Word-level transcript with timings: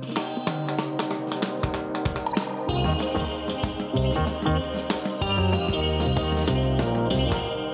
Thank 0.00 0.18
you. 0.18 0.27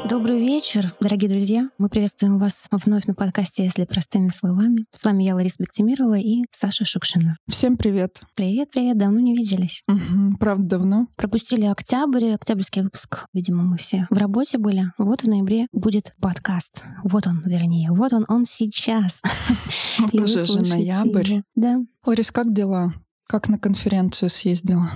Добрый 0.09 0.39
вечер, 0.39 0.93
дорогие 1.01 1.31
друзья. 1.31 1.71
Мы 1.79 1.89
приветствуем 1.89 2.39
вас 2.39 2.67
вновь 2.71 3.07
на 3.07 3.15
подкасте 3.15 3.65
«Если 3.65 3.87
простыми 3.87 4.29
словами». 4.29 4.85
С 4.91 5.03
вами 5.03 5.25
я, 5.25 5.35
Лариса 5.35 5.57
Бектимирова 5.61 6.19
и 6.19 6.43
Саша 6.51 6.85
Шукшина. 6.85 7.39
Всем 7.49 7.79
привет. 7.79 8.21
Привет, 8.35 8.71
привет. 8.71 8.99
Давно 8.99 9.21
не 9.21 9.35
виделись. 9.35 9.83
Угу, 9.89 10.37
правда, 10.39 10.77
давно. 10.77 11.07
Пропустили 11.17 11.65
октябрь, 11.65 12.33
октябрьский 12.35 12.83
выпуск. 12.83 13.25
Видимо, 13.33 13.63
мы 13.63 13.79
все 13.79 14.07
в 14.11 14.19
работе 14.19 14.59
были. 14.59 14.93
Вот 14.99 15.23
в 15.23 15.29
ноябре 15.29 15.69
будет 15.73 16.13
подкаст. 16.21 16.83
Вот 17.03 17.27
он, 17.27 17.43
вернее. 17.47 17.91
Вот 17.91 18.13
он, 18.13 18.27
он 18.29 18.45
сейчас. 18.45 19.23
Уже 20.13 20.45
же 20.45 20.61
ноябрь. 20.61 21.41
Да. 21.55 21.81
Ларис, 22.05 22.31
как 22.31 22.53
дела? 22.53 22.93
Как 23.27 23.49
на 23.49 23.59
конференцию 23.59 24.29
съездила? 24.29 24.91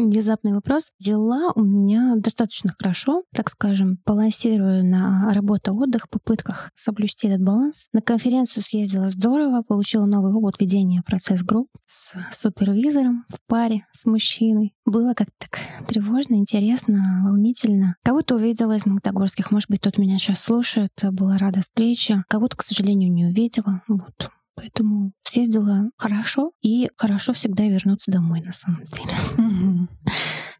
Внезапный 0.00 0.54
вопрос. 0.54 0.92
Дела 0.98 1.52
у 1.54 1.62
меня 1.62 2.14
достаточно 2.16 2.74
хорошо, 2.76 3.22
так 3.34 3.50
скажем, 3.50 3.98
балансирую 4.06 4.82
на 4.82 5.30
работа-отдых, 5.34 6.08
попытках 6.08 6.70
соблюсти 6.74 7.28
этот 7.28 7.42
баланс. 7.42 7.86
На 7.92 8.00
конференцию 8.00 8.62
съездила 8.62 9.10
здорово, 9.10 9.62
получила 9.62 10.06
новый 10.06 10.32
опыт 10.32 10.58
ведения 10.58 11.02
процесс-групп 11.06 11.68
с 11.84 12.14
супервизором 12.32 13.26
в 13.28 13.36
паре 13.46 13.84
с 13.92 14.06
мужчиной. 14.06 14.72
Было 14.86 15.12
как-то 15.12 15.34
так 15.38 15.60
тревожно, 15.86 16.36
интересно, 16.36 17.22
волнительно. 17.26 17.96
Кого-то 18.02 18.36
увидела 18.36 18.76
из 18.76 18.86
Магнитогорских, 18.86 19.50
может 19.50 19.68
быть, 19.68 19.82
тот 19.82 19.98
меня 19.98 20.18
сейчас 20.18 20.40
слушает, 20.40 20.92
была 21.12 21.36
рада 21.36 21.60
встрече. 21.60 22.24
Кого-то, 22.28 22.56
к 22.56 22.62
сожалению, 22.62 23.12
не 23.12 23.26
увидела. 23.26 23.82
Вот. 23.86 24.30
Поэтому 24.60 25.12
съездила 25.22 25.90
хорошо, 25.96 26.52
и 26.60 26.90
хорошо 26.96 27.32
всегда 27.32 27.64
вернуться 27.64 28.10
домой, 28.10 28.42
на 28.44 28.52
самом 28.52 28.82
деле. 28.84 29.88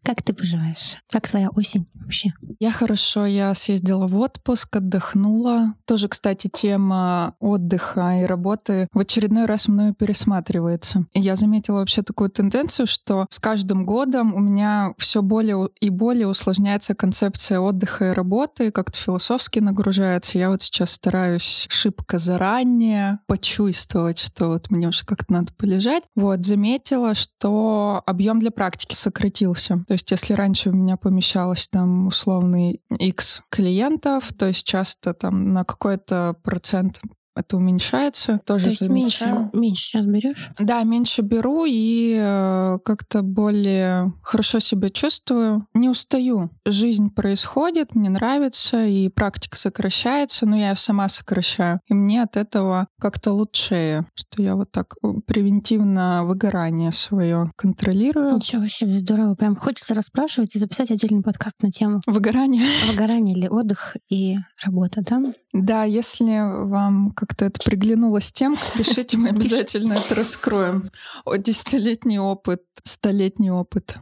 Как 0.03 0.23
ты 0.23 0.33
поживаешь? 0.33 0.97
Как 1.11 1.29
твоя 1.29 1.49
осень 1.49 1.87
вообще? 1.93 2.33
Я 2.59 2.71
хорошо, 2.71 3.27
я 3.27 3.53
съездила 3.53 4.07
в 4.07 4.15
отпуск, 4.17 4.75
отдохнула. 4.75 5.75
Тоже, 5.85 6.07
кстати, 6.07 6.49
тема 6.51 7.35
отдыха 7.39 8.21
и 8.21 8.25
работы 8.25 8.87
в 8.93 8.99
очередной 8.99 9.45
раз 9.45 9.67
мною 9.67 9.93
пересматривается. 9.93 11.05
И 11.13 11.19
я 11.19 11.35
заметила 11.35 11.77
вообще 11.77 12.01
такую 12.01 12.31
тенденцию, 12.31 12.87
что 12.87 13.27
с 13.29 13.39
каждым 13.39 13.85
годом 13.85 14.33
у 14.33 14.39
меня 14.39 14.93
все 14.97 15.21
более 15.21 15.69
и 15.79 15.89
более 15.89 16.27
усложняется 16.27 16.95
концепция 16.95 17.59
отдыха 17.59 18.09
и 18.09 18.13
работы, 18.13 18.71
как-то 18.71 18.97
философски 18.97 19.59
нагружается. 19.59 20.39
Я 20.39 20.49
вот 20.49 20.63
сейчас 20.63 20.91
стараюсь 20.91 21.67
шибко 21.69 22.17
заранее 22.17 23.19
почувствовать, 23.27 24.17
что 24.17 24.47
вот 24.47 24.71
мне 24.71 24.87
уже 24.87 25.05
как-то 25.05 25.31
надо 25.31 25.53
полежать. 25.53 26.03
Вот, 26.15 26.43
заметила, 26.43 27.13
что 27.13 28.01
объем 28.07 28.39
для 28.39 28.49
практики 28.49 28.95
сократился. 28.95 29.83
То 29.91 29.95
есть 29.95 30.09
если 30.09 30.35
раньше 30.35 30.69
у 30.69 30.71
меня 30.71 30.95
помещалось 30.95 31.67
там 31.67 32.07
условный 32.07 32.79
X 32.97 33.43
клиентов, 33.49 34.31
то 34.31 34.45
есть 34.47 34.65
часто 34.65 35.13
там 35.13 35.51
на 35.51 35.65
какой-то 35.65 36.37
процент 36.43 37.01
это 37.35 37.57
уменьшается. 37.57 38.39
Тоже 38.45 38.65
То 38.65 38.69
есть 38.71 38.81
меньше, 38.81 39.49
меньше 39.53 39.83
сейчас 39.83 40.05
берешь? 40.05 40.49
Да, 40.59 40.83
меньше 40.83 41.21
беру 41.21 41.65
и 41.67 42.17
э, 42.19 42.77
как-то 42.83 43.21
более 43.21 44.13
хорошо 44.21 44.59
себя 44.59 44.89
чувствую. 44.89 45.67
Не 45.73 45.89
устаю. 45.89 46.51
Жизнь 46.65 47.09
происходит, 47.09 47.95
мне 47.95 48.09
нравится, 48.09 48.85
и 48.85 49.09
практика 49.09 49.57
сокращается, 49.57 50.45
но 50.45 50.57
я 50.57 50.75
сама 50.75 51.07
сокращаю. 51.07 51.79
И 51.87 51.93
мне 51.93 52.21
от 52.21 52.37
этого 52.37 52.87
как-то 52.99 53.31
лучше, 53.31 54.05
что 54.15 54.41
я 54.41 54.55
вот 54.55 54.71
так 54.71 54.95
превентивно 55.25 56.25
выгорание 56.25 56.91
свое 56.91 57.51
контролирую. 57.55 58.35
Ничего 58.35 58.67
себе, 58.67 58.99
здорово. 58.99 59.35
Прям 59.35 59.55
хочется 59.55 59.93
расспрашивать 59.93 60.55
и 60.55 60.59
записать 60.59 60.91
отдельный 60.91 61.23
подкаст 61.23 61.61
на 61.61 61.71
тему. 61.71 62.01
Выгорание. 62.07 62.63
Выгорание 62.89 63.35
или 63.35 63.47
отдых 63.47 63.95
и 64.09 64.35
работа, 64.63 65.01
да? 65.01 65.21
Да, 65.53 65.83
если 65.83 66.65
вам 66.67 67.11
как-то 67.21 67.45
это 67.45 67.63
приглянулось 67.63 68.31
тем, 68.31 68.57
пишите, 68.75 69.15
мы 69.15 69.29
обязательно 69.29 69.93
это 69.93 70.15
раскроем. 70.15 70.89
О, 71.23 71.37
десятилетний 71.37 72.17
опыт, 72.17 72.63
столетний 72.83 73.51
опыт, 73.51 73.97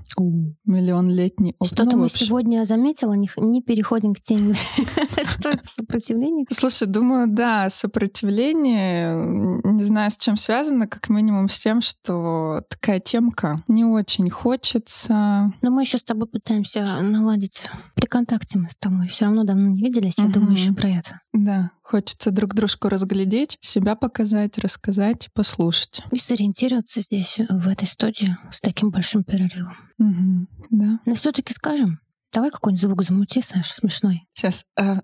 миллионлетний 0.64 1.54
опыт. 1.60 1.74
Что-то 1.74 1.98
ну, 1.98 2.04
мы 2.04 2.10
сегодня 2.10 2.64
заметила, 2.64 3.12
не, 3.12 3.30
не 3.36 3.62
переходим 3.62 4.14
к 4.14 4.22
теме. 4.22 4.56
Что 5.22 5.50
это 5.50 5.68
сопротивление? 5.68 6.46
Слушай, 6.50 6.88
думаю, 6.88 7.28
да, 7.30 7.70
сопротивление, 7.70 9.62
не 9.66 9.84
знаю, 9.84 10.12
с 10.12 10.18
чем 10.18 10.38
связано, 10.38 10.88
как 10.88 11.10
минимум 11.10 11.50
с 11.50 11.60
тем, 11.60 11.82
что 11.82 12.64
такая 12.70 13.02
темка 13.02 13.62
не 13.68 13.84
очень 13.84 14.30
хочется. 14.30 15.52
Но 15.62 15.72
мы 15.72 15.82
еще 15.82 15.98
с 15.98 16.04
тобой 16.04 16.28
пытаемся 16.28 17.02
наладить 17.02 17.64
при 17.96 18.06
контакте 18.06 18.58
мы 18.58 18.70
с 18.70 18.78
тобой. 18.78 19.08
Все 19.08 19.26
равно 19.26 19.44
давно 19.44 19.68
не 19.68 19.82
виделись, 19.82 20.18
я 20.20 20.28
думаю, 20.28 20.54
еще 20.54 20.72
про 20.72 20.88
это. 20.88 21.20
Да, 21.34 21.72
хочется 21.84 22.32
друг 22.32 22.56
дружку 22.56 22.90
разглядеть, 22.90 23.58
себя 23.62 23.96
показать, 23.96 24.58
рассказать, 24.58 25.30
послушать. 25.34 26.02
И 26.12 26.18
сориентироваться 26.18 27.02
здесь, 27.02 27.40
в 27.50 27.68
этой 27.68 27.88
студии, 27.88 28.36
с 28.52 28.62
таким 28.62 28.90
большим 28.90 29.24
перерывом. 29.24 29.78
Угу, 30.00 30.48
да. 30.72 31.00
Но 31.06 31.16
все-таки 31.16 31.54
скажем, 31.54 32.00
Давай 32.32 32.52
какой-нибудь 32.52 32.82
звук 32.82 33.04
замути, 33.04 33.42
Саша, 33.42 33.74
смешной. 33.74 34.28
Сейчас. 34.34 34.64
А, 34.78 35.02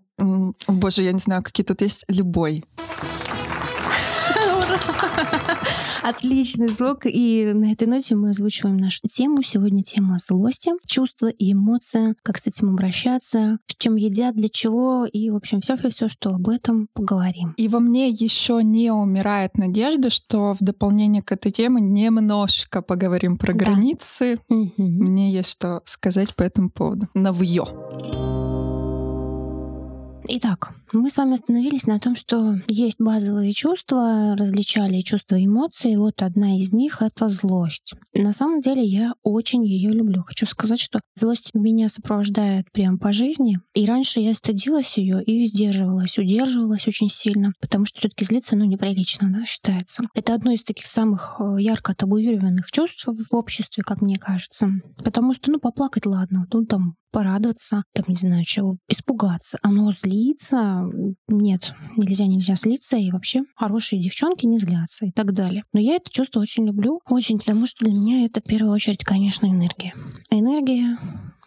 боже, 0.68 1.02
я 1.02 1.12
не 1.12 1.20
знаю, 1.20 1.42
какие 1.42 1.66
тут 1.66 1.82
есть. 1.82 2.06
Любой. 2.08 2.64
Отличный 6.06 6.68
звук. 6.68 7.06
И 7.06 7.52
на 7.56 7.72
этой 7.72 7.88
ноте 7.88 8.14
мы 8.14 8.30
озвучиваем 8.30 8.78
нашу 8.78 9.02
тему. 9.10 9.42
Сегодня 9.42 9.84
тема 9.84 10.20
злости, 10.20 10.72
чувства 10.86 11.30
и 11.30 11.54
эмоции, 11.54 12.14
как 12.22 12.38
с 12.38 12.46
этим 12.46 12.70
обращаться, 12.70 13.58
с 13.66 13.76
чем 13.76 13.96
едят, 13.96 14.36
для 14.36 14.48
чего, 14.48 15.06
и, 15.06 15.32
в 15.32 15.36
общем, 15.36 15.62
все 15.62 15.76
все 15.90 16.08
что 16.08 16.30
об 16.30 16.48
этом 16.48 16.90
поговорим. 16.94 17.56
И 17.58 17.68
во 17.68 17.80
мне 17.80 18.10
еще 18.10 18.64
не 18.64 18.92
умирает 18.92 19.58
надежда, 19.58 20.12
что 20.12 20.54
в 20.54 20.58
дополнение 20.60 21.24
к 21.24 21.32
этой 21.32 21.50
теме 21.50 21.82
немножко 21.82 22.84
поговорим 22.84 23.40
про 23.40 23.54
да. 23.54 23.66
границы. 23.66 24.40
Угу. 24.48 24.74
Мне 24.78 25.32
есть 25.32 25.50
что 25.50 25.82
сказать 25.86 26.36
по 26.36 26.44
этому 26.44 26.70
поводу. 26.70 27.08
Навье. 27.16 27.66
Итак, 30.28 30.74
мы 30.94 31.10
с 31.10 31.18
вами 31.18 31.34
остановились 31.34 31.86
на 31.86 31.98
том, 31.98 32.16
что 32.16 32.56
есть 32.68 33.00
базовые 33.00 33.54
чувства, 33.54 34.36
различали 34.38 35.02
чувства 35.02 35.36
и 35.36 35.46
эмоции. 35.46 35.96
Вот 35.96 36.22
одна 36.22 36.58
из 36.58 36.72
них— 36.72 36.98
это 37.02 37.30
злость. 37.30 37.94
На 38.14 38.34
самом 38.34 38.62
деле 38.62 38.84
я 38.84 39.14
очень 39.24 39.66
ее 39.66 39.92
люблю. 39.92 40.24
Хочу 40.24 40.46
сказать, 40.46 40.80
что 40.80 41.00
злость 41.16 41.52
меня 41.54 41.90
сопровождает 41.90 42.72
прямо 42.72 42.98
по 42.98 43.12
жизни. 43.12 43.60
И 43.74 43.86
раньше 43.86 44.20
я 44.20 44.34
стыдилась 44.34 44.98
ее 44.98 45.24
и 45.24 45.46
сдерживалась, 45.46 46.18
удерживалась 46.18 46.88
очень 46.88 47.10
сильно, 47.10 47.54
потому 47.60 47.86
что 47.86 48.00
все 48.00 48.10
таки 48.10 48.26
злиться, 48.26 48.56
ну, 48.56 48.66
неприлично, 48.66 49.32
да, 49.32 49.46
считается. 49.46 50.04
Это 50.14 50.34
одно 50.34 50.52
из 50.52 50.64
таких 50.64 50.86
самых 50.86 51.38
э, 51.40 51.58
ярко 51.60 51.96
табуированных 51.96 52.72
чувств 52.72 53.08
в 53.08 53.36
обществе, 53.36 53.84
как 53.84 54.02
мне 54.02 54.18
кажется. 54.18 54.70
Потому 55.04 55.34
что, 55.34 55.52
ну, 55.52 55.60
поплакать 55.60 56.06
ладно, 56.06 56.48
ну, 56.52 56.66
там, 56.66 56.96
порадоваться, 57.16 57.84
там, 57.94 58.04
не 58.10 58.16
знаю, 58.16 58.44
чего, 58.44 58.78
испугаться. 58.90 59.58
Оно 59.62 59.94
злится, 59.94 60.75
нет, 61.28 61.74
нельзя, 61.98 62.26
нельзя 62.26 62.56
слиться, 62.56 62.98
и 62.98 63.12
вообще 63.12 63.44
хорошие 63.56 64.02
девчонки 64.02 64.46
не 64.46 64.58
злятся 64.58 65.06
и 65.06 65.12
так 65.12 65.34
далее. 65.34 65.64
Но 65.74 65.80
я 65.80 65.96
это 65.96 66.10
чувство 66.10 66.40
очень 66.40 66.66
люблю, 66.66 67.02
очень, 67.10 67.40
потому 67.40 67.66
что 67.66 67.86
для 67.86 67.94
меня 67.94 68.26
это 68.26 68.42
в 68.42 68.44
первую 68.44 68.74
очередь, 68.74 69.04
конечно, 69.04 69.46
энергия. 69.46 69.94
Энергия 70.30 70.98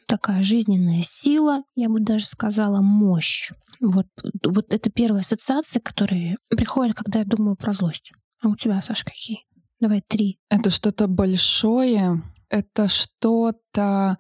такая 0.07 0.43
жизненная 0.43 1.03
сила, 1.03 1.63
я 1.77 1.89
бы 1.89 2.01
даже 2.01 2.27
сказала, 2.27 2.81
мощь. 2.81 3.51
Вот, 3.81 4.07
вот 4.45 4.73
это 4.73 4.91
первая 4.91 5.21
ассоциация, 5.21 5.81
которая 5.81 6.37
приходит, 6.49 6.97
когда 6.97 7.21
я 7.21 7.25
думаю 7.25 7.57
про 7.57 7.73
злость. 7.73 8.13
А 8.43 8.49
у 8.49 8.57
тебя, 8.57 8.81
Саш, 8.83 9.05
какие? 9.05 9.45
Давай 9.81 10.03
три. 10.07 10.39
Это 10.51 10.71
что-то 10.71 11.07
большое, 11.07 12.23
это 12.49 12.89
что-то 12.89 14.19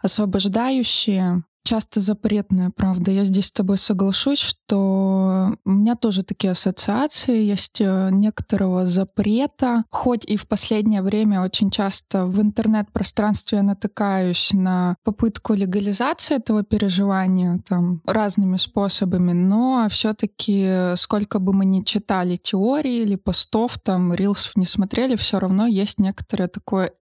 освобождающее, 0.00 1.44
часто 1.68 2.00
запретная, 2.00 2.70
правда. 2.70 3.10
Я 3.10 3.24
здесь 3.24 3.46
с 3.46 3.52
тобой 3.52 3.76
соглашусь, 3.76 4.38
что 4.38 5.54
у 5.66 5.70
меня 5.70 5.96
тоже 5.96 6.22
такие 6.22 6.52
ассоциации 6.52 7.42
есть 7.42 7.80
э, 7.80 8.08
некоторого 8.10 8.86
запрета. 8.86 9.84
Хоть 9.90 10.24
и 10.24 10.36
в 10.36 10.48
последнее 10.48 11.02
время 11.02 11.42
очень 11.42 11.70
часто 11.70 12.24
в 12.24 12.40
интернет-пространстве 12.40 13.58
я 13.58 13.64
натыкаюсь 13.64 14.52
на 14.54 14.96
попытку 15.04 15.52
легализации 15.52 16.36
этого 16.36 16.62
переживания 16.62 17.60
там 17.68 18.00
разными 18.06 18.56
способами, 18.56 19.32
но 19.32 19.88
все-таки 19.90 20.94
сколько 20.96 21.38
бы 21.38 21.52
мы 21.52 21.66
ни 21.66 21.82
читали 21.82 22.36
теории 22.36 23.02
или 23.02 23.16
постов, 23.16 23.78
там, 23.78 24.14
рилсов 24.14 24.56
не 24.56 24.64
смотрели, 24.64 25.16
все 25.16 25.38
равно 25.38 25.66
есть 25.66 26.00
некоторое 26.00 26.48
такое 26.48 26.92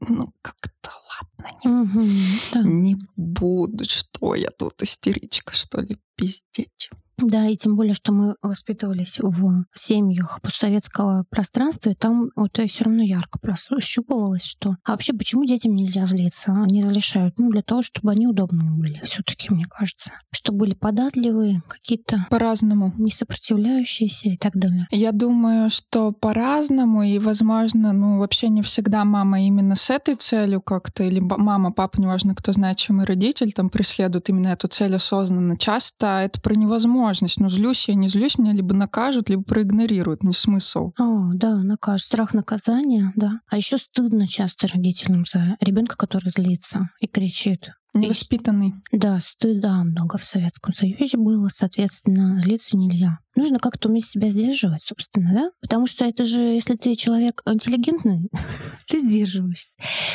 ну 0.00 0.32
как-то 0.42 0.90
ладно, 1.10 1.58
не, 1.64 1.70
угу, 1.70 2.08
да. 2.52 2.62
не 2.62 2.96
буду, 3.16 3.84
что 3.88 4.34
я 4.34 4.50
тут 4.50 4.82
истеричка, 4.82 5.54
что 5.54 5.80
ли, 5.80 5.98
пиздеть. 6.16 6.90
Да, 7.18 7.46
и 7.46 7.56
тем 7.56 7.76
более, 7.76 7.94
что 7.94 8.12
мы 8.12 8.36
воспитывались 8.42 9.18
в 9.20 9.64
семьях 9.72 10.40
постсоветского 10.42 11.24
пространства, 11.30 11.90
и 11.90 11.94
там 11.94 12.30
вот 12.36 12.58
все 12.68 12.84
равно 12.84 13.02
ярко 13.02 13.38
прощупывалось, 13.38 14.44
что... 14.44 14.76
А 14.84 14.92
вообще, 14.92 15.14
почему 15.14 15.44
детям 15.44 15.74
нельзя 15.74 16.04
злиться? 16.06 16.52
Они 16.52 16.82
разрешают. 16.82 17.38
Ну, 17.38 17.50
для 17.50 17.62
того, 17.62 17.82
чтобы 17.82 18.12
они 18.12 18.26
удобные 18.26 18.70
были 18.70 19.00
все 19.04 19.22
таки 19.22 19.52
мне 19.52 19.64
кажется. 19.64 20.12
Чтобы 20.32 20.58
были 20.58 20.74
податливые, 20.74 21.62
какие-то... 21.68 22.26
По-разному. 22.28 22.92
Не 22.98 23.10
сопротивляющиеся 23.10 24.30
и 24.30 24.36
так 24.36 24.54
далее. 24.56 24.86
Я 24.90 25.12
думаю, 25.12 25.70
что 25.70 26.12
по-разному, 26.12 27.02
и, 27.02 27.18
возможно, 27.18 27.92
ну, 27.92 28.18
вообще 28.18 28.48
не 28.48 28.62
всегда 28.62 29.04
мама 29.04 29.40
именно 29.40 29.74
с 29.74 29.88
этой 29.88 30.16
целью 30.16 30.60
как-то, 30.60 31.04
или 31.04 31.20
мама, 31.20 31.72
папа, 31.72 32.00
неважно, 32.00 32.34
кто 32.34 32.52
значимый 32.52 33.06
родитель, 33.06 33.52
там 33.52 33.70
преследует 33.70 34.28
именно 34.28 34.48
эту 34.48 34.68
цель 34.68 34.94
осознанно. 34.94 35.56
Часто 35.56 36.20
это 36.20 36.40
про 36.40 36.54
невозможно 36.54 37.05
возможность. 37.06 37.40
Ну, 37.40 37.48
злюсь 37.48 37.88
я, 37.88 37.94
не 37.94 38.08
злюсь, 38.08 38.38
меня 38.38 38.52
либо 38.52 38.74
накажут, 38.74 39.28
либо 39.28 39.42
проигнорируют. 39.42 40.22
Не 40.22 40.32
смысл. 40.32 40.92
О, 40.98 41.32
да, 41.34 41.56
накажут. 41.62 42.06
Страх 42.06 42.34
наказания, 42.34 43.12
да. 43.16 43.40
А 43.48 43.56
еще 43.56 43.78
стыдно 43.78 44.26
часто 44.26 44.66
родителям 44.66 45.24
за 45.24 45.56
ребенка, 45.60 45.96
который 45.96 46.30
злится 46.30 46.90
и 47.00 47.06
кричит. 47.06 47.70
Невоспитанный. 48.00 48.74
Да, 48.92 49.18
стыда 49.20 49.84
много 49.84 50.18
в 50.18 50.24
Советском 50.24 50.72
Союзе 50.72 51.16
было, 51.16 51.48
соответственно, 51.48 52.40
злиться 52.40 52.76
нельзя. 52.76 53.18
Нужно 53.34 53.58
как-то 53.58 53.88
уметь 53.88 54.06
себя 54.06 54.30
сдерживать, 54.30 54.82
собственно, 54.82 55.30
да? 55.32 55.50
Потому 55.60 55.86
что 55.86 56.04
это 56.04 56.24
же, 56.24 56.38
если 56.40 56.74
ты 56.76 56.94
человек 56.94 57.42
интеллигентный, 57.46 58.30
ты 58.88 58.98
сдерживаешься. 58.98 59.72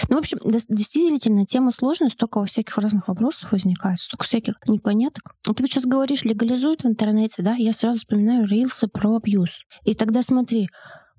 Ну, 0.10 0.18
в 0.18 0.20
общем, 0.20 0.40
действительно, 0.70 1.46
тема 1.46 1.72
сложная, 1.72 2.10
столько 2.10 2.40
во 2.40 2.46
всяких 2.46 2.78
разных 2.78 3.08
вопросов 3.08 3.52
возникает, 3.52 4.00
столько 4.00 4.24
всяких 4.24 4.56
непоняток. 4.68 5.36
Ты 5.44 5.52
вот 5.52 5.60
сейчас 5.60 5.86
говоришь, 5.86 6.24
легализуют 6.24 6.84
в 6.84 6.88
интернете, 6.88 7.44
да? 7.44 7.56
Я 7.56 7.74
сразу 7.74 8.00
вспоминаю 8.00 8.46
рилсы 8.48 8.88
про 8.88 9.16
абьюз. 9.16 9.66
И 9.86 9.94
тогда 9.94 10.24
смотри, 10.24 10.70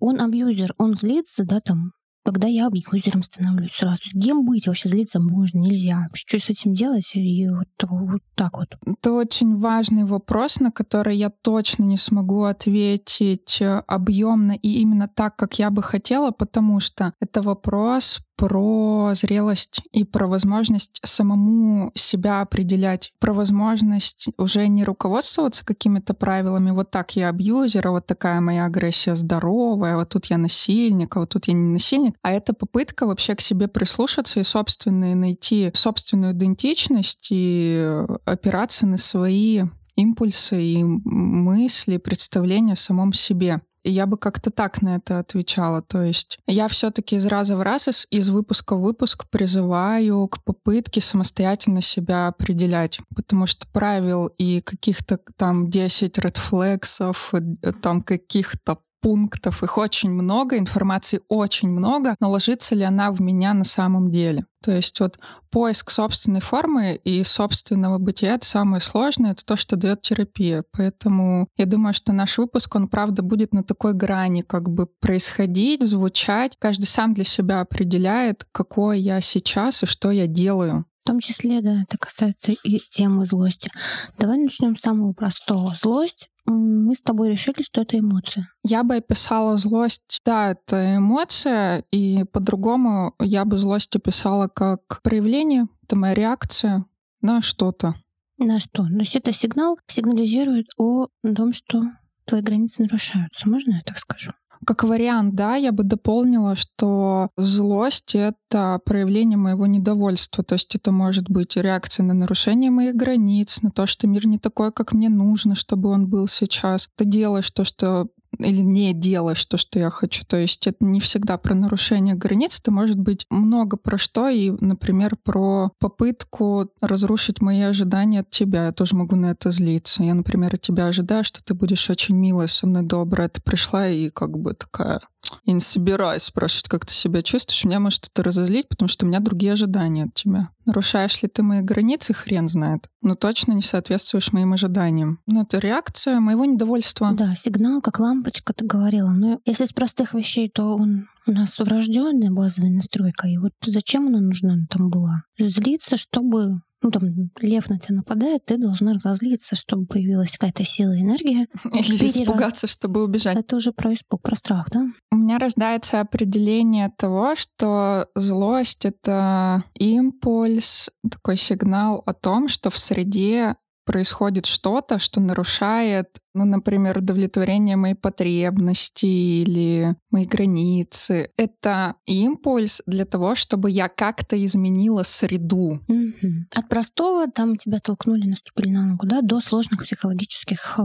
он 0.01 0.21
абьюзер, 0.21 0.75
он 0.79 0.97
злится, 0.97 1.45
да, 1.45 1.61
там, 1.61 1.93
Тогда 2.25 2.47
я 2.47 2.69
абьюзером 2.69 3.23
становлюсь 3.23 3.73
сразу. 3.73 4.03
Кем 4.21 4.45
быть 4.45 4.67
вообще 4.67 4.89
злиться 4.89 5.19
можно, 5.19 5.59
нельзя. 5.59 6.09
Что 6.15 6.39
с 6.39 6.51
этим 6.51 6.75
делать? 6.75 7.11
И 7.15 7.49
вот, 7.49 7.67
вот 7.91 8.23
так 8.35 8.59
вот. 8.59 8.69
Это 8.87 9.13
очень 9.13 9.59
важный 9.59 10.05
вопрос, 10.05 10.61
на 10.61 10.71
который 10.71 11.17
я 11.17 11.31
точно 11.31 11.85
не 11.85 11.99
смогу 11.99 12.45
ответить 12.45 13.61
объемно 13.61 14.53
и 14.53 14.81
именно 14.81 15.09
так, 15.09 15.37
как 15.37 15.59
я 15.59 15.71
бы 15.71 15.83
хотела, 15.83 16.31
потому 16.31 16.81
что 16.81 17.13
это 17.21 17.43
вопрос 17.43 18.21
про 18.43 19.13
зрелость 19.15 19.83
и 19.93 20.03
про 20.03 20.27
возможность 20.27 20.99
самому 21.05 21.93
себя 21.95 22.41
определять, 22.41 23.13
про 23.21 23.33
возможность 23.33 24.31
уже 24.37 24.67
не 24.67 24.83
руководствоваться 24.83 25.65
какими-то 25.65 26.13
правилами, 26.13 26.73
вот 26.73 26.91
так 26.91 27.15
я 27.15 27.29
абьюзер, 27.29 27.87
а 27.87 27.93
вот 27.93 28.07
такая 28.07 28.41
моя 28.41 28.65
агрессия 28.65 29.15
здоровая, 29.15 29.95
вот 29.95 30.09
тут 30.09 30.27
я 30.27 30.39
насильник, 30.39 31.17
а 31.17 31.21
вот 31.21 31.29
тут 31.29 31.47
я 31.47 31.55
не 31.55 31.75
насильник, 31.75 32.17
а 32.21 32.33
это 32.33 32.53
попытка 32.53 33.07
вообще 33.07 33.37
к 33.37 33.41
себе 33.41 33.69
прислушаться 33.69 34.41
и 34.41 34.45
собственные 34.45 35.15
найти 35.15 35.71
собственную 35.73 36.33
идентичность 36.33 37.29
и 37.31 38.05
опираться 38.25 38.89
на 38.89 38.99
свои 38.99 39.63
импульсы 39.95 40.61
и 40.61 40.83
мысли, 40.83 41.99
представления 41.99 42.73
о 42.73 42.77
самом 42.77 43.13
себе 43.13 43.61
я 43.85 44.07
бы 44.07 44.17
как-то 44.17 44.51
так 44.51 44.83
на 44.83 44.97
это 44.97 45.19
отвечала. 45.19 45.83
То 45.83 46.03
есть 46.03 46.39
я 46.47 46.69
все-таки 46.69 47.17
из 47.17 47.27
раза 47.27 47.57
в 47.57 47.63
раз, 47.63 47.89
из, 47.89 48.07
из 48.11 48.31
выпуска 48.31 48.77
в 48.77 48.83
выпуск 48.83 49.27
призываю 49.31 50.29
к 50.29 50.43
попытке 50.45 51.01
самостоятельно 51.01 51.81
себя 51.81 52.29
определять. 52.29 53.01
Потому 53.15 53.47
что 53.47 53.67
правил 53.73 54.27
и 54.39 54.61
каких-то 54.61 55.19
там 55.37 55.71
10 55.71 56.19
редфлексов, 56.19 57.35
э, 57.35 57.73
там 57.81 58.03
каких-то 58.03 58.79
пунктов, 59.03 59.63
их 59.63 59.77
очень 59.77 60.11
много, 60.11 60.57
информации 60.57 61.21
очень 61.29 61.69
много, 61.69 62.15
но 62.21 62.31
ложится 62.31 62.75
ли 62.75 62.85
она 62.85 63.11
в 63.11 63.21
меня 63.21 63.53
на 63.53 63.65
самом 63.65 64.11
деле? 64.11 64.47
То 64.63 64.71
есть 64.71 64.99
вот 65.01 65.19
поиск 65.51 65.91
собственной 65.91 66.41
формы 66.41 66.95
и 66.95 67.25
собственного 67.25 67.99
бытия— 67.99 68.35
это 68.37 68.47
самое 68.47 68.81
сложное, 68.81 69.33
это 69.33 69.45
то, 69.45 69.57
что 69.57 69.77
дает 69.77 70.03
терапия. 70.03 70.65
Поэтому 70.73 71.49
я 71.57 71.67
думаю, 71.67 71.93
что 71.93 72.13
наш 72.13 72.39
выпуск, 72.39 72.75
он 72.77 72.89
правда 72.89 73.23
будет 73.23 73.53
на 73.53 73.65
такой 73.65 73.93
грани 73.93 74.43
как 74.43 74.71
бы 74.71 74.87
происходить, 74.87 75.83
звучать. 75.83 76.57
Каждый 76.59 76.87
сам 76.87 77.13
для 77.13 77.25
себя 77.25 77.61
определяет, 77.61 78.47
какой 78.53 79.01
я 79.01 79.21
сейчас 79.21 79.83
и 79.83 79.87
что 79.87 80.13
я 80.13 80.29
делаю. 80.29 80.87
В 81.03 81.07
том 81.07 81.19
числе, 81.19 81.61
да, 81.63 81.83
это 81.83 81.99
касается 81.99 82.53
и 82.53 82.79
темы 82.89 83.27
злости. 83.27 83.71
Давай 84.19 84.39
начнем 84.39 84.77
с 84.77 84.81
самого 84.81 85.13
простого. 85.13 85.75
Злость 85.75 86.29
мы 86.47 86.95
с 86.95 87.01
тобой 87.01 87.31
решили, 87.31 87.63
что 87.63 87.83
это 87.83 87.99
эмоция. 87.99 88.49
Я 88.65 88.85
бы 88.85 88.97
описала 88.97 89.57
злость, 89.57 90.21
да, 90.25 90.53
это 90.53 90.97
эмоция, 90.97 91.85
и 91.91 92.25
по-другому 92.25 93.15
я 93.21 93.45
бы 93.45 93.59
злость 93.59 93.95
описала 93.97 94.47
как 94.47 95.01
проявление, 95.03 95.67
это 95.83 95.97
моя 95.97 96.15
реакция 96.15 96.85
на 97.21 97.43
что-то. 97.43 97.95
На 98.39 98.61
что? 98.61 98.85
То 98.85 98.99
есть 98.99 99.17
это 99.17 99.33
сигнал 99.33 99.79
сигнализирует 99.89 100.67
о 100.77 101.09
том, 101.35 101.53
что 101.53 101.83
твои 102.27 102.43
границы 102.43 102.83
нарушаются. 102.83 103.49
Можно 103.49 103.75
я 103.75 103.83
так 103.85 103.99
скажу? 103.99 104.33
Как 104.65 104.85
вариант, 104.85 105.35
да, 105.35 105.57
я 105.57 105.73
бы 105.73 105.83
дополнила, 105.83 106.55
что 106.55 107.31
злость— 107.37 108.15
это 108.15 108.81
проявление 108.85 109.37
моего 109.37 109.67
недовольства. 109.67 110.45
То 110.45 110.55
есть 110.55 110.75
это 110.77 110.93
может 110.93 111.29
быть 111.29 111.57
реакция 111.57 112.05
на 112.05 112.15
нарушение 112.15 112.71
моих 112.71 112.95
границ, 112.95 113.61
на 113.63 113.71
то, 113.71 113.87
что 113.87 114.07
мир 114.07 114.27
не 114.27 114.39
такой, 114.39 114.73
как 114.73 114.93
мне 114.93 115.09
нужно, 115.09 115.57
чтобы 115.57 115.89
он 115.89 116.07
был 116.07 116.29
сейчас. 116.29 116.89
Ты 116.97 117.05
делаешь 117.05 117.51
то, 117.51 117.65
что 117.65 118.07
или 118.43 118.61
не 118.61 118.93
делаешь 118.93 119.45
то, 119.45 119.57
что 119.57 119.79
я 119.79 119.91
хочу. 119.91 120.25
То 120.27 120.37
есть 120.37 120.67
это 120.67 120.85
не 120.85 121.01
всегда 121.01 121.39
про 121.39 121.55
нарушение 121.55 122.15
границ, 122.15 122.61
это 122.61 122.71
может 122.71 122.99
быть 122.99 123.27
много 123.31 123.77
про 123.77 123.99
что, 123.99 124.29
и, 124.29 124.51
например, 124.61 125.17
про 125.23 125.71
попытку 125.79 126.69
разрушить 126.81 127.41
мои 127.41 127.63
ожидания 127.63 128.21
от 128.21 128.31
тебя. 128.31 128.67
Я 128.67 128.73
тоже 128.73 128.97
могу 128.97 129.17
на 129.17 129.33
это 129.33 129.51
злиться. 129.51 130.03
Я, 130.03 130.15
например, 130.15 130.55
от 130.55 130.61
тебя 130.61 130.87
ожидаю, 130.87 131.25
что 131.25 131.43
ты 131.43 131.55
будешь 131.55 131.89
очень 131.91 132.17
милая, 132.17 132.47
со 132.47 132.67
мной 132.67 132.83
добрая. 132.83 133.29
Ты 133.29 133.41
пришла 133.41 133.89
и 133.89 134.11
как 134.11 134.39
бы 134.39 134.55
такая 134.55 135.01
я 135.45 135.53
не 135.53 135.61
собираюсь 135.61 136.23
спрашивать, 136.23 136.69
как 136.69 136.87
ты 136.87 136.93
себя 136.93 137.23
чувствуешь. 137.23 137.65
Меня 137.65 137.81
может 137.81 138.09
это 138.13 138.23
разозлить, 138.23 138.69
потому 138.69 138.89
что 138.89 139.05
у 139.05 139.09
меня 139.09 139.21
другие 139.21 139.53
ожидания 139.53 140.05
от 140.05 140.15
тебя. 140.15 140.51
Нарушаешь 140.65 141.23
ли 141.23 141.29
ты 141.29 141.43
мои 141.43 141.61
границы, 141.61 142.15
хрен 142.15 142.49
знает. 142.49 142.89
Но 143.01 143.15
точно 143.15 143.53
не 143.53 143.63
соответствуешь 143.63 144.33
моим 144.33 144.53
ожиданиям. 144.53 145.21
Ну, 145.27 145.43
это 145.43 145.59
реакция 145.59 146.21
моего 146.21 146.45
недовольства. 146.45 147.13
Да, 147.13 147.35
сигнал, 147.35 147.81
как 147.81 147.99
лампочка, 147.99 148.53
ты 148.53 148.65
говорила. 148.65 149.11
Но 149.11 149.41
если 149.45 149.65
из 149.65 149.73
простых 149.73 150.15
вещей, 150.15 150.49
то 150.49 150.77
он 150.77 151.09
у 151.27 151.33
нас 151.33 151.59
врожденная 151.59 152.31
базовая 152.31 152.71
настройка. 152.71 153.29
И 153.29 153.39
вот 153.39 153.53
зачем 153.65 154.07
она 154.07 154.21
нужна 154.21 154.57
там 154.71 154.91
была? 154.91 155.23
Злиться, 155.39 155.97
чтобы 155.97 156.61
ну, 156.83 156.91
там, 156.91 157.31
лев 157.41 157.69
на 157.71 157.79
тебя 157.79 157.97
нападает, 157.97 158.45
ты 158.45 158.57
должна 158.57 158.95
разозлиться, 158.95 159.57
чтобы 159.57 159.87
появилась 159.87 160.33
какая-то 160.33 160.65
сила 160.65 160.93
и 160.93 161.01
энергия. 161.01 161.47
Или 161.73 161.99
Перераз... 161.99 162.17
испугаться, 162.17 162.67
чтобы 162.67 163.05
убежать. 163.05 163.37
Это 163.37 163.57
уже 163.57 163.73
про 163.73 163.95
испуг, 163.95 164.23
про 164.23 164.37
страх, 164.37 164.69
да? 164.71 164.87
У 165.11 165.17
меня 165.17 165.39
рождается 165.39 166.01
определение 166.01 166.91
того, 166.97 167.35
что 167.37 168.09
злость— 168.15 168.85
это 168.87 169.65
импульс, 169.75 170.91
такой 171.11 171.37
сигнал 171.37 172.03
о 172.07 172.13
том, 172.13 172.49
что 172.49 172.71
в 172.71 172.79
среде 172.79 173.57
происходит 173.85 174.47
что-то, 174.47 174.99
что 174.99 175.21
нарушает 175.21 176.19
ну, 176.35 176.45
например, 176.45 176.99
удовлетворение 176.99 177.77
моей 177.77 177.95
потребности 177.95 179.07
или 179.07 179.97
мои 180.11 180.27
границы. 180.27 181.31
Это 181.37 181.97
импульс 182.07 182.83
для 182.87 183.05
того, 183.05 183.35
чтобы 183.35 183.71
я 183.71 183.89
как-то 183.89 184.43
изменила 184.43 185.03
среду. 185.03 185.81
Mm-hmm. 185.89 186.55
От 186.55 186.69
простого 186.69 187.31
там 187.31 187.57
тебя 187.57 187.81
толкнули, 187.81 188.29
наступили 188.29 188.71
на 188.71 188.87
ногу, 188.87 189.07
да, 189.07 189.21
до 189.21 189.41
сложных 189.41 189.85
психологических 189.85 190.79
э, 190.79 190.83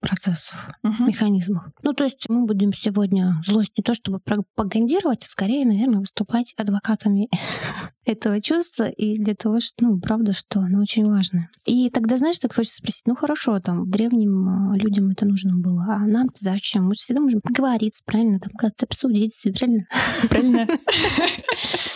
процессов, 0.00 0.68
mm-hmm. 0.84 1.06
механизмов. 1.06 1.64
Ну, 1.82 1.92
то 1.92 2.04
есть 2.04 2.26
мы 2.28 2.46
будем 2.46 2.72
сегодня 2.72 3.40
злость 3.44 3.72
не 3.76 3.82
то 3.82 3.94
чтобы 3.94 4.20
пропагандировать, 4.20 5.24
а 5.24 5.28
скорее, 5.28 5.66
наверное, 5.66 6.00
выступать 6.00 6.54
адвокатами 6.56 7.28
этого 8.04 8.40
чувства 8.40 8.88
и 8.88 9.18
для 9.18 9.34
того, 9.34 9.60
что, 9.60 9.74
ну, 9.80 10.00
правда, 10.00 10.32
что 10.32 10.60
оно 10.60 10.80
очень 10.80 11.06
важно. 11.06 11.48
И 11.66 11.90
тогда, 11.90 12.18
знаешь, 12.18 12.38
так 12.38 12.54
хочется 12.54 12.76
спросить, 12.76 13.06
ну, 13.06 13.14
хорошо, 13.14 13.58
там, 13.60 13.84
в 13.84 13.90
древнем 13.90 14.74
э, 14.74 14.83
людям 14.84 15.10
это 15.10 15.26
нужно 15.26 15.56
было. 15.56 15.84
А 15.88 16.06
нам 16.06 16.28
зачем? 16.34 16.84
Мы 16.84 16.94
всегда 16.94 17.20
можем 17.22 17.40
поговорить, 17.40 18.00
правильно, 18.04 18.38
там 18.38 18.52
как-то 18.56 18.86
обсудить, 18.86 19.34
правильно? 19.58 19.86
Правильно. 20.28 20.66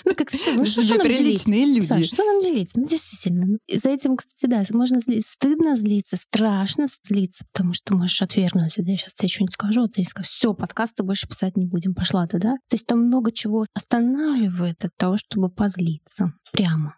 Ну, 0.04 0.14
как 0.14 0.28
ну, 0.32 0.64
что, 0.64 0.98
приличные 1.00 1.66
люди. 1.66 2.04
что 2.04 2.24
нам 2.24 2.40
делить? 2.40 2.70
Ну, 2.74 2.86
действительно. 2.86 3.58
За 3.70 3.90
этим, 3.90 4.16
кстати, 4.16 4.50
да, 4.50 4.64
можно. 4.70 5.00
Стыдно 5.00 5.76
злиться, 5.76 6.16
страшно 6.16 6.86
злиться, 7.06 7.44
потому 7.52 7.74
что 7.74 7.94
можешь 7.94 8.22
отвергнуть. 8.22 8.78
Я 8.78 8.96
сейчас 8.96 9.12
тебе 9.12 9.28
что-нибудь 9.28 9.52
скажу, 9.52 9.82
а 9.82 9.88
ты 9.88 10.04
скажешь, 10.04 10.32
все, 10.32 10.54
подкасты 10.54 11.02
больше 11.02 11.28
писать 11.28 11.58
не 11.58 11.66
будем, 11.66 11.94
пошла 11.94 12.26
ты, 12.26 12.38
да? 12.38 12.54
То 12.68 12.76
есть 12.76 12.86
там 12.86 13.00
много 13.00 13.32
чего 13.32 13.66
останавливает 13.74 14.82
от 14.84 14.96
того, 14.96 15.18
чтобы 15.18 15.50
позлиться 15.50 16.32
прямо. 16.52 16.94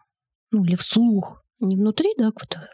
Ну, 0.52 0.64
или 0.64 0.76
вслух. 0.76 1.42
Не 1.58 1.76
внутри, 1.76 2.10
да, 2.16 2.26
какой-то, 2.26 2.68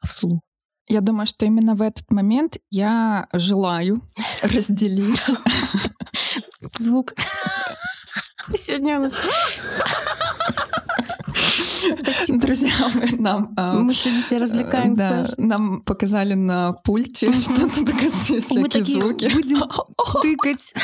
а 0.00 0.06
вслух. 0.06 0.40
Я 0.88 1.00
думаю, 1.00 1.26
что 1.26 1.46
именно 1.46 1.74
в 1.74 1.82
этот 1.82 2.10
момент 2.10 2.58
я 2.70 3.28
желаю 3.32 4.02
разделить 4.42 5.30
звук. 6.78 7.14
Сегодня 8.56 8.98
у 8.98 9.02
нас 9.02 9.14
Друзья, 12.28 12.72
мы 12.94 13.18
нам... 13.18 13.52
А, 13.56 13.74
мы 13.74 13.94
сегодня 13.94 14.22
все 14.24 14.38
развлекаемся. 14.38 14.94
Да, 14.96 15.34
нам 15.36 15.82
показали 15.82 16.34
на 16.34 16.72
пульте 16.72 17.32
что-то 17.32 17.84
такое, 17.84 18.10
всякие 18.10 18.82
звуки. 18.82 19.30
будем 19.32 19.62
тыкать. 20.22 20.74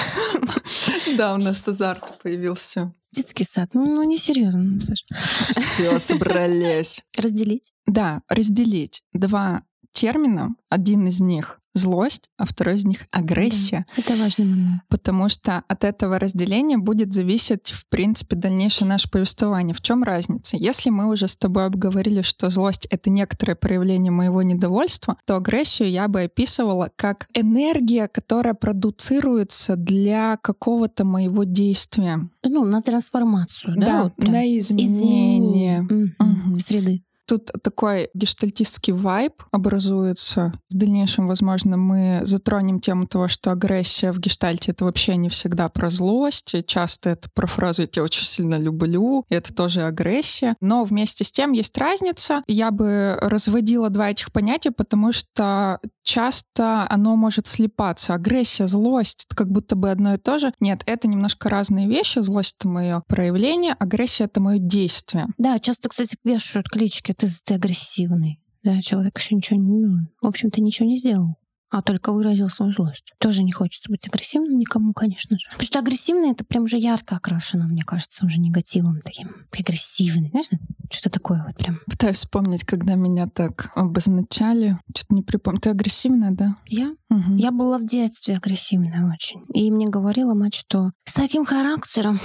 Да, 1.17 1.35
у 1.35 1.37
нас 1.39 1.67
азарт 1.69 2.19
появился. 2.23 2.93
Детский 3.13 3.45
сад. 3.45 3.71
Ну, 3.73 3.87
ну 3.87 4.03
не 4.03 4.19
серьезно, 4.19 4.79
Саша. 4.81 5.05
Все, 5.51 5.99
собрались. 5.99 7.03
Разделить? 7.17 7.73
Да, 7.87 8.23
разделить. 8.29 9.03
Два 9.13 9.63
термина. 9.99 10.55
Один 10.71 11.09
из 11.09 11.21
них 11.21 11.59
злость, 11.75 12.29
а 12.37 12.45
второй 12.45 12.77
из 12.77 12.85
них 12.85 13.07
агрессия. 13.13 13.87
Да, 13.97 14.03
это 14.03 14.17
важный 14.17 14.45
момент. 14.45 14.83
Потому 14.89 15.29
что 15.29 15.63
от 15.69 15.85
этого 15.85 16.19
разделения 16.19 16.77
будет 16.77 17.13
зависеть, 17.13 17.71
в 17.71 17.89
принципе, 17.89 18.37
дальнейшее 18.37 18.89
наше 18.89 19.11
повествование. 19.11 19.75
В 19.75 19.81
чем 19.81 20.03
разница? 20.03 20.57
Если 20.57 20.91
мы 20.91 21.09
уже 21.09 21.29
с 21.29 21.37
тобой 21.37 21.67
обговорили, 21.67 22.23
что 22.23 22.51
злость— 22.51 22.87
это 22.91 23.11
некоторое 23.11 23.55
проявление 23.55 24.11
моего 24.11 24.43
недовольства, 24.43 25.17
то 25.25 25.37
агрессию 25.37 25.91
я 25.91 26.09
бы 26.09 26.23
описывала 26.23 26.91
как 26.97 27.29
энергия, 27.35 28.09
которая 28.09 28.55
продуцируется 28.55 29.77
для 29.77 30.37
какого-то 30.37 31.05
моего 31.05 31.45
действия. 31.45 32.29
Ну, 32.45 32.65
на 32.65 32.83
трансформацию, 32.83 33.77
да? 33.77 33.87
Да, 33.87 34.03
вот 34.05 34.19
на 34.19 34.59
изменение. 34.59 35.81
изменение. 35.81 36.15
Угу. 36.19 36.59
Среды. 36.61 37.03
Тут 37.29 37.51
такой 37.63 38.09
гештальтистский 38.15 38.95
вайб 38.95 39.43
образуется. 39.51 40.55
В 40.71 40.75
дальнейшем, 40.75 41.29
возможно, 41.29 41.77
мы 41.77 42.21
затронем 42.23 42.81
тему 42.81 43.07
того, 43.07 43.29
что 43.29 43.51
агрессия 43.51 44.13
в 44.13 44.19
гештальте— 44.19 44.71
это 44.73 44.87
вообще 44.87 45.17
не 45.17 45.29
всегда 45.29 45.69
про 45.69 45.91
злость. 45.91 46.55
Часто 46.67 47.11
это 47.11 47.29
про 47.35 47.47
фразу 47.47 47.83
«я 47.83 47.87
тебя 47.87 48.05
очень 48.05 48.25
сильно 48.25 48.59
люблю», 48.59 49.27
и 49.29 49.35
это 49.35 49.55
тоже 49.55 49.83
агрессия. 49.83 50.57
Но 50.63 50.85
вместе 50.85 51.23
с 51.23 51.31
тем 51.31 51.53
есть 51.53 51.77
разница. 51.77 52.43
Я 52.47 52.71
бы 52.71 53.19
разводила 53.21 53.91
два 53.91 54.11
этих 54.11 54.33
понятия, 54.33 54.71
потому 54.71 55.13
что 55.13 55.81
часто 56.03 56.87
оно 56.89 57.15
может 57.17 57.47
слипаться. 57.47 58.15
Агрессия, 58.15 58.67
злость— 58.67 59.27
это 59.29 59.37
как 59.37 59.51
будто 59.51 59.77
бы 59.77 59.91
одно 59.91 60.15
и 60.15 60.17
то 60.17 60.39
же. 60.39 60.55
Нет, 60.61 60.83
это 60.87 61.09
немножко 61.09 61.51
разные 61.51 61.87
вещи. 61.87 62.21
Злость— 62.21 62.57
это 62.59 62.69
мое 62.69 63.03
проявление, 63.07 63.77
агрессия— 63.79 64.25
это 64.25 64.41
мое 64.41 64.57
действие. 64.57 65.27
Да, 65.37 65.59
часто, 65.59 65.91
кстати, 65.91 66.17
вешают 66.25 66.71
клички 66.71 67.13
ты, 67.19 67.29
ты 67.45 67.55
агрессивный. 67.55 68.41
Да, 68.63 68.81
человек 68.81 69.19
еще 69.19 69.35
ничего, 69.35 69.61
ну, 69.61 70.09
в 70.21 70.27
общем-то, 70.27 70.61
ничего 70.61 70.89
не 70.89 70.97
сделал 70.97 71.37
а 71.71 71.83
только 71.83 72.13
выразил 72.13 72.49
свою 72.49 72.73
злость. 72.73 73.13
Тоже 73.19 73.43
не 73.43 73.53
хочется 73.53 73.91
быть 73.91 74.07
агрессивным 74.07 74.59
никому, 74.59 74.93
конечно 74.95 75.39
же. 75.39 75.47
Потому 75.51 75.67
что 75.67 75.79
агрессивный— 75.79 76.31
это 76.33 76.45
прям 76.45 76.65
уже 76.65 76.79
ярко 76.79 77.17
окрашено, 77.17 77.67
мне 77.67 77.83
кажется, 77.83 78.25
уже 78.25 78.41
негативом 78.41 79.01
таким. 79.03 79.29
Ты 79.51 79.63
агрессивный, 79.63 80.31
знаешь, 80.31 80.49
что 80.91 81.11
такое 81.11 81.45
вот 81.47 81.57
прям. 81.57 81.81
Пытаюсь 81.87 82.17
вспомнить, 82.17 82.65
когда 82.65 82.95
меня 82.95 83.27
так 83.27 83.71
обозначали. 83.75 84.79
Что-то 84.95 85.15
не 85.15 85.23
припомню. 85.23 85.61
Ты 85.61 85.71
агрессивная, 85.71 86.31
да? 86.31 86.57
Я? 86.67 86.95
Угу. 87.11 87.37
Я 87.37 87.51
была 87.51 87.79
в 87.79 87.87
детстве 87.87 88.37
агрессивная 88.37 89.13
очень. 89.13 89.45
И 89.53 89.71
мне 89.71 89.89
говорила 89.89 90.35
мать, 90.35 90.55
что 90.55 90.93
с 91.05 91.13
таким 91.13 91.45
характером 91.45 92.21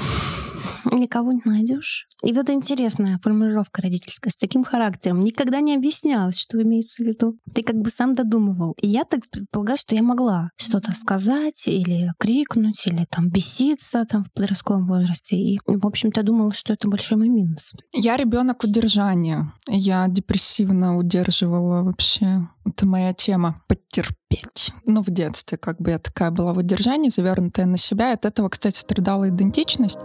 никого 0.91 1.31
не 1.31 1.41
найдешь. 1.45 2.07
И 2.23 2.31
вот 2.31 2.49
интересная 2.49 3.19
формулировка 3.21 3.81
родительская 3.81 4.31
с 4.31 4.35
таким 4.35 4.63
характером. 4.63 5.19
Никогда 5.19 5.59
не 5.59 5.75
объяснялась, 5.75 6.37
что 6.37 6.61
имеется 6.61 7.03
в 7.03 7.05
виду. 7.05 7.37
Ты 7.53 7.63
как 7.63 7.75
бы 7.75 7.89
сам 7.89 8.15
додумывал. 8.15 8.75
И 8.81 8.87
я 8.87 9.03
так 9.03 9.29
предполагаю, 9.29 9.77
что 9.77 9.93
я 9.93 10.01
могла 10.01 10.49
что-то 10.55 10.93
сказать 10.93 11.63
или 11.67 12.13
крикнуть, 12.17 12.87
или 12.87 13.05
там 13.09 13.29
беситься 13.29 14.05
там 14.09 14.23
в 14.23 14.31
подростковом 14.31 14.85
возрасте. 14.85 15.35
И, 15.35 15.59
в 15.65 15.85
общем-то, 15.85 16.23
думала, 16.23 16.53
что 16.53 16.71
это 16.71 16.87
большой 16.87 17.17
мой 17.17 17.29
минус. 17.29 17.73
Я 17.93 18.15
ребенок 18.15 18.63
удержания. 18.63 19.51
Я 19.67 20.07
депрессивно 20.07 20.97
удерживала 20.97 21.83
вообще. 21.83 22.47
Это 22.65 22.85
моя 22.85 23.11
тема— 23.11 23.61
потерпеть. 23.67 24.71
Ну, 24.85 25.03
в 25.03 25.09
детстве 25.09 25.57
как 25.57 25.81
бы 25.81 25.91
я 25.91 25.99
такая 25.99 26.31
была 26.31 26.53
в 26.53 26.57
удержании, 26.59 27.09
завернутая 27.09 27.65
на 27.65 27.77
себя. 27.77 28.13
От 28.13 28.25
этого, 28.25 28.47
кстати, 28.47 28.77
страдала 28.77 29.27
идентичность. 29.27 29.99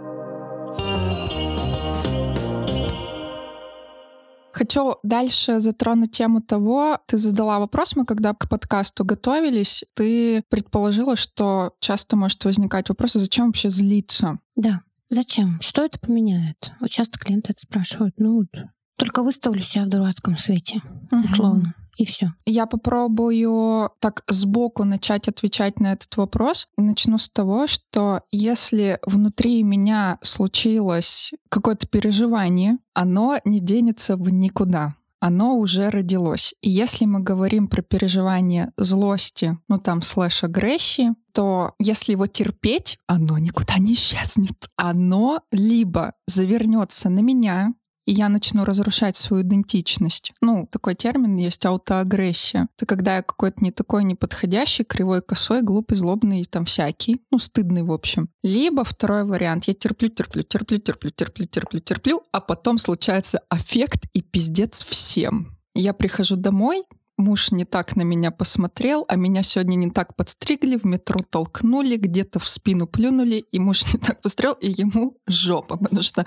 Хочу 4.51 4.97
дальше 5.03 5.59
затронуть 5.59 6.11
тему 6.11 6.41
того, 6.41 6.99
ты 7.07 7.17
задала 7.17 7.59
вопрос, 7.59 7.95
мы 7.95 8.05
когда 8.05 8.33
к 8.33 8.49
подкасту 8.49 9.05
готовились, 9.05 9.85
ты 9.93 10.43
предположила, 10.49 11.15
что 11.15 11.71
часто 11.79 12.17
может 12.17 12.43
возникать 12.43 12.89
вопрос, 12.89 13.15
а 13.15 13.19
зачем 13.19 13.47
вообще 13.47 13.69
злиться? 13.69 14.39
Да. 14.57 14.81
Зачем? 15.09 15.59
Что 15.61 15.85
это 15.85 15.97
поменяет? 15.97 16.73
Вот 16.81 16.89
часто 16.89 17.17
клиенты 17.17 17.53
это 17.53 17.61
спрашивают. 17.61 18.15
Ну 18.17 18.39
вот, 18.39 18.47
только 18.97 19.23
выставлю 19.23 19.63
себя 19.63 19.85
в 19.85 19.89
дурацком 19.89 20.37
свете, 20.37 20.81
условно 21.09 21.73
и 21.99 22.05
все. 22.05 22.33
Я 22.45 22.65
попробую 22.65 23.91
так 23.99 24.23
сбоку 24.29 24.85
начать 24.85 25.27
отвечать 25.27 25.81
на 25.81 25.91
этот 25.91 26.15
вопрос. 26.15 26.69
Начну 26.77 27.17
с 27.17 27.29
того, 27.29 27.67
что 27.67 28.21
если 28.31 28.99
внутри 29.05 29.63
меня 29.63 30.17
случилось 30.21 31.33
какое-то 31.49 31.87
переживание, 31.87 32.77
оно 32.93 33.39
не 33.43 33.59
денется 33.59 34.15
в 34.15 34.31
никуда 34.31 34.95
оно 35.21 35.57
уже 35.57 35.89
родилось. 35.89 36.55
И 36.61 36.69
если 36.69 37.05
мы 37.05 37.19
говорим 37.19 37.67
про 37.67 37.81
переживание 37.81 38.71
злости, 38.77 39.57
ну 39.67 39.77
там 39.77 40.01
слэш 40.01 40.45
агрессии, 40.45 41.13
то 41.33 41.73
если 41.79 42.13
его 42.13 42.27
терпеть, 42.27 42.97
оно 43.07 43.37
никуда 43.37 43.77
не 43.79 43.93
исчезнет. 43.93 44.67
Оно 44.75 45.41
либо 45.51 46.13
завернется 46.27 47.09
на 47.09 47.19
меня, 47.19 47.73
и 48.09 48.11
я 48.11 48.27
начну 48.27 48.65
разрушать 48.65 49.17
свою 49.17 49.43
идентичность. 49.43 50.33
Ну, 50.41 50.67
такой 50.71 50.95
термин 50.95 51.35
есть 51.35 51.63
аутоагрессия. 51.63 52.67
Это 52.75 52.87
когда 52.87 53.17
я 53.17 53.21
какой-то 53.21 53.63
не 53.63 53.71
такой 53.71 54.03
неподходящий, 54.03 54.83
кривой, 54.83 55.21
косой, 55.21 55.61
глупый, 55.61 55.95
злобный, 55.95 56.43
там 56.45 56.65
всякий, 56.65 57.21
ну, 57.29 57.37
стыдный, 57.37 57.83
в 57.83 57.91
общем. 57.91 58.29
Либо 58.41 58.83
второй 58.83 59.25
вариант. 59.25 59.65
Я 59.65 59.75
терплю, 59.75 60.09
терплю, 60.09 60.41
терплю, 60.41 60.79
терплю, 60.79 61.11
терплю, 61.11 61.45
терплю, 61.45 61.79
терплю, 61.81 62.23
а 62.31 62.41
потом 62.41 62.79
случается 62.79 63.41
аффект 63.47 64.07
и 64.13 64.23
пиздец 64.23 64.83
всем. 64.83 65.55
Я 65.75 65.93
прихожу 65.93 66.35
домой, 66.35 66.85
муж 67.19 67.51
не 67.51 67.65
так 67.65 67.95
на 67.95 68.01
меня 68.01 68.31
посмотрел, 68.31 69.05
а 69.07 69.15
меня 69.15 69.43
сегодня 69.43 69.75
не 69.75 69.91
так 69.91 70.15
подстригли, 70.15 70.77
в 70.77 70.85
метро 70.85 71.19
толкнули, 71.29 71.97
где-то 71.97 72.39
в 72.39 72.47
спину 72.49 72.87
плюнули, 72.87 73.35
и 73.35 73.59
муж 73.59 73.93
не 73.93 73.99
так 73.99 74.21
посмотрел, 74.21 74.53
и 74.53 74.69
ему 74.69 75.17
жопа, 75.27 75.77
потому 75.77 76.01
что, 76.01 76.25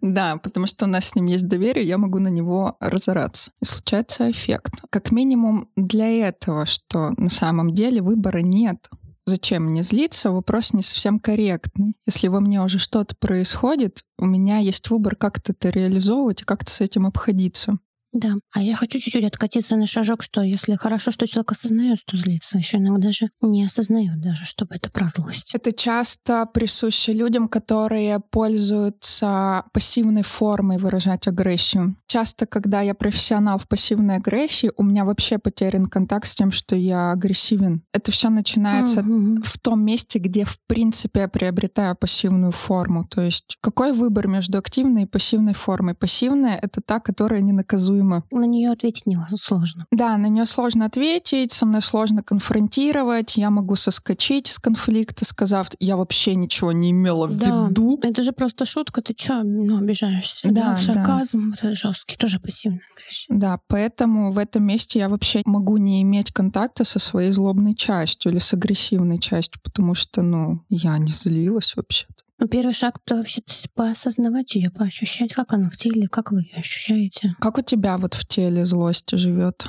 да, 0.00 0.38
потому 0.38 0.66
что 0.66 0.86
у 0.86 0.88
нас 0.88 1.08
с 1.08 1.14
ним 1.14 1.26
есть 1.26 1.46
доверие, 1.46 1.86
я 1.86 1.98
могу 1.98 2.18
на 2.18 2.28
него 2.28 2.76
разораться. 2.80 3.52
И 3.60 3.64
случается 3.66 4.30
эффект. 4.30 4.82
Как 4.90 5.12
минимум 5.12 5.68
для 5.76 6.08
этого, 6.08 6.66
что 6.66 7.10
на 7.16 7.30
самом 7.30 7.74
деле 7.74 8.00
выбора 8.00 8.38
нет. 8.38 8.88
Зачем 9.24 9.66
мне 9.66 9.82
злиться? 9.84 10.32
Вопрос 10.32 10.72
не 10.72 10.82
совсем 10.82 11.20
корректный. 11.20 11.94
Если 12.06 12.26
во 12.26 12.40
мне 12.40 12.60
уже 12.60 12.78
что-то 12.78 13.14
происходит, 13.14 14.02
у 14.18 14.24
меня 14.24 14.58
есть 14.58 14.90
выбор, 14.90 15.14
как 15.14 15.38
это 15.48 15.68
реализовывать 15.68 16.42
и 16.42 16.44
как-то 16.44 16.72
с 16.72 16.80
этим 16.80 17.06
обходиться. 17.06 17.78
Да. 18.12 18.34
А 18.52 18.62
я 18.62 18.76
хочу 18.76 18.98
чуть-чуть 18.98 19.24
откатиться 19.24 19.76
на 19.76 19.86
шажок, 19.86 20.22
что 20.22 20.42
если 20.42 20.76
хорошо, 20.76 21.10
что 21.10 21.26
человек 21.26 21.52
осознает, 21.52 21.98
что 21.98 22.16
злится, 22.16 22.58
еще 22.58 22.76
иногда 22.76 23.06
даже 23.06 23.30
не 23.40 23.64
осознает 23.64 24.20
даже, 24.20 24.44
чтобы 24.44 24.74
это 24.74 24.90
про 24.90 25.08
злость. 25.08 25.54
Это 25.54 25.72
часто 25.72 26.46
присуще 26.46 27.12
людям, 27.14 27.48
которые 27.48 28.20
пользуются 28.20 29.64
пассивной 29.72 30.22
формой 30.22 30.76
выражать 30.78 31.26
агрессию. 31.26 31.96
Часто, 32.06 32.44
когда 32.46 32.82
я 32.82 32.94
профессионал 32.94 33.56
в 33.56 33.66
пассивной 33.66 34.16
агрессии, 34.16 34.70
у 34.76 34.82
меня 34.82 35.06
вообще 35.06 35.38
потерян 35.38 35.86
контакт 35.86 36.26
с 36.26 36.34
тем, 36.34 36.52
что 36.52 36.76
я 36.76 37.12
агрессивен. 37.12 37.82
Это 37.92 38.12
все 38.12 38.28
начинается 38.28 39.00
mm-hmm. 39.00 39.42
в 39.44 39.58
том 39.58 39.82
месте, 39.82 40.18
где 40.18 40.44
в 40.44 40.58
принципе 40.66 41.20
я 41.20 41.28
приобретаю 41.28 41.96
пассивную 41.96 42.52
форму. 42.52 43.06
То 43.08 43.22
есть 43.22 43.56
какой 43.62 43.92
выбор 43.92 44.28
между 44.28 44.58
активной 44.58 45.04
и 45.04 45.06
пассивной 45.06 45.54
формой? 45.54 45.94
Пассивная— 45.94 46.58
это 46.62 46.82
та, 46.82 47.00
которая 47.00 47.40
не 47.40 47.52
наказуема 47.52 48.01
предсказуемо. 48.02 48.24
На 48.30 48.46
нее 48.46 48.70
ответить 48.70 49.06
не 49.06 49.18
сложно. 49.28 49.86
Да, 49.90 50.16
на 50.16 50.26
нее 50.26 50.46
сложно 50.46 50.86
ответить, 50.86 51.52
со 51.52 51.66
мной 51.66 51.82
сложно 51.82 52.22
конфронтировать. 52.22 53.36
Я 53.36 53.50
могу 53.50 53.76
соскочить 53.76 54.48
с 54.48 54.58
конфликта, 54.58 55.24
сказав, 55.24 55.68
я 55.80 55.96
вообще 55.96 56.34
ничего 56.34 56.72
не 56.72 56.90
имела 56.90 57.26
в 57.26 57.36
да, 57.36 57.68
виду. 57.68 57.98
Это 58.02 58.22
же 58.22 58.32
просто 58.32 58.64
шутка, 58.64 59.02
ты 59.02 59.14
что, 59.16 59.42
ну, 59.42 59.78
обижаешься? 59.78 60.48
Да, 60.50 60.72
да 60.72 60.76
сарказм, 60.76 61.50
да. 61.50 61.68
это 61.68 61.74
жесткий, 61.74 62.16
тоже 62.16 62.40
пассивный. 62.40 62.80
Да, 63.28 63.58
поэтому 63.68 64.32
в 64.32 64.38
этом 64.38 64.64
месте 64.64 64.98
я 64.98 65.08
вообще 65.08 65.42
могу 65.44 65.76
не 65.76 66.02
иметь 66.02 66.32
контакта 66.32 66.84
со 66.84 66.98
своей 66.98 67.32
злобной 67.32 67.74
частью 67.74 68.32
или 68.32 68.38
с 68.38 68.52
агрессивной 68.52 69.18
частью, 69.18 69.60
потому 69.62 69.94
что, 69.94 70.22
ну, 70.22 70.60
я 70.68 70.96
не 70.98 71.10
злилась 71.10 71.74
вообще-то. 71.76 72.21
Ну, 72.42 72.48
первый 72.48 72.72
шаг— 72.72 72.98
это 73.06 73.18
вообще-то 73.18 73.52
поосознавать 73.76 74.56
ее, 74.56 74.72
поощущать, 74.72 75.32
как 75.32 75.52
она 75.52 75.70
в 75.70 75.76
теле, 75.76 76.08
как 76.08 76.32
вы 76.32 76.40
ее 76.40 76.56
ощущаете. 76.56 77.36
Как 77.38 77.56
у 77.56 77.62
тебя 77.62 77.96
вот 77.96 78.14
в 78.14 78.26
теле 78.26 78.64
злость 78.64 79.16
живет? 79.16 79.68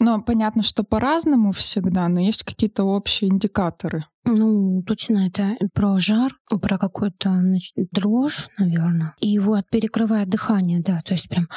Ну, 0.00 0.22
понятно, 0.22 0.62
что 0.62 0.82
по-разному 0.82 1.52
всегда, 1.52 2.08
но 2.08 2.18
есть 2.20 2.42
какие-то 2.42 2.84
общие 2.84 3.28
индикаторы. 3.30 4.06
Ну, 4.28 4.82
точно 4.82 5.28
это 5.28 5.56
про 5.72 5.98
жар, 6.00 6.32
про 6.60 6.78
какую-то 6.78 7.30
значит, 7.30 7.74
дрожь, 7.92 8.48
наверное. 8.58 9.14
И 9.20 9.38
вот 9.38 9.68
перекрывает 9.70 10.28
дыхание, 10.28 10.80
да, 10.80 11.00
то 11.02 11.14
есть 11.14 11.28
прям 11.28 11.48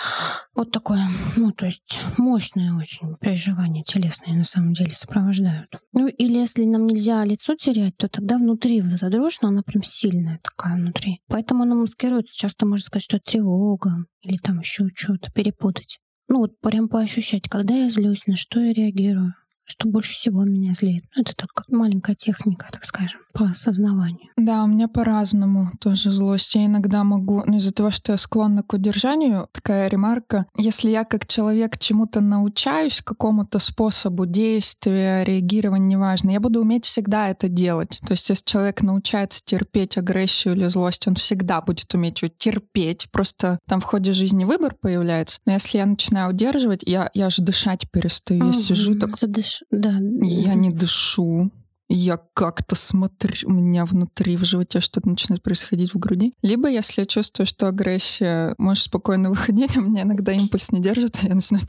вот 0.54 0.72
такое, 0.72 1.02
ну, 1.36 1.52
то 1.52 1.66
есть 1.66 2.00
мощное 2.18 2.74
очень 2.76 3.16
переживание 3.20 3.84
телесное 3.84 4.36
на 4.36 4.44
самом 4.44 4.74
деле 4.74 4.92
сопровождают. 4.92 5.76
Ну, 5.94 6.08
или 6.08 6.38
если 6.38 6.64
нам 6.66 6.86
нельзя 6.86 7.26
лицо 7.26 7.56
терять, 7.56 7.98
то 7.98 8.08
тогда 8.08 8.38
внутри 8.38 8.82
вот 8.82 8.94
эта 8.94 9.10
дрожь, 9.10 9.42
но 9.42 9.48
она 9.48 9.64
прям 9.64 9.82
сильная 9.82 10.40
такая 10.44 10.76
внутри. 10.76 11.22
Поэтому 11.28 11.64
она 11.64 11.74
маскируется. 11.74 12.38
Часто 12.38 12.68
можно 12.68 12.86
сказать, 12.86 13.04
что 13.04 13.18
это 13.18 13.32
тревога 13.32 14.06
или 14.22 14.38
там 14.38 14.60
еще 14.60 14.88
что-то 14.94 15.32
перепутать. 15.32 16.00
Ну 16.28 16.40
вот 16.40 16.60
прям 16.60 16.88
поощущать, 16.88 17.50
когда 17.50 17.74
я 17.74 17.90
злюсь, 17.90 18.28
на 18.28 18.36
что 18.36 18.60
я 18.60 18.74
реагирую 18.74 19.34
что 19.70 19.88
больше 19.88 20.14
всего 20.14 20.44
меня 20.44 20.74
злит. 20.74 21.04
Ну, 21.16 21.22
это 21.22 21.34
так 21.36 21.64
маленькая 21.68 22.16
техника, 22.16 22.68
так 22.72 22.86
скажем, 22.86 23.22
по 23.34 23.46
осознаванию. 23.46 24.30
Да, 24.38 24.64
у 24.64 24.68
меня 24.68 24.88
по-разному 24.88 25.72
тоже 25.80 26.12
злость. 26.12 26.56
Я 26.56 26.66
иногда 26.66 27.04
могу, 27.04 27.44
ну, 27.46 27.58
из-за 27.58 27.72
того, 27.72 27.92
что 27.92 28.14
я 28.14 28.18
склонна 28.18 28.64
к 28.64 28.74
удержанию, 28.74 29.48
такая 29.52 29.88
ремарка, 29.88 30.46
если 30.58 30.90
я 30.90 31.04
как 31.04 31.28
человек 31.28 31.78
чему-то 31.78 32.22
научаюсь, 32.22 33.02
какому-то 33.02 33.60
способу 33.60 34.26
действия, 34.26 35.24
реагирования, 35.24 35.96
неважно, 35.96 36.32
я 36.32 36.40
буду 36.40 36.62
уметь 36.62 36.86
всегда 36.86 37.30
это 37.30 37.48
делать. 37.48 38.00
То 38.06 38.14
есть 38.14 38.30
если 38.30 38.46
человек 38.46 38.82
научается 38.82 39.42
терпеть 39.44 39.98
агрессию 39.98 40.56
или 40.56 40.68
злость, 40.68 41.08
он 41.08 41.16
всегда 41.16 41.62
будет 41.62 41.94
уметь 41.94 42.22
ее 42.22 42.30
терпеть. 42.30 43.10
Просто 43.12 43.60
там 43.68 43.80
в 43.80 43.84
ходе 43.84 44.14
жизни 44.14 44.46
выбор 44.46 44.76
появляется. 44.80 45.40
Но 45.46 45.54
если 45.54 45.78
я 45.78 45.86
начинаю 45.86 46.32
удерживать, 46.32 46.84
я, 46.86 47.10
я 47.14 47.28
аж 47.28 47.38
дышать 47.38 47.90
перестаю. 47.92 48.48
Я 48.48 48.54
сижу 48.54 48.96
так... 48.96 49.18
Задыш 49.18 49.59
да. 49.72 50.00
Я 50.22 50.54
не 50.56 50.72
дышу. 50.72 51.52
Я 51.92 52.18
как-то 52.36 52.76
смотрю, 52.76 53.34
у 53.46 53.52
меня 53.52 53.84
внутри, 53.84 54.38
в 54.38 54.46
животе 54.46 54.80
что-то 54.80 55.10
начинает 55.10 55.42
происходить 55.42 55.96
в 55.96 55.98
груди. 55.98 56.36
Либо, 56.44 56.70
если 56.70 57.02
я 57.02 57.06
чувствую, 57.06 57.48
что 57.48 57.68
агрессия 57.68 58.54
может 58.60 58.84
спокойно 58.84 59.30
выходить, 59.32 59.76
у 59.76 59.82
меня 59.82 60.04
иногда 60.04 60.32
импульс 60.32 60.72
не 60.72 60.82
держится, 60.82 61.26
я 61.28 61.34
начинаю 61.34 61.66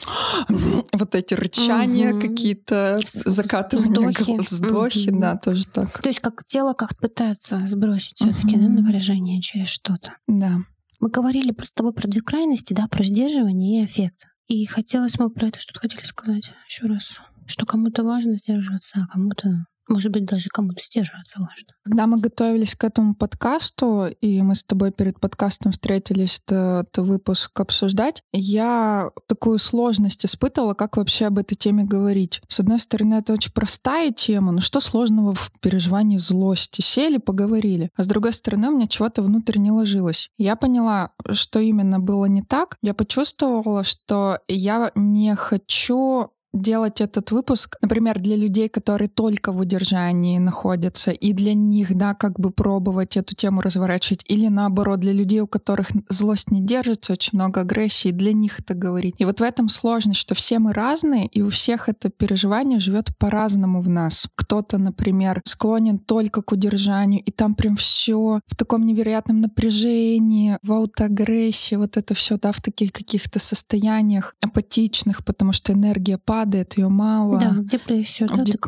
вот 0.93 1.15
эти 1.15 1.33
рычания 1.33 2.13
угу. 2.13 2.21
какие-то, 2.21 3.01
закатывания, 3.07 4.11
вздохи, 4.11 4.39
вздохи 4.41 5.11
угу. 5.11 5.21
да, 5.21 5.37
тоже 5.37 5.67
так. 5.67 6.03
То 6.03 6.11
есть 6.11 6.21
как 6.21 6.45
тело 6.47 6.75
как 6.75 6.99
пытается 6.99 7.63
сбросить 7.67 8.17
все-таки 8.17 8.57
угу. 8.57 8.65
да, 8.65 8.69
напряжение 8.69 9.41
через 9.41 9.69
что-то. 9.69 10.13
Да. 10.27 10.59
Мы 11.01 11.09
говорили 11.09 11.53
просто 11.53 11.71
с 11.71 11.77
тобой 11.77 11.95
про 11.95 12.07
две 12.07 12.21
крайности, 12.21 12.75
да, 12.75 12.89
про 12.89 13.03
сдерживание 13.03 13.83
и 13.83 13.87
эффект. 13.87 14.27
И 14.49 14.67
хотелось 14.67 15.19
мы 15.19 15.31
про 15.31 15.47
это 15.47 15.61
что-то 15.61 15.81
хотели 15.81 16.05
сказать 16.05 16.53
еще 16.69 16.85
раз 16.85 17.21
что 17.51 17.67
кому-то 17.67 18.05
важно 18.05 18.37
сдерживаться, 18.37 19.01
а 19.03 19.13
кому-то 19.13 19.67
может 19.91 20.13
быть, 20.13 20.25
даже 20.25 20.49
кому-то 20.51 20.83
сдерживаться 20.83 21.41
важно. 21.41 21.75
Когда 21.83 22.07
мы 22.07 22.19
готовились 22.19 22.77
к 22.77 22.85
этому 22.85 23.15
подкасту, 23.15 24.07
и 24.07 24.41
мы 24.41 24.55
с 24.55 24.63
тобой 24.63 24.93
перед 24.93 25.19
подкастом 25.19 25.73
встретились 25.73 26.41
этот 26.47 26.97
выпуск 26.99 27.59
обсуждать, 27.59 28.23
я 28.33 29.11
такую 29.27 29.59
сложность 29.59 30.25
испытывала, 30.25 30.75
как 30.75 30.97
вообще 30.97 31.27
об 31.27 31.39
этой 31.39 31.57
теме 31.57 31.85
говорить. 31.85 32.41
С 32.47 32.61
одной 32.61 32.79
стороны, 32.79 33.15
это 33.15 33.33
очень 33.33 33.53
простая 33.53 34.13
тема, 34.13 34.53
но 34.53 34.61
что 34.61 34.79
сложного 34.81 35.35
в 35.35 35.51
переживании 35.61 36.19
злости? 36.19 36.81
Сели, 36.81 37.19
поговорили. 37.19 37.91
А 37.97 38.05
с 38.05 38.07
другой 38.07 38.33
стороны, 38.33 38.69
у 38.69 38.77
меня 38.77 38.87
чего-то 38.87 39.23
внутрь 39.23 39.59
не 39.59 39.73
ложилось. 39.73 40.31
Я 40.39 40.55
поняла, 40.55 41.11
что 41.33 41.59
именно 41.59 41.99
было 41.99 42.27
не 42.27 42.43
так. 42.43 42.77
Я 42.81 42.95
почувствовала, 42.95 43.83
что 43.83 44.39
я 44.47 44.93
не 44.95 45.35
хочу 45.35 46.31
делать 46.53 47.01
этот 47.01 47.31
выпуск, 47.31 47.77
например, 47.81 48.19
для 48.21 48.37
людей, 48.37 48.69
которые 48.69 49.09
только 49.09 49.53
в 49.53 49.59
удержании 49.59 50.39
находятся, 50.39 51.11
и 51.11 51.33
для 51.33 51.55
них, 51.55 51.95
да, 51.97 52.15
как 52.15 52.39
бы 52.41 52.51
пробовать 52.51 53.17
эту 53.17 53.35
тему 53.35 53.61
разворачивать, 53.61 54.25
или 54.29 54.49
наоборот, 54.49 55.01
для 55.01 55.13
людей, 55.13 55.41
у 55.41 55.47
которых 55.47 55.91
злость 56.09 56.51
не 56.51 56.61
держится, 56.61 57.13
очень 57.13 57.39
много 57.39 57.61
агрессии, 57.61 58.11
для 58.11 58.33
них 58.33 58.61
это 58.61 58.75
говорить. 58.75 59.15
И 59.19 59.25
вот 59.25 59.41
в 59.41 59.43
этом 59.43 59.69
сложность, 59.69 60.21
что 60.21 60.35
все 60.35 60.59
мы 60.59 60.73
разные, 60.73 61.27
и 61.27 61.43
у 61.43 61.51
всех 61.51 61.89
это 61.89 62.11
переживание 62.11 62.81
живет 62.81 63.17
по-разному 63.17 63.81
в 63.81 63.89
нас. 63.89 64.27
Кто-то, 64.35 64.79
например, 64.79 65.43
склонен 65.45 65.99
только 65.99 66.43
к 66.43 66.53
удержанию, 66.53 67.23
и 67.23 67.31
там 67.31 67.55
прям 67.55 67.77
все 67.77 68.41
в 68.47 68.57
таком 68.57 68.87
невероятном 68.87 69.41
напряжении, 69.41 70.59
в 70.63 70.73
аутоагрессии, 70.73 71.77
вот 71.77 71.97
это 71.97 72.15
все, 72.15 72.37
да, 72.37 72.53
в 72.53 72.61
таких 72.61 72.93
каких-то 72.93 73.39
состояниях 73.39 74.35
апатичных, 74.43 75.25
потому 75.25 75.53
что 75.53 75.73
энергия 75.73 76.19
падает, 76.19 76.40
падает, 76.41 76.79
ее 76.79 76.89
мало. 76.89 77.39
Да, 77.39 77.57
депрессию, 77.59 78.29
да, 78.29 78.43
Деп... 78.43 78.63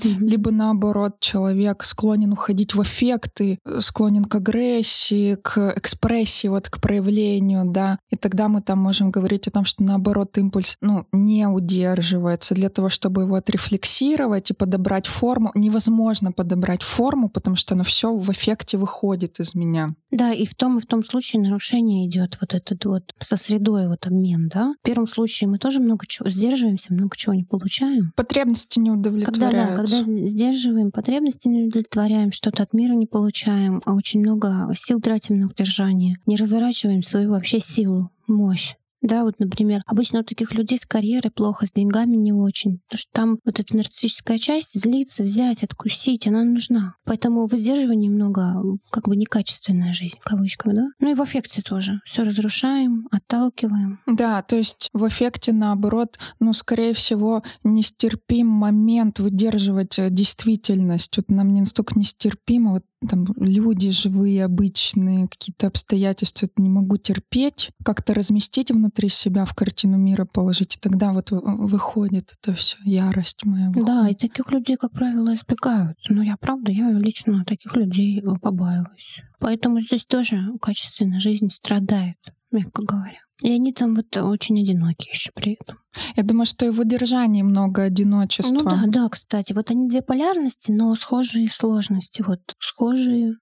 ты. 0.00 0.08
Либо 0.08 0.50
наоборот, 0.50 1.16
человек 1.20 1.84
склонен 1.84 2.32
уходить 2.32 2.74
в 2.74 2.82
эффекты, 2.82 3.58
склонен 3.78 4.24
к 4.24 4.34
агрессии, 4.34 5.36
к 5.36 5.72
экспрессии, 5.76 6.48
вот 6.48 6.68
к 6.68 6.80
проявлению, 6.80 7.64
да. 7.64 7.98
И 8.10 8.16
тогда 8.16 8.48
мы 8.48 8.60
там 8.60 8.78
можем 8.78 9.10
говорить 9.10 9.46
о 9.46 9.50
том, 9.50 9.64
что 9.64 9.84
наоборот 9.84 10.36
импульс, 10.38 10.76
ну, 10.80 11.06
не 11.12 11.46
удерживается. 11.46 12.54
Для 12.54 12.70
того, 12.70 12.88
чтобы 12.88 13.22
его 13.22 13.36
отрефлексировать 13.36 14.50
и 14.50 14.54
подобрать 14.54 15.06
форму, 15.06 15.52
невозможно 15.54 16.32
подобрать 16.32 16.82
форму, 16.82 17.28
потому 17.28 17.56
что 17.56 17.74
оно 17.74 17.84
все 17.84 18.14
в 18.16 18.30
эффекте 18.32 18.78
выходит 18.78 19.38
из 19.38 19.54
меня. 19.54 19.94
Да, 20.10 20.32
и 20.32 20.46
в 20.46 20.54
том 20.54 20.78
и 20.78 20.80
в 20.80 20.86
том 20.86 21.04
случае 21.04 21.42
нарушение 21.42 22.08
идет 22.08 22.38
вот 22.40 22.54
этот 22.54 22.84
вот 22.84 23.14
со 23.20 23.36
средой 23.36 23.88
вот 23.88 24.06
обмен, 24.06 24.48
да. 24.48 24.74
В 24.82 24.84
первом 24.84 25.06
случае 25.06 25.48
мы 25.48 25.58
тоже 25.58 25.80
много 25.80 26.06
чего 26.06 26.28
сдерживаемся, 26.28 26.92
много 26.96 27.16
чего 27.16 27.34
не 27.34 27.44
получаем. 27.44 28.12
Потребности 28.16 28.78
не 28.78 28.90
удовлетворяются. 28.90 29.40
Когда, 29.40 29.66
да, 29.66 29.76
когда 29.76 30.28
сдерживаем 30.28 30.90
потребности, 30.90 31.48
не 31.48 31.64
удовлетворяем, 31.64 32.32
что-то 32.32 32.62
от 32.62 32.72
мира 32.72 32.94
не 32.94 33.06
получаем, 33.06 33.82
а 33.84 33.94
очень 33.94 34.20
много 34.20 34.68
сил 34.74 35.00
тратим 35.00 35.40
на 35.40 35.46
удержание, 35.46 36.18
не 36.26 36.36
разворачиваем 36.36 37.02
свою 37.02 37.30
вообще 37.30 37.60
силу, 37.60 38.10
мощь. 38.26 38.74
Да, 39.02 39.24
вот, 39.24 39.38
например, 39.38 39.82
обычно 39.86 40.20
у 40.20 40.24
таких 40.24 40.54
людей 40.54 40.78
с 40.78 40.86
карьерой 40.86 41.30
плохо, 41.30 41.66
с 41.66 41.72
деньгами 41.72 42.16
не 42.16 42.32
очень. 42.32 42.80
Потому 42.88 42.98
что 42.98 43.10
там 43.12 43.38
вот 43.44 43.60
эта 43.60 43.76
нарциссическая 43.76 44.38
часть 44.38 44.80
злиться, 44.80 45.22
взять, 45.22 45.62
откусить, 45.62 46.26
она 46.26 46.44
нужна. 46.44 46.94
Поэтому 47.04 47.46
в 47.46 47.54
издерживании 47.54 48.08
много 48.08 48.62
как 48.90 49.08
бы 49.08 49.16
некачественная 49.16 49.92
жизнь, 49.92 50.16
в 50.20 50.24
кавычках, 50.24 50.74
да? 50.74 50.86
Ну 51.00 51.10
и 51.10 51.14
в 51.14 51.20
эффекте 51.24 51.62
тоже. 51.62 52.00
Все 52.04 52.22
разрушаем, 52.22 53.06
отталкиваем. 53.10 54.00
Да, 54.06 54.42
то 54.42 54.56
есть 54.56 54.88
в 54.92 55.06
эффекте 55.06 55.52
наоборот, 55.52 56.18
ну, 56.40 56.52
скорее 56.52 56.94
всего, 56.94 57.42
нестерпим 57.64 58.46
момент 58.46 59.18
выдерживать 59.18 59.98
э, 59.98 60.08
действительность. 60.10 61.16
Вот 61.16 61.28
нам 61.28 61.52
не 61.52 61.60
настолько 61.60 61.98
нестерпимо, 61.98 62.72
вот 62.72 62.84
там 63.08 63.26
люди 63.36 63.90
живые, 63.90 64.44
обычные, 64.44 65.28
какие-то 65.28 65.66
обстоятельства, 65.66 66.46
это 66.46 66.62
не 66.62 66.68
могу 66.68 66.96
терпеть, 66.96 67.70
как-то 67.84 68.14
разместить 68.14 68.70
внутри 68.70 69.08
себя 69.08 69.44
в 69.44 69.54
картину 69.54 69.98
мира 69.98 70.24
положить, 70.24 70.76
и 70.76 70.80
тогда 70.80 71.12
вот 71.12 71.28
выходит 71.30 72.34
это 72.38 72.54
все, 72.54 72.78
ярость 72.84 73.44
моя. 73.44 73.68
Выходит. 73.68 73.86
Да, 73.86 74.08
и 74.08 74.14
таких 74.14 74.50
людей, 74.50 74.76
как 74.76 74.92
правило, 74.92 75.34
избегают. 75.34 75.98
Но 76.08 76.22
я 76.22 76.36
правда, 76.36 76.72
я 76.72 76.90
лично 76.90 77.44
таких 77.44 77.76
людей 77.76 78.22
побаиваюсь. 78.40 79.20
Поэтому 79.38 79.80
здесь 79.80 80.06
тоже 80.06 80.52
качественная 80.62 81.20
жизнь 81.20 81.50
страдает, 81.50 82.16
мягко 82.50 82.82
говоря. 82.82 83.20
И 83.42 83.50
они 83.50 83.72
там 83.72 83.94
вот 83.94 84.16
очень 84.16 84.58
одинокие 84.60 85.10
еще 85.12 85.30
при 85.34 85.58
этом. 85.60 85.78
Я 86.16 86.22
думаю, 86.22 86.46
что 86.46 86.64
и 86.64 86.70
в 86.70 86.80
удержании 86.80 87.42
много 87.42 87.82
одиночества. 87.82 88.54
Ну 88.54 88.64
да, 88.64 88.84
да, 88.86 89.08
кстати. 89.10 89.52
Вот 89.52 89.70
они 89.70 89.88
две 89.88 90.00
полярности, 90.00 90.70
но 90.70 90.94
схожие 90.96 91.48
сложности. 91.48 92.22
Вот 92.26 92.40
схожие 92.58 93.34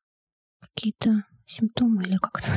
какие-то 0.60 1.24
симптомы 1.46 2.02
или 2.04 2.16
как 2.16 2.40
это? 2.40 2.48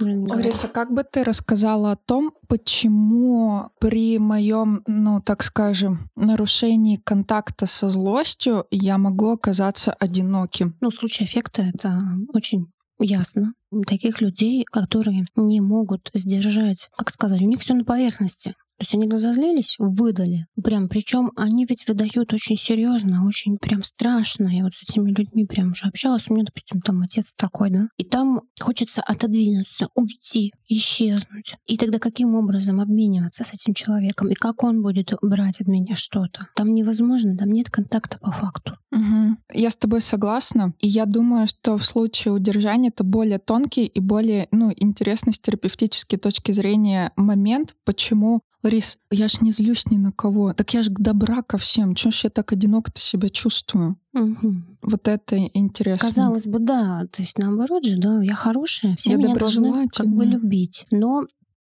Лариса, 0.00 0.68
как 0.68 0.92
бы 0.92 1.04
ты 1.04 1.24
рассказала 1.24 1.92
о 1.92 1.96
том, 1.96 2.32
почему 2.48 3.70
при 3.80 4.18
моем, 4.18 4.82
ну 4.86 5.20
так 5.20 5.42
скажем, 5.42 6.10
нарушении 6.16 6.96
контакта 6.96 7.66
со 7.66 7.88
злостью 7.88 8.66
я 8.70 8.98
могу 8.98 9.30
оказаться 9.30 9.92
одиноким? 9.92 10.76
Ну, 10.80 10.90
случай 10.90 11.24
эффекта 11.24 11.62
это 11.62 12.00
очень 12.32 12.70
ясно. 13.02 13.54
Таких 13.86 14.20
людей, 14.20 14.64
которые 14.64 15.24
не 15.36 15.60
могут 15.60 16.10
сдержать, 16.14 16.90
как 16.96 17.10
сказать, 17.10 17.40
у 17.42 17.46
них 17.46 17.60
все 17.60 17.74
на 17.74 17.84
поверхности. 17.84 18.54
То 18.80 18.84
есть 18.84 18.94
они 18.94 19.06
разозлились, 19.10 19.76
выдали. 19.78 20.46
Прям, 20.64 20.88
причем 20.88 21.32
они 21.36 21.66
ведь 21.66 21.86
выдают 21.86 22.32
очень 22.32 22.56
серьезно, 22.56 23.26
очень 23.26 23.58
прям 23.58 23.82
страшно. 23.82 24.48
Я 24.48 24.64
вот 24.64 24.72
с 24.72 24.82
этими 24.82 25.10
людьми 25.10 25.44
прям 25.44 25.72
уже 25.72 25.86
общалась. 25.86 26.30
У 26.30 26.32
меня, 26.32 26.46
допустим, 26.46 26.80
там 26.80 27.02
отец 27.02 27.34
такой, 27.34 27.70
да. 27.70 27.88
И 27.98 28.04
там 28.04 28.40
хочется 28.58 29.02
отодвинуться, 29.02 29.88
уйти, 29.94 30.54
исчезнуть. 30.66 31.56
И 31.66 31.76
тогда 31.76 31.98
каким 31.98 32.34
образом 32.34 32.80
обмениваться 32.80 33.44
с 33.44 33.52
этим 33.52 33.74
человеком? 33.74 34.30
И 34.30 34.34
как 34.34 34.64
он 34.64 34.80
будет 34.80 35.12
брать 35.20 35.60
от 35.60 35.66
меня 35.66 35.94
что-то? 35.94 36.48
Там 36.56 36.72
невозможно, 36.72 37.36
там 37.36 37.50
нет 37.50 37.68
контакта 37.68 38.18
по 38.18 38.32
факту. 38.32 38.78
Угу. 38.92 39.36
Я 39.52 39.68
с 39.68 39.76
тобой 39.76 40.00
согласна. 40.00 40.72
И 40.78 40.88
я 40.88 41.04
думаю, 41.04 41.48
что 41.48 41.76
в 41.76 41.84
случае 41.84 42.32
удержания 42.32 42.88
это 42.88 43.04
более 43.04 43.40
тонкий 43.40 43.84
и 43.84 44.00
более 44.00 44.48
ну, 44.52 44.72
интересный 44.74 45.34
с 45.34 45.38
терапевтической 45.38 46.18
точки 46.18 46.52
зрения 46.52 47.12
момент, 47.16 47.76
почему 47.84 48.40
Ларис, 48.62 48.98
я 49.10 49.28
ж 49.28 49.40
не 49.40 49.52
злюсь 49.52 49.86
ни 49.90 49.98
на 49.98 50.12
кого. 50.12 50.52
Так 50.52 50.74
я 50.74 50.82
ж 50.82 50.90
добра 50.90 51.42
ко 51.42 51.56
всем. 51.56 51.94
Чего 51.94 52.10
ж 52.10 52.20
я 52.24 52.30
так 52.30 52.52
одиноко-то 52.52 53.00
себя 53.00 53.28
чувствую? 53.28 53.96
Угу. 54.12 54.54
Вот 54.82 55.08
это 55.08 55.36
интересно. 55.54 56.08
Казалось 56.08 56.46
бы, 56.46 56.58
да. 56.58 57.06
То 57.10 57.22
есть 57.22 57.38
наоборот 57.38 57.84
же, 57.84 57.96
да, 57.96 58.22
я 58.22 58.34
хорошая, 58.34 58.96
все 58.96 59.12
я 59.12 59.16
меня 59.16 59.34
должны 59.34 59.88
как 59.88 60.08
бы 60.08 60.26
любить. 60.26 60.86
Но 60.90 61.24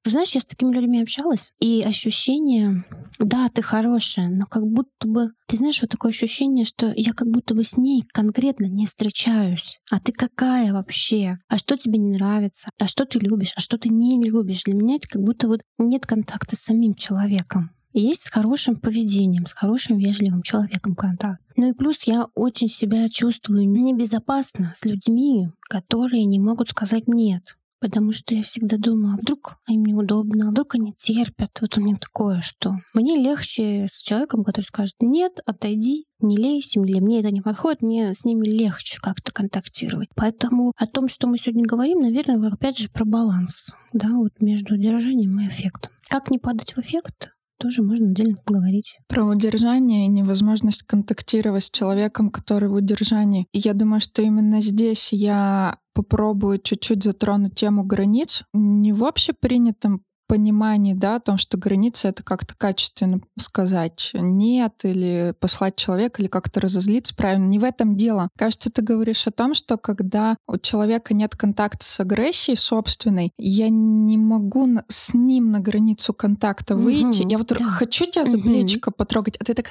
знаешь, 0.10 0.32
я 0.32 0.42
с 0.42 0.46
такими 0.46 0.74
людьми 0.74 1.02
общалась, 1.02 1.54
и 1.60 1.82
ощущение, 1.82 2.86
да, 3.20 3.50
ты 3.50 3.62
хорошая, 3.62 4.30
но 4.30 4.46
как 4.46 4.64
будто 4.64 5.08
бы, 5.08 5.32
ты 5.48 5.58
знаешь, 5.58 5.82
вот 5.82 5.92
такое 5.92 6.12
ощущение, 6.12 6.66
что 6.66 6.94
я 6.96 7.14
как 7.14 7.30
будто 7.30 7.56
бы 7.56 7.64
с 7.64 7.78
ней 7.78 8.04
конкретно 8.14 8.66
не 8.66 8.86
встречаюсь. 8.86 9.80
А 9.90 10.00
ты 10.00 10.12
какая 10.12 10.74
вообще? 10.74 11.40
А 11.48 11.58
что 11.58 11.78
тебе 11.78 11.98
не 11.98 12.12
нравится? 12.12 12.70
А 12.80 12.88
что 12.88 13.06
ты 13.06 13.20
любишь? 13.20 13.54
А 13.56 13.60
что 13.60 13.78
ты 13.78 13.90
не 13.90 14.22
любишь? 14.22 14.64
Для 14.64 14.76
меня 14.76 14.96
это 14.96 15.08
как 15.08 15.24
будто 15.24 15.48
вот 15.48 15.62
нет 15.78 16.06
контакта 16.06 16.56
с 16.56 16.60
самим 16.60 16.94
человеком. 16.94 17.72
есть 17.94 18.24
с 18.24 18.30
хорошим 18.30 18.76
поведением, 18.76 19.48
с 19.48 19.54
хорошим 19.54 19.98
вежливым 19.98 20.44
человеком 20.44 20.96
контакт. 20.96 21.42
Ну 21.56 21.70
и 21.70 21.74
плюс 21.74 22.04
я 22.04 22.28
очень 22.36 22.70
себя 22.70 23.10
чувствую 23.10 23.68
небезопасно 23.68 24.74
с 24.76 24.86
людьми, 24.86 25.50
которые 25.62 26.26
не 26.26 26.40
могут 26.40 26.70
сказать 26.70 27.08
«нет». 27.08 27.58
Потому 27.80 28.12
что 28.12 28.34
я 28.34 28.42
всегда 28.42 28.78
думаю, 28.78 29.14
а 29.14 29.22
вдруг 29.22 29.58
им 29.68 29.86
неудобно, 29.86 30.48
а 30.48 30.52
вдруг 30.52 30.76
они 30.76 30.94
терпят. 30.94 31.52
Вот 31.62 31.78
у 31.78 31.82
меня 31.82 31.98
такое, 31.98 32.42
что 32.42 32.74
мне 32.94 33.16
легче 33.16 33.88
с 33.88 34.02
человеком, 34.02 34.44
который 34.44 34.66
скажет, 34.66 34.96
нет, 35.00 35.40
отойди, 35.46 36.06
не 36.20 36.38
лезь, 36.38 36.74
для 36.76 37.02
меня 37.02 37.20
это 37.20 37.32
не 37.32 37.42
подходит, 37.42 37.82
мне 37.82 38.14
с 38.14 38.26
ними 38.26 38.48
легче 38.48 39.00
как-то 39.00 39.32
контактировать. 39.32 40.10
Поэтому 40.16 40.74
о 40.76 40.88
том, 40.88 41.08
что 41.08 41.28
мы 41.28 41.38
сегодня 41.38 41.66
говорим, 41.66 42.00
наверное, 42.00 42.52
опять 42.52 42.80
же 42.80 42.90
про 42.90 43.06
баланс, 43.06 43.72
да, 43.94 44.10
вот 44.10 44.42
между 44.42 44.74
удержанием 44.74 45.40
и 45.40 45.48
эффектом. 45.48 45.92
Как 46.10 46.32
не 46.32 46.40
падать 46.40 46.76
в 46.76 46.80
эффект? 46.80 47.32
Тоже 47.58 47.82
можно 47.82 48.10
отдельно 48.10 48.38
поговорить. 48.46 48.98
Про 49.08 49.26
удержание 49.26 50.06
и 50.06 50.10
невозможность 50.10 50.84
контактировать 50.84 51.64
с 51.64 51.72
человеком, 51.72 52.30
который 52.30 52.70
в 52.70 52.74
удержании. 52.74 53.48
И 53.52 53.60
я 53.60 53.74
думаю, 53.74 54.00
что 54.00 54.22
именно 54.22 54.62
здесь 54.62 55.12
я 55.12 55.80
попробую 55.94 56.60
чуть-чуть 56.60 57.04
затронуть 57.04 57.56
тему 57.56 57.84
границ. 57.84 58.44
Не 58.54 58.94
в 58.94 59.04
общепринятом 59.04 60.04
понимании, 60.28 60.94
да, 60.94 61.16
о 61.16 61.20
том, 61.20 61.38
что 61.38 61.58
граница— 61.58 62.08
это 62.10 62.24
как-то 62.24 62.56
качественно 62.56 63.22
сказать 63.40 64.12
«нет» 64.14 64.74
или 64.84 65.34
послать 65.40 65.76
человека, 65.76 66.22
или 66.22 66.28
как-то 66.28 66.60
разозлиться 66.60 67.16
правильно. 67.16 67.46
Не 67.48 67.60
в 67.60 67.64
этом 67.64 67.96
дело. 67.96 68.30
Кажется, 68.38 68.70
ты 68.70 68.82
говоришь 68.82 69.26
о 69.28 69.32
том, 69.32 69.54
что 69.54 69.78
когда 69.78 70.36
у 70.48 70.58
человека 70.58 71.14
нет 71.14 71.36
контакта 71.36 71.86
с 71.86 72.00
агрессией 72.00 72.58
собственной, 72.58 73.32
я 73.38 73.70
не 73.70 74.18
могу 74.18 74.68
с 74.88 75.14
ним 75.14 75.52
на 75.52 75.60
границу 75.60 76.14
контакта 76.14 76.76
выйти. 76.76 77.22
Угу, 77.22 77.30
я 77.30 77.38
вот 77.38 77.48
да. 77.48 77.64
хочу 77.64 78.06
тебя 78.06 78.26
за 78.26 78.38
плечико 78.38 78.90
угу. 78.90 78.96
потрогать, 78.98 79.38
а 79.38 79.44
ты 79.44 79.54
так 79.54 79.68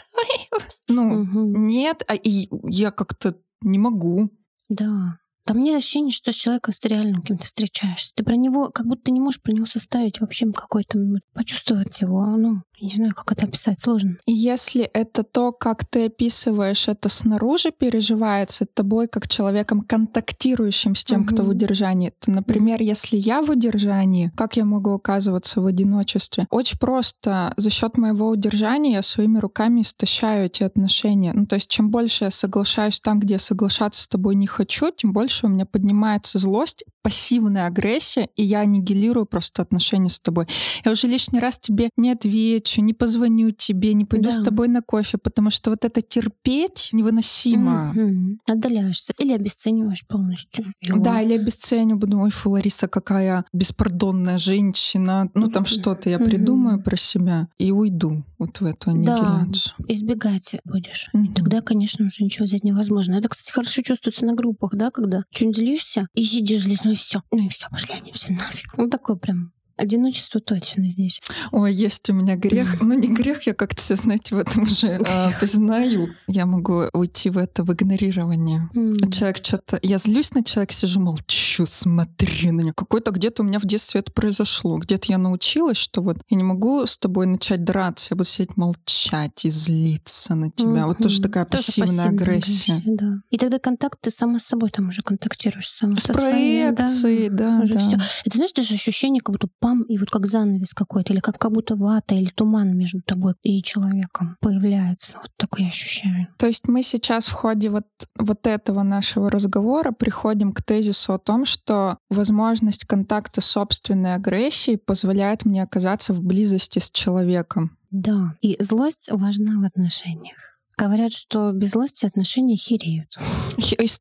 ну, 0.89 1.23
угу. 1.23 1.57
нет, 1.57 2.05
а 2.07 2.15
и 2.15 2.49
я 2.65 2.91
как-то 2.91 3.37
не 3.61 3.79
могу. 3.79 4.31
Да. 4.69 5.19
Там 5.47 5.63
нет 5.63 5.77
ощущения, 5.77 6.11
что 6.11 6.33
с 6.33 6.35
человеком 6.35 6.73
с 6.73 6.85
реальным 6.85 7.23
кем-то 7.23 7.47
встречаешься. 7.47 8.13
Ты 8.17 8.25
про 8.25 8.35
него, 8.35 8.71
как 8.71 8.85
будто 8.87 9.13
не 9.13 9.21
можешь 9.21 9.41
про 9.41 9.53
него 9.53 9.65
составить 9.65 10.21
вообще 10.21 10.51
какой-то, 10.51 10.99
почувствовать 11.35 12.01
его, 12.01 12.27
ну, 12.37 12.63
я 12.79 12.89
не 12.89 12.95
знаю, 12.95 13.15
как 13.15 13.33
это 13.33 13.47
описать, 13.47 13.81
сложно. 13.81 14.19
И 14.27 14.33
если 14.33 14.83
это 14.83 15.23
то, 15.23 15.53
как 15.53 15.85
ты 15.85 16.07
описываешь, 16.07 16.89
это 16.89 17.09
снаружи 17.09 17.71
переживается 17.71 18.67
тобой 18.67 19.09
как 19.09 19.29
человеком, 19.29 19.81
контактирующим 19.81 20.95
с 20.95 21.05
тем, 21.05 21.23
угу. 21.23 21.29
кто 21.29 21.43
в 21.43 21.49
удержании, 21.49 22.13
то, 22.19 22.31
например, 22.31 22.83
если 22.83 23.17
я 23.17 23.43
в 23.43 23.51
удержании, 23.51 24.31
как 24.37 24.57
я 24.57 24.65
могу 24.65 24.93
оказываться 24.93 25.61
в 25.61 25.67
одиночестве? 25.67 26.47
Очень 26.51 26.79
просто. 26.79 27.55
За 27.57 27.71
счет 27.71 27.97
моего 27.97 28.29
удержания 28.29 28.93
я 28.93 29.03
своими 29.03 29.39
руками 29.39 29.81
истощаю 29.81 30.47
эти 30.47 30.63
отношения. 30.63 31.33
Ну, 31.33 31.47
то 31.47 31.57
есть, 31.57 31.71
чем 31.71 31.91
больше 31.91 32.25
я 32.25 32.31
соглашаюсь 32.31 33.01
там, 33.01 33.21
где 33.21 33.35
я 33.35 33.39
соглашаться 33.39 34.03
с 34.03 34.09
тобой 34.09 34.35
не 34.35 34.47
хочу, 34.47 34.91
тем 34.91 35.13
больше 35.13 35.47
у 35.47 35.49
меня 35.49 35.65
поднимается 35.65 36.39
злость, 36.39 36.85
пассивная 37.03 37.67
агрессия, 37.67 38.29
и 38.35 38.43
я 38.43 38.61
аннигилирую 38.61 39.27
просто 39.27 39.63
отношения 39.63 40.11
с 40.11 40.19
тобой. 40.19 40.49
Я 40.85 40.91
уже 40.91 41.07
лишний 41.07 41.39
раз 41.39 41.57
тебе 41.57 41.89
не 41.97 42.11
отвечу, 42.11 42.66
не 42.83 42.93
позвоню 42.95 43.51
тебе, 43.51 43.95
не 43.95 44.05
пойду 44.05 44.31
да. 44.31 44.33
с 44.33 44.43
тобой 44.43 44.69
на 44.69 44.83
кофе, 44.83 45.19
потому 45.19 45.51
что 45.51 45.71
вот 45.71 45.85
это 45.85 46.01
терпеть 46.01 46.91
невыносимо. 46.93 47.93
Mm-hmm. 47.95 48.37
Отдаляешься 48.47 49.13
или 49.19 49.33
обесцениваешь 49.33 50.07
полностью. 50.07 50.73
Его. 50.81 51.01
Да, 51.01 51.21
или 51.21 51.35
обесцениваю, 51.35 51.99
буду, 51.99 52.19
ой, 52.19 52.31
фу, 52.31 52.51
Лариса, 52.51 52.89
какая 52.89 53.45
беспардонная 53.53 54.39
женщина. 54.39 55.31
Ну, 55.35 55.49
там 55.49 55.65
что-то 55.65 56.11
я 56.11 56.19
придумаю 56.19 56.79
mm-hmm. 56.79 56.83
про 56.83 56.97
себя 56.97 57.49
и 57.59 57.73
уйду 57.73 58.25
вот 58.39 58.61
в 58.61 58.65
эту 58.65 58.91
аннигиляцию. 58.91 59.75
Да, 59.79 59.85
избегать 59.89 60.57
будешь. 60.65 61.11
Mm-hmm. 61.15 61.25
И 61.27 61.35
тогда, 61.35 61.61
конечно, 61.61 62.07
уже 62.07 62.25
ничего 62.25 62.45
взять 62.45 62.65
невозможно. 62.65 63.15
Это, 63.15 63.29
кстати, 63.29 63.53
хорошо 63.53 63.83
чувствуется 63.83 64.25
на 64.25 64.35
группах, 64.35 64.75
да, 64.75 64.91
когда 64.91 65.25
что-нибудь 65.31 65.57
злишься 65.57 66.09
и 66.15 66.23
сидишь 66.23 66.63
здесь, 66.63 66.85
ну 66.85 66.93
и 66.93 66.95
все. 66.95 67.23
Ну 67.33 67.47
и 67.47 67.49
все, 67.49 67.69
пошли 67.71 67.95
они 68.01 68.13
все 68.13 68.33
нафиг. 68.33 68.77
Ну 68.77 68.89
такой 68.89 69.19
прям 69.19 69.53
Одиночество 69.77 70.41
точно 70.41 70.91
здесь. 70.91 71.21
Ой, 71.53 71.73
есть 71.73 72.09
у 72.11 72.13
меня 72.13 72.37
грех. 72.37 72.81
Ну, 72.81 72.95
не 72.95 73.09
грех, 73.09 73.43
я 73.43 73.55
как-то, 73.55 73.81
все, 73.83 73.97
знаете, 73.97 74.35
в 74.35 74.39
этом 74.39 74.63
уже 74.63 74.99
а, 75.07 75.33
признаю. 75.39 76.09
Я 76.27 76.47
могу 76.47 76.85
уйти 76.93 77.31
в 77.31 77.39
это, 77.39 77.63
в 77.63 77.73
игнорирование. 77.73 78.69
Mm. 78.75 79.11
Человек 79.11 79.37
что-то... 79.39 79.79
Я 79.83 79.99
злюсь 79.99 80.33
на 80.33 80.43
человека, 80.43 80.73
сижу, 80.73 81.01
молчу, 81.01 81.67
смотрю 81.67 82.53
на 82.53 82.61
него. 82.63 82.73
Какой-то 82.75 83.11
где-то 83.11 83.43
у 83.43 83.47
меня 83.47 83.59
в 83.59 83.65
детстве 83.65 84.01
это 84.01 84.13
произошло. 84.13 84.79
Где-то 84.79 85.13
я 85.13 85.19
научилась, 85.19 85.77
что 85.77 86.01
вот 86.03 86.19
я 86.29 86.37
не 86.37 86.45
могу 86.45 86.87
с 86.87 86.97
тобой 86.97 87.27
начать 87.27 87.65
драться, 87.65 88.09
я 88.11 88.17
буду 88.17 88.29
сидеть 88.29 88.57
молчать 88.57 89.45
и 89.45 89.51
злиться 89.51 90.35
на 90.35 90.51
тебя. 90.51 90.69
Mm-hmm. 90.69 90.87
Вот 90.87 90.99
тоже 90.99 91.21
такая 91.21 91.45
тоже 91.45 91.65
пассивная, 91.65 92.09
агрессия. 92.09 92.75
агрессия 92.75 92.97
да. 92.97 93.21
И 93.31 93.39
тогда 93.39 93.59
контакт 93.59 94.01
ты 94.01 94.11
сама 94.11 94.39
с 94.39 94.45
собой 94.45 94.71
там 94.71 94.89
уже 94.89 95.03
контактируешь. 95.03 95.69
Сама 95.69 95.99
с 95.99 96.07
проекцией, 96.07 97.29
да. 97.29 97.61
да, 97.61 97.67
да. 97.67 97.79
Всё. 97.79 97.97
Это 98.25 98.37
знаешь, 98.37 98.53
даже 98.53 98.75
ощущение, 98.75 99.21
как 99.21 99.35
будто 99.35 99.49
пам, 99.67 99.83
и 99.83 99.99
вот 99.99 100.11
как 100.11 100.27
занавес 100.27 100.75
какой-то, 100.75 101.13
или 101.13 101.19
как, 101.19 101.39
как 101.39 101.51
будто 101.51 101.75
вата 101.75 102.15
или 102.15 102.29
туман 102.29 102.77
между 102.77 103.01
тобой 103.01 103.35
и 103.43 103.63
человеком 103.63 104.37
появляется. 104.41 105.17
Вот 105.17 105.31
такое 105.37 105.67
ощущение. 105.67 106.29
То 106.39 106.47
есть 106.47 106.69
мы 106.69 106.83
сейчас 106.83 107.27
в 107.27 107.33
ходе 107.33 107.71
вот, 107.71 107.87
вот 108.17 108.47
этого 108.47 108.85
нашего 108.85 109.29
разговора 109.29 109.91
приходим 109.91 110.53
к 110.53 110.63
тезису 110.63 111.15
о 111.15 111.19
том, 111.19 111.45
что 111.45 111.99
возможность 112.11 112.85
контакта 112.85 113.41
с 113.41 113.47
собственной 113.47 114.15
агрессией 114.15 114.77
позволяет 114.77 115.45
мне 115.45 115.65
оказаться 115.65 116.15
в 116.15 116.23
близости 116.23 116.79
с 116.79 116.89
человеком. 116.93 117.77
Да, 117.91 118.37
и 118.43 118.57
злость 118.61 119.09
важна 119.11 119.61
в 119.61 119.65
отношениях. 119.65 120.37
Говорят, 120.79 121.13
что 121.13 121.51
без 121.53 121.71
злости 121.71 122.07
отношения 122.07 122.57
хереют. 122.57 123.19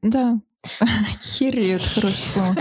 Да, 0.03 0.39
Хереет, 1.21 1.83
хорошее 1.83 2.15
слово. 2.15 2.55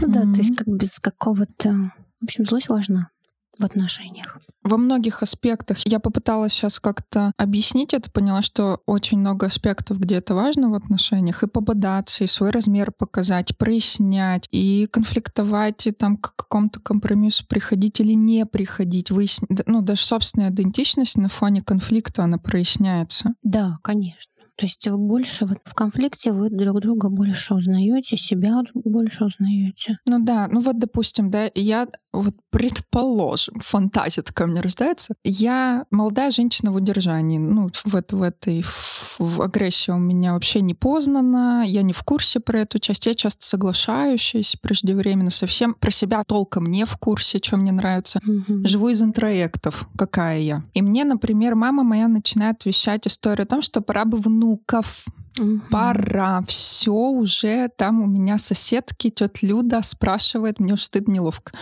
Ну 0.00 0.08
да, 0.08 0.22
то 0.22 0.38
есть 0.38 0.56
как 0.56 0.66
без 0.66 0.98
какого-то 0.98 1.92
в 2.20 2.24
общем, 2.24 2.46
злость 2.46 2.70
важна 2.70 3.10
в 3.58 3.64
отношениях. 3.64 4.38
Во 4.62 4.78
многих 4.78 5.22
аспектах. 5.22 5.78
Я 5.86 6.00
попыталась 6.00 6.54
сейчас 6.54 6.80
как-то 6.80 7.32
объяснить 7.36 7.92
это, 7.92 8.10
поняла, 8.10 8.40
что 8.40 8.80
очень 8.86 9.18
много 9.18 9.46
аспектов, 9.46 10.00
где 10.00 10.14
это 10.14 10.34
важно 10.34 10.70
в 10.70 10.74
отношениях, 10.74 11.42
и 11.42 11.46
пободаться, 11.46 12.24
и 12.24 12.26
свой 12.26 12.48
размер 12.48 12.92
показать, 12.96 13.58
прояснять, 13.58 14.48
и 14.50 14.88
конфликтовать, 14.90 15.86
и 15.86 15.90
там 15.90 16.16
к 16.16 16.34
какому-то 16.34 16.80
компромиссу 16.80 17.46
приходить 17.46 18.00
или 18.00 18.14
не 18.14 18.46
приходить, 18.46 19.10
выяснить. 19.10 19.66
Ну, 19.66 19.82
даже 19.82 20.00
собственная 20.00 20.48
идентичность 20.48 21.18
на 21.18 21.28
фоне 21.28 21.60
конфликта, 21.60 22.24
она 22.24 22.38
проясняется. 22.38 23.34
Да, 23.42 23.78
конечно. 23.82 24.33
То 24.56 24.66
есть 24.66 24.86
вы 24.86 24.98
больше 24.98 25.46
вот 25.46 25.58
в 25.64 25.74
конфликте 25.74 26.32
вы 26.32 26.48
друг 26.48 26.80
друга 26.80 27.08
больше 27.08 27.54
узнаете, 27.54 28.16
себя 28.16 28.60
больше 28.72 29.24
узнаете. 29.24 29.98
Ну 30.06 30.24
да, 30.24 30.48
ну 30.48 30.60
вот 30.60 30.78
допустим, 30.78 31.30
да, 31.30 31.50
я 31.54 31.88
вот 32.20 32.34
предположим, 32.50 33.56
фантазия 33.60 34.22
такая 34.22 34.46
у 34.46 34.50
меня 34.50 34.62
рождается. 34.62 35.14
Я 35.24 35.84
молодая 35.90 36.30
женщина 36.30 36.70
в 36.70 36.76
удержании. 36.76 37.38
Ну, 37.38 37.70
в, 37.72 38.12
в 38.12 38.22
этой 38.22 38.62
в, 38.62 39.16
в 39.18 39.42
агрессии 39.42 39.90
у 39.90 39.98
меня 39.98 40.34
вообще 40.34 40.60
не 40.60 40.74
познана, 40.74 41.64
я 41.66 41.82
не 41.82 41.92
в 41.92 42.02
курсе 42.02 42.40
про 42.40 42.60
эту 42.60 42.78
часть. 42.78 43.06
Я 43.06 43.14
часто 43.14 43.46
соглашающаяся 43.46 44.58
преждевременно 44.60 45.30
совсем. 45.30 45.74
Про 45.74 45.90
себя 45.90 46.22
толком 46.24 46.66
не 46.66 46.84
в 46.84 46.96
курсе, 46.96 47.38
что 47.42 47.56
мне 47.56 47.72
нравится. 47.72 48.20
Mm-hmm. 48.26 48.66
Живу 48.66 48.88
из 48.90 49.02
интроектов, 49.02 49.88
какая 49.96 50.38
я. 50.40 50.62
И 50.74 50.82
мне, 50.82 51.04
например, 51.04 51.54
мама 51.54 51.82
моя 51.82 52.08
начинает 52.08 52.64
вещать 52.64 53.06
историю 53.06 53.44
о 53.44 53.48
том, 53.48 53.62
что 53.62 53.80
пора 53.80 54.04
бы 54.04 54.18
внуков 54.18 55.06
Угу. 55.38 55.60
Пора, 55.70 56.42
все 56.46 56.92
уже 56.92 57.68
там 57.76 58.02
у 58.02 58.06
меня 58.06 58.38
соседки, 58.38 59.10
тетя 59.10 59.46
Люда 59.46 59.82
спрашивает, 59.82 60.60
мне 60.60 60.74
уже 60.74 60.84
стыдно, 60.84 61.12
неловко. 61.12 61.52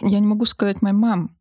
Я 0.00 0.18
не 0.18 0.26
могу 0.26 0.44
сказать 0.44 0.82
моей 0.82 0.94
мам, 0.94 1.36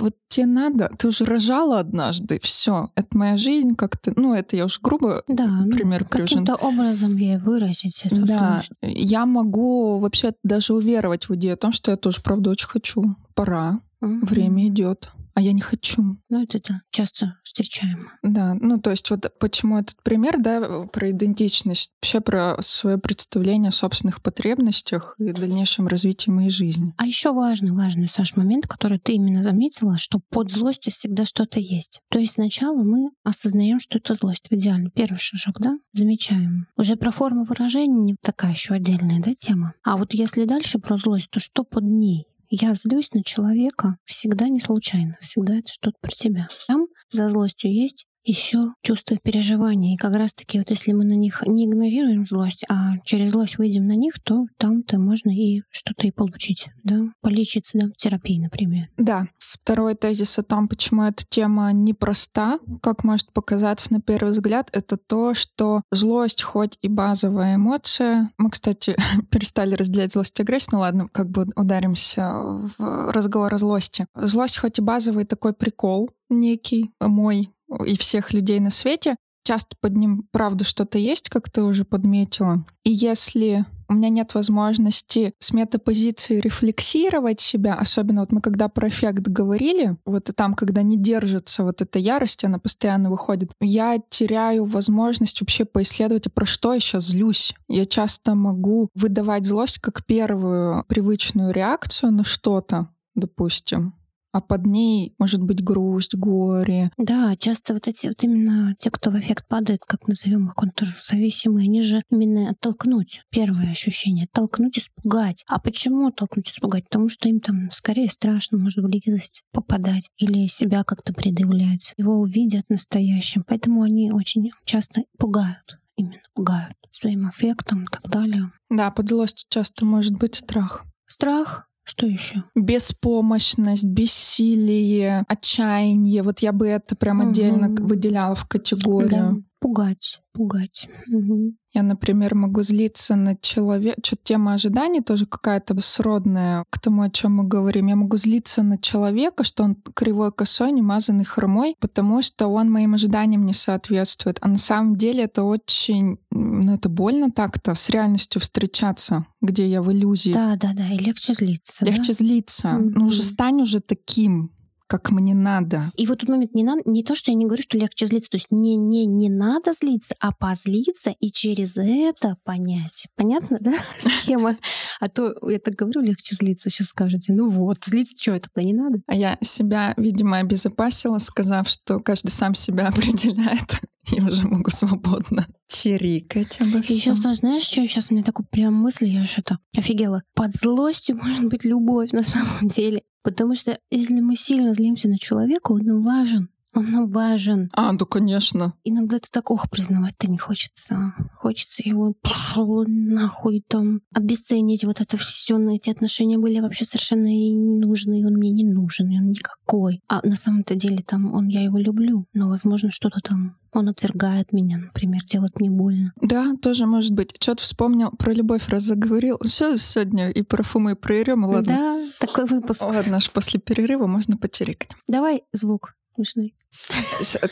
вот 0.00 0.14
тебе 0.28 0.46
надо, 0.46 0.90
ты 0.98 1.08
уже 1.08 1.24
рожала 1.24 1.80
однажды, 1.80 2.38
все, 2.40 2.90
это 2.96 3.16
моя 3.16 3.36
жизнь, 3.36 3.74
как-то, 3.74 4.12
ну, 4.16 4.34
это 4.34 4.56
я 4.56 4.66
уж 4.66 4.80
грубо, 4.80 5.22
да, 5.26 5.46
например, 5.46 6.02
ну, 6.02 6.18
каким-то 6.18 6.54
образом 6.54 7.16
ей 7.16 7.38
выразить 7.38 8.02
это. 8.04 8.16
Да, 8.26 8.62
я 8.82 9.26
могу 9.26 9.98
вообще 9.98 10.34
даже 10.42 10.74
уверовать 10.74 11.28
в 11.28 11.34
идею 11.34 11.54
о 11.54 11.56
том, 11.56 11.72
что 11.72 11.90
я 11.90 11.96
тоже, 11.96 12.20
правда, 12.22 12.50
очень 12.50 12.68
хочу, 12.68 13.16
пора, 13.34 13.80
Мгм. 14.00 14.20
время 14.26 14.68
идет, 14.68 15.12
а 15.34 15.40
я 15.40 15.52
не 15.52 15.60
хочу. 15.60 16.18
Ну, 16.28 16.42
это 16.42 16.60
да, 16.66 16.80
часто 16.90 17.38
встречаемо. 17.42 18.12
Да, 18.22 18.54
ну 18.54 18.80
то 18.80 18.90
есть 18.90 19.10
вот 19.10 19.26
почему 19.38 19.78
этот 19.78 20.02
пример, 20.02 20.40
да, 20.40 20.86
про 20.86 21.10
идентичность, 21.10 21.90
вообще 22.00 22.20
про 22.20 22.56
свое 22.60 22.98
представление 22.98 23.68
о 23.68 23.72
собственных 23.72 24.22
потребностях 24.22 25.16
и 25.18 25.32
дальнейшем 25.32 25.88
развитии 25.88 26.30
моей 26.30 26.50
жизни. 26.50 26.94
А 26.96 27.06
еще 27.06 27.32
важный, 27.32 27.72
важный, 27.72 28.08
Саш, 28.08 28.36
момент, 28.36 28.66
который 28.66 28.98
ты 28.98 29.12
именно 29.14 29.42
заметила, 29.42 29.98
что 29.98 30.20
под 30.30 30.50
злостью 30.50 30.92
всегда 30.92 31.24
что-то 31.24 31.58
есть. 31.58 32.00
То 32.10 32.18
есть 32.18 32.34
сначала 32.34 32.82
мы 32.82 33.10
осознаем, 33.24 33.80
что 33.80 33.98
это 33.98 34.14
злость 34.14 34.48
в 34.50 34.54
идеале. 34.54 34.90
Первый 34.94 35.18
шажок, 35.18 35.60
да? 35.60 35.78
Замечаем. 35.92 36.66
Уже 36.76 36.96
про 36.96 37.10
форму 37.10 37.44
выражения 37.44 38.00
не 38.00 38.16
такая 38.20 38.52
еще 38.52 38.74
отдельная, 38.74 39.20
да, 39.20 39.34
тема. 39.34 39.74
А 39.82 39.96
вот 39.96 40.14
если 40.14 40.44
дальше 40.44 40.78
про 40.78 40.96
злость, 40.96 41.30
то 41.30 41.40
что 41.40 41.64
под 41.64 41.84
ней? 41.84 42.26
Я 42.56 42.72
злюсь 42.74 43.10
на 43.12 43.24
человека 43.24 43.96
всегда 44.04 44.48
не 44.48 44.60
случайно, 44.60 45.18
всегда 45.20 45.58
это 45.58 45.72
что-то 45.72 45.96
про 46.00 46.12
тебя. 46.12 46.48
Там 46.68 46.86
за 47.10 47.28
злостью 47.28 47.74
есть 47.74 48.06
еще 48.24 48.72
чувство 48.82 49.16
переживания. 49.16 49.94
И 49.94 49.98
как 49.98 50.14
раз-таки 50.14 50.58
вот 50.58 50.70
если 50.70 50.92
мы 50.92 51.04
на 51.04 51.14
них 51.14 51.42
не 51.46 51.66
игнорируем 51.66 52.26
злость, 52.26 52.64
а 52.68 52.98
через 53.04 53.30
злость 53.30 53.58
выйдем 53.58 53.86
на 53.86 53.96
них, 53.96 54.14
то 54.22 54.46
там-то 54.58 54.98
можно 54.98 55.30
и 55.30 55.62
что-то 55.70 56.06
и 56.06 56.10
получить, 56.10 56.68
да, 56.82 57.00
полечиться, 57.20 57.78
да, 57.78 57.88
терапии, 57.96 58.40
например. 58.40 58.88
Да, 58.96 59.28
второй 59.38 59.94
тезис 59.94 60.38
о 60.38 60.42
том, 60.42 60.68
почему 60.68 61.04
эта 61.04 61.24
тема 61.28 61.72
непроста, 61.72 62.58
как 62.82 63.04
может 63.04 63.32
показаться 63.32 63.92
на 63.92 64.00
первый 64.00 64.30
взгляд, 64.30 64.68
это 64.72 64.96
то, 64.96 65.34
что 65.34 65.82
злость 65.92 66.42
хоть 66.42 66.78
и 66.82 66.88
базовая 66.88 67.56
эмоция. 67.56 68.30
Мы, 68.38 68.50
кстати, 68.50 68.96
перестали 69.30 69.74
разделять 69.74 70.12
злость 70.12 70.38
и 70.38 70.42
агрессию, 70.42 70.70
ну 70.74 70.78
ладно, 70.80 71.08
как 71.12 71.28
бы 71.28 71.46
ударимся 71.56 72.32
в 72.34 73.12
разговор 73.12 73.52
о 73.52 73.58
злости. 73.58 74.06
Злость 74.14 74.58
хоть 74.58 74.78
и 74.78 74.82
базовый 74.82 75.24
такой 75.24 75.52
прикол 75.52 76.10
некий, 76.30 76.90
мой 77.00 77.50
и 77.84 77.96
всех 77.96 78.32
людей 78.32 78.60
на 78.60 78.70
свете. 78.70 79.16
Часто 79.46 79.76
под 79.78 79.96
ним, 79.96 80.26
правда, 80.32 80.64
что-то 80.64 80.98
есть, 80.98 81.28
как 81.28 81.50
ты 81.50 81.62
уже 81.62 81.84
подметила. 81.84 82.64
И 82.82 82.90
если 82.90 83.66
у 83.88 83.94
меня 83.94 84.08
нет 84.08 84.34
возможности 84.34 85.34
с 85.38 85.52
метапозиции 85.52 86.40
рефлексировать 86.40 87.40
себя, 87.40 87.74
особенно 87.74 88.20
вот 88.20 88.32
мы 88.32 88.40
когда 88.40 88.68
про 88.68 88.88
эффект 88.88 89.22
говорили, 89.28 89.96
вот 90.04 90.30
там, 90.34 90.54
когда 90.54 90.82
не 90.82 90.96
держится 90.96 91.62
вот 91.62 91.82
эта 91.82 91.98
ярость, 91.98 92.44
она 92.44 92.58
постоянно 92.58 93.10
выходит, 93.10 93.52
я 93.60 93.98
теряю 94.08 94.64
возможность 94.64 95.40
вообще 95.40 95.64
поисследовать, 95.64 96.26
а 96.26 96.30
про 96.30 96.46
что 96.46 96.72
я 96.72 96.80
сейчас 96.80 97.08
злюсь. 97.08 97.54
Я 97.68 97.84
часто 97.84 98.34
могу 98.34 98.88
выдавать 98.94 99.46
злость 99.46 99.78
как 99.78 100.04
первую 100.06 100.84
привычную 100.88 101.52
реакцию 101.52 102.12
на 102.12 102.24
что-то, 102.24 102.88
допустим, 103.14 103.94
а 104.34 104.40
под 104.40 104.66
ней 104.66 105.14
может 105.20 105.40
быть 105.40 105.62
грусть, 105.62 106.16
горе. 106.16 106.90
Да, 106.98 107.36
часто 107.36 107.72
вот 107.72 107.86
эти 107.86 108.08
вот 108.08 108.16
именно 108.24 108.74
те, 108.80 108.90
кто 108.90 109.12
в 109.12 109.18
эффект 109.20 109.46
падает, 109.46 109.82
как 109.86 110.08
назовем 110.08 110.48
их 110.48 110.56
контрзависимые, 110.56 111.68
они 111.68 111.82
же 111.82 112.02
именно 112.10 112.50
оттолкнуть. 112.50 113.22
Первое 113.30 113.70
ощущение. 113.70 114.24
Оттолкнуть, 114.24 114.76
испугать. 114.78 115.44
А 115.46 115.60
почему 115.60 116.08
оттолкнуть, 116.08 116.48
испугать? 116.48 116.82
Потому 116.82 117.08
что 117.08 117.28
им 117.28 117.38
там 117.38 117.70
скорее 117.70 118.08
страшно, 118.08 118.58
может, 118.58 118.78
в 118.78 118.88
близость 118.88 119.44
попадать 119.52 120.10
или 120.16 120.48
себя 120.48 120.82
как-то 120.82 121.14
предъявлять. 121.14 121.94
Его 121.96 122.18
увидят 122.18 122.68
настоящим. 122.68 123.44
Поэтому 123.46 123.82
они 123.82 124.10
очень 124.10 124.50
часто 124.64 125.02
пугают. 125.16 125.78
Именно 125.94 126.22
пугают 126.34 126.76
своим 126.90 127.28
эффектом 127.28 127.84
и 127.84 127.86
так 127.86 128.10
далее. 128.10 128.50
Да, 128.68 128.90
под 128.90 129.12
часто 129.48 129.84
может 129.84 130.18
быть 130.18 130.34
страх. 130.34 130.84
Страх, 131.06 131.68
что 131.84 132.06
еще? 132.06 132.44
Беспомощность, 132.54 133.84
бессилие, 133.84 135.24
отчаяние. 135.28 136.22
Вот 136.22 136.40
я 136.40 136.52
бы 136.52 136.66
это 136.66 136.96
прям 136.96 137.18
Мгм. 137.18 137.28
отдельно 137.28 137.68
выделяла 137.68 138.34
в 138.34 138.46
категорию. 138.46 139.44
Да, 139.64 139.68
пугать, 139.68 140.20
пугать. 140.32 140.88
Мгм. 141.06 141.56
Я, 141.72 141.82
например, 141.82 142.34
могу 142.34 142.62
злиться 142.62 143.16
на 143.16 143.36
человека. 143.36 144.00
Что-то 144.04 144.22
тема 144.24 144.54
ожиданий 144.54 145.00
тоже 145.00 145.26
какая-то 145.26 145.74
сродная 145.80 146.64
к 146.70 146.78
тому, 146.78 147.02
о 147.02 147.10
чем 147.10 147.36
мы 147.36 147.44
говорим. 147.44 147.88
Я 147.88 147.96
могу 147.96 148.16
злиться 148.16 148.62
на 148.62 148.78
человека, 148.78 149.42
что 149.42 149.64
он 149.64 149.76
кривой, 149.94 150.32
косой, 150.32 150.72
не 150.72 150.82
мазанный, 150.82 151.24
хромой, 151.24 151.74
потому 151.80 152.22
что 152.22 152.46
он 152.46 152.70
моим 152.70 152.94
ожиданиям 152.94 153.44
не 153.44 153.52
соответствует. 153.52 154.38
А 154.40 154.48
на 154.48 154.58
самом 154.58 154.96
деле 154.96 155.24
это 155.24 155.42
очень... 155.42 156.18
Ну, 156.30 156.74
это 156.74 156.88
больно 156.88 157.30
так-то 157.30 157.74
с 157.74 157.90
реальностью 157.90 158.40
встречаться, 158.40 159.26
где 159.40 159.66
я 159.66 159.82
в 159.82 159.90
иллюзии. 159.90 160.32
Да, 160.32 160.56
да, 160.56 160.72
да. 160.74 160.88
И 160.92 160.98
легче 160.98 161.34
злиться. 161.34 161.84
да? 161.84 161.90
Легче 161.90 162.12
злиться. 162.12 162.72
Ну, 162.78 163.06
уже 163.06 163.22
стань 163.22 163.62
уже 163.62 163.80
таким, 163.80 164.52
как 164.86 165.10
мне 165.10 165.34
надо. 165.34 165.92
И 165.96 166.06
вот 166.06 166.18
тут 166.20 166.28
момент 166.28 166.54
не 166.54 166.64
надо, 166.64 166.82
не 166.84 167.02
то, 167.02 167.14
что 167.14 167.30
я 167.30 167.36
не 167.36 167.46
говорю, 167.46 167.62
что 167.62 167.78
легче 167.78 168.06
злиться, 168.06 168.30
то 168.30 168.36
есть 168.36 168.50
не, 168.50 168.76
не, 168.76 169.06
не 169.06 169.28
надо 169.28 169.72
злиться, 169.72 170.14
а 170.20 170.32
позлиться 170.32 171.10
и 171.18 171.30
через 171.30 171.76
это 171.76 172.36
понять. 172.44 173.06
Понятно, 173.16 173.58
да, 173.60 173.74
схема? 174.00 174.58
А 175.00 175.08
то 175.08 175.34
я 175.48 175.58
так 175.58 175.74
говорю, 175.74 176.00
легче 176.00 176.34
злиться, 176.34 176.70
сейчас 176.70 176.88
скажете, 176.88 177.32
ну 177.32 177.48
вот, 177.48 177.84
злиться 177.84 178.14
что, 178.20 178.38
тогда 178.38 178.62
не 178.62 178.74
надо? 178.74 178.98
А 179.06 179.14
я 179.14 179.38
себя, 179.40 179.94
видимо, 179.96 180.38
обезопасила, 180.38 181.18
сказав, 181.18 181.68
что 181.68 182.00
каждый 182.00 182.30
сам 182.30 182.54
себя 182.54 182.88
определяет. 182.88 183.80
Я 184.10 184.24
уже 184.24 184.46
могу 184.46 184.70
свободно 184.70 185.46
чирикать 185.66 186.60
обо 186.60 186.78
И 186.78 186.82
всем. 186.82 187.14
сейчас, 187.14 187.36
знаешь, 187.38 187.62
что 187.62 187.86
сейчас 187.86 188.10
у 188.10 188.14
меня 188.14 188.24
такой 188.24 188.44
прям 188.50 188.74
мысль, 188.74 189.06
я 189.06 189.24
что-то 189.24 189.58
офигела. 189.76 190.22
Под 190.34 190.52
злостью 190.52 191.16
может 191.16 191.48
быть 191.48 191.64
любовь 191.64 192.12
на 192.12 192.22
самом 192.22 192.68
деле. 192.68 193.02
Потому 193.22 193.54
что 193.54 193.78
если 193.90 194.20
мы 194.20 194.36
сильно 194.36 194.74
злимся 194.74 195.08
на 195.08 195.18
человека, 195.18 195.72
он 195.72 195.80
нам 195.80 196.02
важен. 196.02 196.50
Он 196.74 196.90
нам 196.90 197.10
важен. 197.10 197.70
А, 197.72 197.92
ну, 197.92 197.98
конечно. 198.00 198.74
Иногда 198.82 199.18
ты 199.18 199.28
так, 199.30 199.50
ох, 199.50 199.70
признавать-то 199.70 200.28
не 200.28 200.38
хочется. 200.38 201.14
Хочется 201.36 201.82
его 201.88 202.14
пошел 202.20 202.84
нахуй 202.86 203.62
там 203.66 204.00
обесценить 204.12 204.84
вот 204.84 205.00
это 205.00 205.16
все, 205.16 205.56
на 205.56 205.76
эти 205.76 205.88
отношения 205.90 206.36
были 206.36 206.60
вообще 206.60 206.84
совершенно 206.84 207.28
и 207.28 207.52
не 207.52 207.78
нужны, 207.78 208.20
и 208.20 208.24
он 208.24 208.34
мне 208.34 208.50
не 208.50 208.64
нужен, 208.64 209.08
и 209.08 209.18
он 209.18 209.28
никакой. 209.28 210.02
А 210.08 210.26
на 210.26 210.34
самом-то 210.34 210.74
деле 210.74 211.02
там 211.06 211.32
он, 211.32 211.46
я 211.46 211.62
его 211.62 211.78
люблю, 211.78 212.26
но, 212.34 212.48
возможно, 212.48 212.90
что-то 212.90 213.20
там 213.20 213.56
он 213.74 213.88
отвергает 213.88 214.52
меня, 214.52 214.78
например, 214.78 215.22
делает 215.24 215.58
мне 215.58 215.70
больно. 215.70 216.12
Да, 216.20 216.54
тоже 216.60 216.86
может 216.86 217.12
быть. 217.12 217.34
Что-то 217.40 217.62
вспомнил 217.62 218.10
про 218.10 218.32
любовь, 218.32 218.68
раз 218.68 218.82
заговорил. 218.82 219.38
Все 219.44 219.76
сегодня 219.76 220.30
и 220.30 220.42
про 220.42 220.62
фумы, 220.62 220.92
и 220.92 220.94
про 220.94 221.16
Ерему. 221.16 221.48
Ладно. 221.48 221.74
Да, 221.74 222.26
такой 222.26 222.46
выпуск. 222.46 222.82
Ладно, 222.82 223.16
аж 223.16 223.30
после 223.30 223.60
перерыва 223.60 224.06
можно 224.06 224.36
почирикать. 224.36 224.90
Давай 225.08 225.42
звук 225.52 225.94
смешной. 226.14 226.54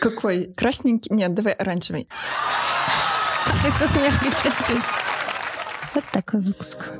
Какой? 0.00 0.52
Красненький? 0.54 1.14
Нет, 1.14 1.34
давай 1.34 1.52
оранжевый. 1.52 2.08
Ты 3.62 3.70
со 3.70 3.86
смехом 3.88 4.32
сейчас. 4.32 4.54
Вот 5.94 6.04
такой 6.12 6.40
выпуск. 6.40 6.90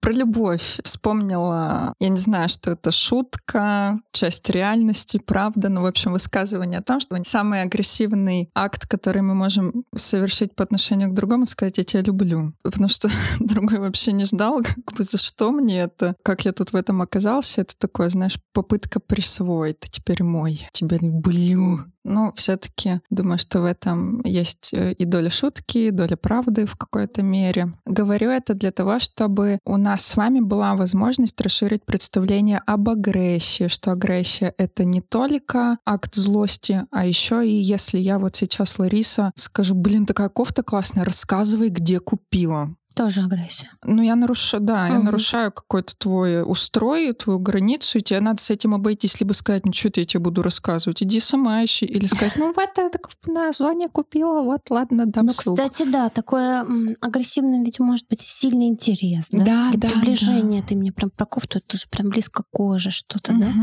Про 0.00 0.12
любовь 0.12 0.80
вспомнила, 0.82 1.94
я 2.00 2.08
не 2.08 2.16
знаю, 2.16 2.48
что 2.48 2.70
это 2.70 2.90
шутка, 2.90 4.00
часть 4.12 4.48
реальности, 4.48 5.18
правда, 5.18 5.68
но, 5.68 5.82
в 5.82 5.86
общем, 5.86 6.12
высказывание 6.12 6.80
о 6.80 6.82
том, 6.82 7.00
что 7.00 7.16
самый 7.24 7.62
агрессивный 7.62 8.50
акт, 8.54 8.86
который 8.86 9.22
мы 9.22 9.34
можем 9.34 9.84
совершить 9.94 10.54
по 10.54 10.64
отношению 10.64 11.10
к 11.10 11.14
другому, 11.14 11.44
сказать 11.44 11.78
«я 11.78 11.84
тебя 11.84 12.02
люблю». 12.02 12.54
Потому 12.62 12.88
что 12.88 13.08
другой 13.40 13.78
вообще 13.78 14.12
не 14.12 14.24
ждал, 14.24 14.62
как 14.62 14.94
бы 14.96 15.02
за 15.02 15.18
что 15.18 15.50
мне 15.50 15.80
это, 15.80 16.16
как 16.22 16.44
я 16.44 16.52
тут 16.52 16.72
в 16.72 16.76
этом 16.76 17.02
оказался. 17.02 17.60
Это 17.60 17.74
такое, 17.76 18.08
знаешь, 18.08 18.38
попытка 18.52 19.00
присвоить. 19.00 19.80
Ты 19.80 19.88
теперь 19.90 20.22
мой, 20.22 20.66
тебя 20.72 20.96
люблю. 20.98 21.80
Ну, 22.04 22.32
все-таки 22.34 23.00
думаю, 23.10 23.38
что 23.38 23.60
в 23.60 23.64
этом 23.64 24.22
есть 24.24 24.72
э, 24.72 24.92
и 24.92 25.04
доля 25.04 25.30
шутки, 25.30 25.78
и 25.78 25.90
доля 25.90 26.16
правды 26.16 26.64
в 26.64 26.76
какой-то 26.76 27.22
мере. 27.22 27.74
Говорю 27.84 28.30
это 28.30 28.54
для 28.54 28.70
того, 28.70 28.98
чтобы 28.98 29.58
у 29.64 29.76
нас 29.76 30.06
с 30.06 30.16
вами 30.16 30.40
была 30.40 30.74
возможность 30.74 31.40
расширить 31.40 31.84
представление 31.84 32.62
об 32.66 32.88
агрессии, 32.88 33.68
что 33.68 33.92
агрессия— 33.92 34.54
это 34.58 34.84
не 34.84 35.02
только 35.02 35.78
акт 35.84 36.14
злости, 36.14 36.86
а 36.90 37.04
еще 37.04 37.46
и 37.46 37.52
если 37.52 37.98
я 37.98 38.18
вот 38.18 38.34
сейчас, 38.36 38.78
Лариса, 38.78 39.32
скажу, 39.34 39.74
блин, 39.74 40.06
такая 40.06 40.30
кофта 40.30 40.62
классная, 40.62 41.04
рассказывай, 41.04 41.68
где 41.68 42.00
купила. 42.00 42.74
Тоже 42.94 43.22
агрессия. 43.22 43.70
Ну, 43.84 44.02
я 44.02 44.16
нарушаю, 44.16 44.62
да, 44.62 44.86
я 44.88 44.94
Мгм. 44.94 45.04
нарушаю 45.06 45.52
какой-то 45.52 45.94
твой 45.96 46.42
устрой, 46.42 47.12
твою 47.14 47.38
границу, 47.38 47.98
и 47.98 48.02
тебе 48.02 48.20
надо 48.20 48.42
с 48.42 48.50
этим 48.50 48.74
обойтись. 48.74 49.20
Либо 49.20 49.32
сказать, 49.32 49.64
ну, 49.64 49.72
что 49.72 49.90
я 49.94 50.04
тебе 50.04 50.20
буду 50.20 50.42
рассказывать, 50.42 51.02
иди 51.02 51.20
сама 51.20 51.64
ищи. 51.64 51.86
Или 51.86 52.06
сказать, 52.06 52.34
ну, 52.36 52.52
вот 52.52 52.68
это 52.78 52.98
название 53.26 53.88
купила, 53.88 54.42
вот, 54.42 54.62
ладно, 54.70 55.06
дам 55.06 55.26
Ну, 55.26 55.32
ссылку. 55.32 55.56
кстати, 55.62 55.88
да, 55.88 56.08
такое 56.10 56.66
агрессивное 57.00 57.64
ведь 57.64 57.78
может 57.78 58.06
быть 58.08 58.20
сильный 58.20 58.66
интерес, 58.66 59.28
да? 59.30 59.44
Да, 59.44 59.68
Или 59.70 59.76
да, 59.78 59.88
приближение. 59.90 60.62
Ты 60.62 60.74
мне 60.74 60.92
прям 60.92 61.10
про 61.10 61.26
кофту, 61.26 61.58
это 61.58 61.76
же 61.76 61.84
прям 61.90 62.08
близко 62.10 62.42
к 62.42 62.46
коже 62.50 62.90
что-то, 62.90 63.32
да? 63.32 63.46
Мгм. 63.48 63.62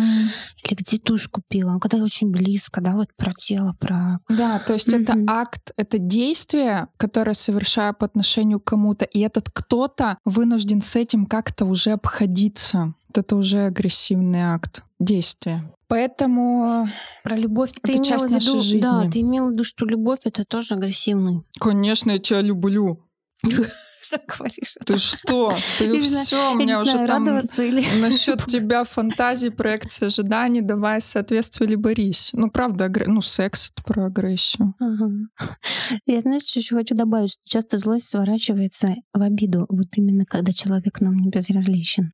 Или 0.63 0.73
где 0.73 0.97
тушь 0.97 1.27
купила. 1.27 1.77
Когда 1.79 1.97
очень 1.97 2.31
близко, 2.31 2.81
да, 2.81 2.93
вот 2.93 3.09
про 3.15 3.33
тело, 3.33 3.75
про... 3.79 4.19
Да, 4.29 4.59
то 4.59 4.73
есть 4.73 4.87
это 4.93 5.13
Мгм. 5.13 5.25
акт, 5.29 5.71
это 5.75 5.97
действие, 5.97 6.87
которое 6.97 7.33
совершаю 7.33 7.93
по 7.93 8.05
отношению 8.05 8.59
к 8.59 8.63
кому-то, 8.63 9.05
и 9.17 9.21
этот 9.21 9.49
кто-то 9.49 10.17
вынужден 10.25 10.81
с 10.81 10.95
этим 10.95 11.25
как-то 11.25 11.65
уже 11.65 11.91
обходиться. 11.91 12.93
Вот 13.07 13.17
это 13.17 13.35
уже 13.35 13.65
агрессивный 13.65 14.41
акт 14.41 14.83
действия. 14.99 15.63
Поэтому 15.87 16.87
про 17.23 17.35
любовь 17.35 17.71
это 17.81 17.93
ты 17.93 18.03
часть 18.03 18.29
нашей 18.29 18.49
виду, 18.49 18.61
жизни. 18.61 18.81
Да, 18.81 19.09
ты 19.09 19.21
имел 19.21 19.47
в 19.47 19.51
виду, 19.53 19.63
что 19.63 19.85
любовь 19.85 20.19
это 20.25 20.43
тоже 20.45 20.75
агрессивный. 20.75 21.43
Конечно, 21.59 22.11
я 22.11 22.19
тебя 22.19 22.41
люблю. 22.41 23.03
говоришь. 24.27 24.75
Ты 24.85 24.97
что? 24.97 25.55
Ты 25.77 25.99
все, 26.01 26.51
у 26.51 26.55
меня 26.55 26.81
уже 26.81 27.05
там 27.05 27.27
или... 27.27 27.99
насчет 28.01 28.45
тебя 28.45 28.83
фантазии, 28.83 29.49
проекции 29.49 30.07
ожиданий, 30.07 30.61
давай 30.61 31.01
соответствие 31.01 31.69
или 31.69 31.75
борись. 31.75 32.31
Ну, 32.33 32.49
правда, 32.49 32.91
ну, 33.05 33.21
секс— 33.21 33.71
это 33.75 33.83
про 33.83 34.05
агрессию. 34.05 34.73
Ага. 34.79 35.09
Я, 36.05 36.21
знаешь, 36.21 36.43
что 36.43 36.59
еще 36.59 36.75
хочу 36.75 36.95
добавить, 36.95 37.31
что 37.31 37.41
часто 37.45 37.77
злость 37.77 38.07
сворачивается 38.07 38.95
в 39.13 39.21
обиду, 39.21 39.65
вот 39.69 39.87
именно 39.95 40.25
когда 40.25 40.51
человек 40.53 41.01
нам 41.01 41.17
не 41.17 41.29
безразличен. 41.29 42.13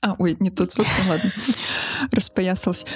А, 0.00 0.14
ой, 0.18 0.36
не 0.40 0.50
тот 0.50 0.72
звук, 0.72 0.86
ну 1.04 1.10
ладно. 1.10 1.30
Распоясалась. 2.12 2.86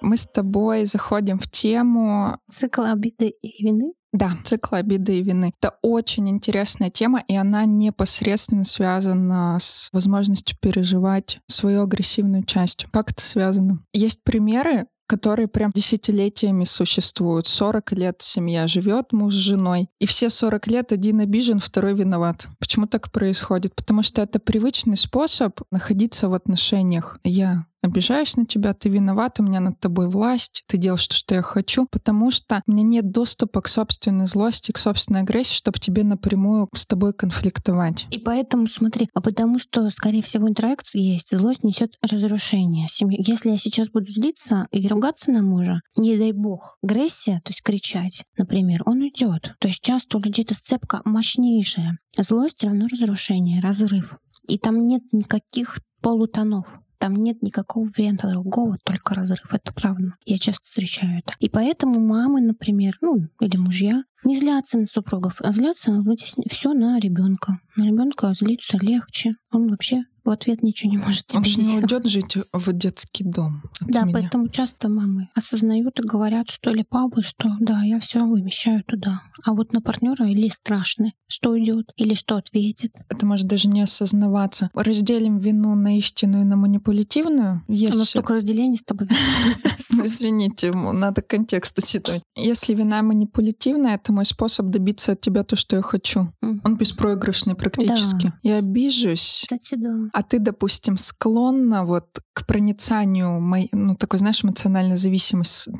Мы 0.00 0.16
с 0.16 0.26
тобой 0.26 0.86
заходим 0.86 1.38
в 1.38 1.48
тему... 1.48 2.38
Цикла 2.52 2.92
обиды 2.92 3.34
и 3.42 3.64
вины? 3.64 3.92
Да, 4.12 4.32
цикл 4.44 4.74
обиды 4.74 5.18
и 5.18 5.22
вины. 5.22 5.52
Это 5.60 5.76
очень 5.82 6.28
интересная 6.28 6.90
тема, 6.90 7.22
и 7.28 7.36
она 7.36 7.64
непосредственно 7.64 8.64
связана 8.64 9.56
с 9.60 9.88
возможностью 9.92 10.58
переживать 10.60 11.38
свою 11.46 11.82
агрессивную 11.82 12.44
часть. 12.44 12.86
Как 12.92 13.12
это 13.12 13.22
связано? 13.22 13.84
Есть 13.92 14.24
примеры, 14.24 14.86
которые 15.10 15.48
прям 15.48 15.72
десятилетиями 15.74 16.62
существуют. 16.62 17.46
40 17.48 17.92
лет 17.92 18.22
семья 18.22 18.68
живет, 18.68 19.12
муж 19.12 19.34
с 19.34 19.38
женой, 19.38 19.88
и 19.98 20.06
все 20.06 20.30
40 20.30 20.66
лет 20.68 20.92
один 20.92 21.18
обижен, 21.18 21.58
второй 21.58 21.94
виноват. 21.94 22.48
Почему 22.60 22.86
так 22.86 23.10
происходит? 23.10 23.74
Потому 23.74 24.04
что 24.04 24.22
это 24.22 24.38
привычный 24.38 24.96
способ 24.96 25.60
находиться 25.72 26.28
в 26.28 26.34
отношениях. 26.34 27.18
Я 27.24 27.66
обижаюсь 27.82 28.36
на 28.36 28.46
тебя, 28.46 28.74
ты 28.74 28.88
виноват, 28.88 29.40
у 29.40 29.42
меня 29.42 29.60
над 29.60 29.78
тобой 29.80 30.08
власть, 30.08 30.64
ты 30.66 30.76
делаешь 30.76 31.06
то, 31.06 31.14
что 31.14 31.34
я 31.34 31.42
хочу, 31.42 31.86
потому 31.90 32.30
что 32.30 32.62
у 32.66 32.72
меня 32.72 32.82
нет 32.82 33.10
доступа 33.10 33.60
к 33.60 33.68
собственной 33.68 34.26
злости, 34.26 34.72
к 34.72 34.78
собственной 34.78 35.20
агрессии, 35.20 35.54
чтобы 35.54 35.78
тебе 35.78 36.04
напрямую 36.04 36.68
с 36.74 36.86
тобой 36.86 37.12
конфликтовать. 37.12 38.06
И 38.10 38.18
поэтому 38.18 38.66
смотри, 38.66 39.08
а 39.14 39.20
потому 39.20 39.58
что, 39.58 39.90
скорее 39.90 40.22
всего, 40.22 40.48
интеракция 40.48 41.00
есть, 41.00 41.36
злость 41.36 41.64
несет 41.64 41.94
разрушение 42.02 42.88
семьи. 42.88 43.22
Если 43.26 43.50
я 43.50 43.58
сейчас 43.58 43.88
буду 43.88 44.10
злиться 44.10 44.66
и 44.70 44.86
ругаться 44.86 45.30
на 45.30 45.42
мужа, 45.42 45.80
не 45.96 46.16
дай 46.16 46.32
бог, 46.32 46.76
агрессия, 46.82 47.40
то 47.44 47.50
есть 47.50 47.62
кричать, 47.62 48.24
например, 48.36 48.82
он 48.86 49.00
уйдет. 49.00 49.54
То 49.58 49.68
есть 49.68 49.82
часто 49.82 50.18
у 50.18 50.20
людей 50.20 50.44
эта 50.44 50.54
сцепка 50.54 51.00
мощнейшая. 51.04 51.98
Злость 52.18 52.64
равно 52.64 52.86
разрушение, 52.90 53.60
разрыв. 53.60 54.16
И 54.46 54.58
там 54.58 54.86
нет 54.86 55.02
никаких 55.12 55.78
полутонов. 56.02 56.66
Там 57.00 57.16
нет 57.16 57.40
никакого 57.40 57.88
варианта 57.88 58.28
другого, 58.28 58.76
только 58.84 59.14
разрыв. 59.14 59.54
Это 59.54 59.72
правда. 59.72 60.16
Я 60.26 60.36
часто 60.36 60.64
встречаю 60.64 61.20
это. 61.20 61.32
И 61.38 61.48
поэтому 61.48 61.98
мамы, 61.98 62.42
например, 62.42 62.98
ну, 63.00 63.26
или 63.40 63.56
мужья, 63.56 64.04
не 64.24 64.36
злятся 64.36 64.78
на 64.78 64.86
супругов, 64.86 65.40
а 65.40 65.52
злятся 65.52 65.92
вытесни... 65.92 66.44
все 66.48 66.72
на 66.72 66.98
ребенка. 66.98 67.58
На 67.76 67.84
ребенка 67.84 68.32
злиться 68.34 68.78
легче. 68.78 69.36
Он 69.52 69.68
вообще 69.68 70.04
в 70.24 70.30
ответ 70.30 70.62
ничего 70.62 70.90
не 70.90 70.98
может 70.98 71.26
тебе 71.26 71.38
Он 71.38 71.44
же 71.44 71.60
не 71.60 71.78
уйдет 71.78 72.06
жить 72.06 72.36
в 72.52 72.72
детский 72.72 73.24
дом. 73.24 73.62
да, 73.80 74.02
меня. 74.02 74.12
поэтому 74.12 74.48
часто 74.48 74.88
мамы 74.88 75.28
осознают 75.34 75.98
и 75.98 76.02
говорят, 76.02 76.50
что 76.50 76.70
или 76.70 76.82
папы, 76.82 77.22
что 77.22 77.56
да, 77.58 77.82
я 77.82 77.98
все 78.00 78.20
вымещаю 78.24 78.84
туда. 78.84 79.22
А 79.44 79.52
вот 79.52 79.72
на 79.72 79.80
партнера 79.80 80.28
или 80.28 80.48
страшно, 80.48 81.12
что 81.26 81.50
уйдет, 81.50 81.90
или 81.96 82.14
что 82.14 82.36
ответит. 82.36 82.92
Это 83.08 83.24
может 83.24 83.46
даже 83.46 83.68
не 83.68 83.80
осознаваться. 83.80 84.70
Разделим 84.74 85.38
вину 85.38 85.74
на 85.74 85.96
истинную 85.98 86.42
и 86.42 86.46
на 86.46 86.56
манипулятивную. 86.56 87.64
Есть 87.68 87.94
У 87.94 87.98
нас 87.98 88.10
столько 88.10 88.34
разделений 88.34 88.76
с 88.76 88.82
тобой. 88.82 89.08
Извините, 89.90 90.72
надо 90.72 91.22
контекст 91.22 91.78
учитывать. 91.78 92.22
Если 92.36 92.74
вина 92.74 93.02
манипулятивная, 93.02 93.98
это 94.10 94.12
мой 94.12 94.24
способ 94.24 94.66
добиться 94.66 95.12
от 95.12 95.20
тебя 95.20 95.44
то, 95.44 95.56
что 95.56 95.76
я 95.76 95.82
хочу. 95.82 96.32
Он 96.42 96.76
беспроигрышный 96.76 97.54
практически. 97.54 98.32
Я 98.42 98.56
обижусь. 98.56 99.42
Кстати, 99.42 99.76
да 99.76 99.90
а 100.12 100.22
ты, 100.22 100.38
допустим, 100.38 100.96
склонна 100.96 101.84
вот 101.84 102.20
к 102.32 102.46
проницанию, 102.46 103.40
моей, 103.40 103.68
ну, 103.72 103.94
такой, 103.94 104.18
знаешь, 104.18 104.44
эмоциональной 104.44 104.96
зависимости 104.96 105.70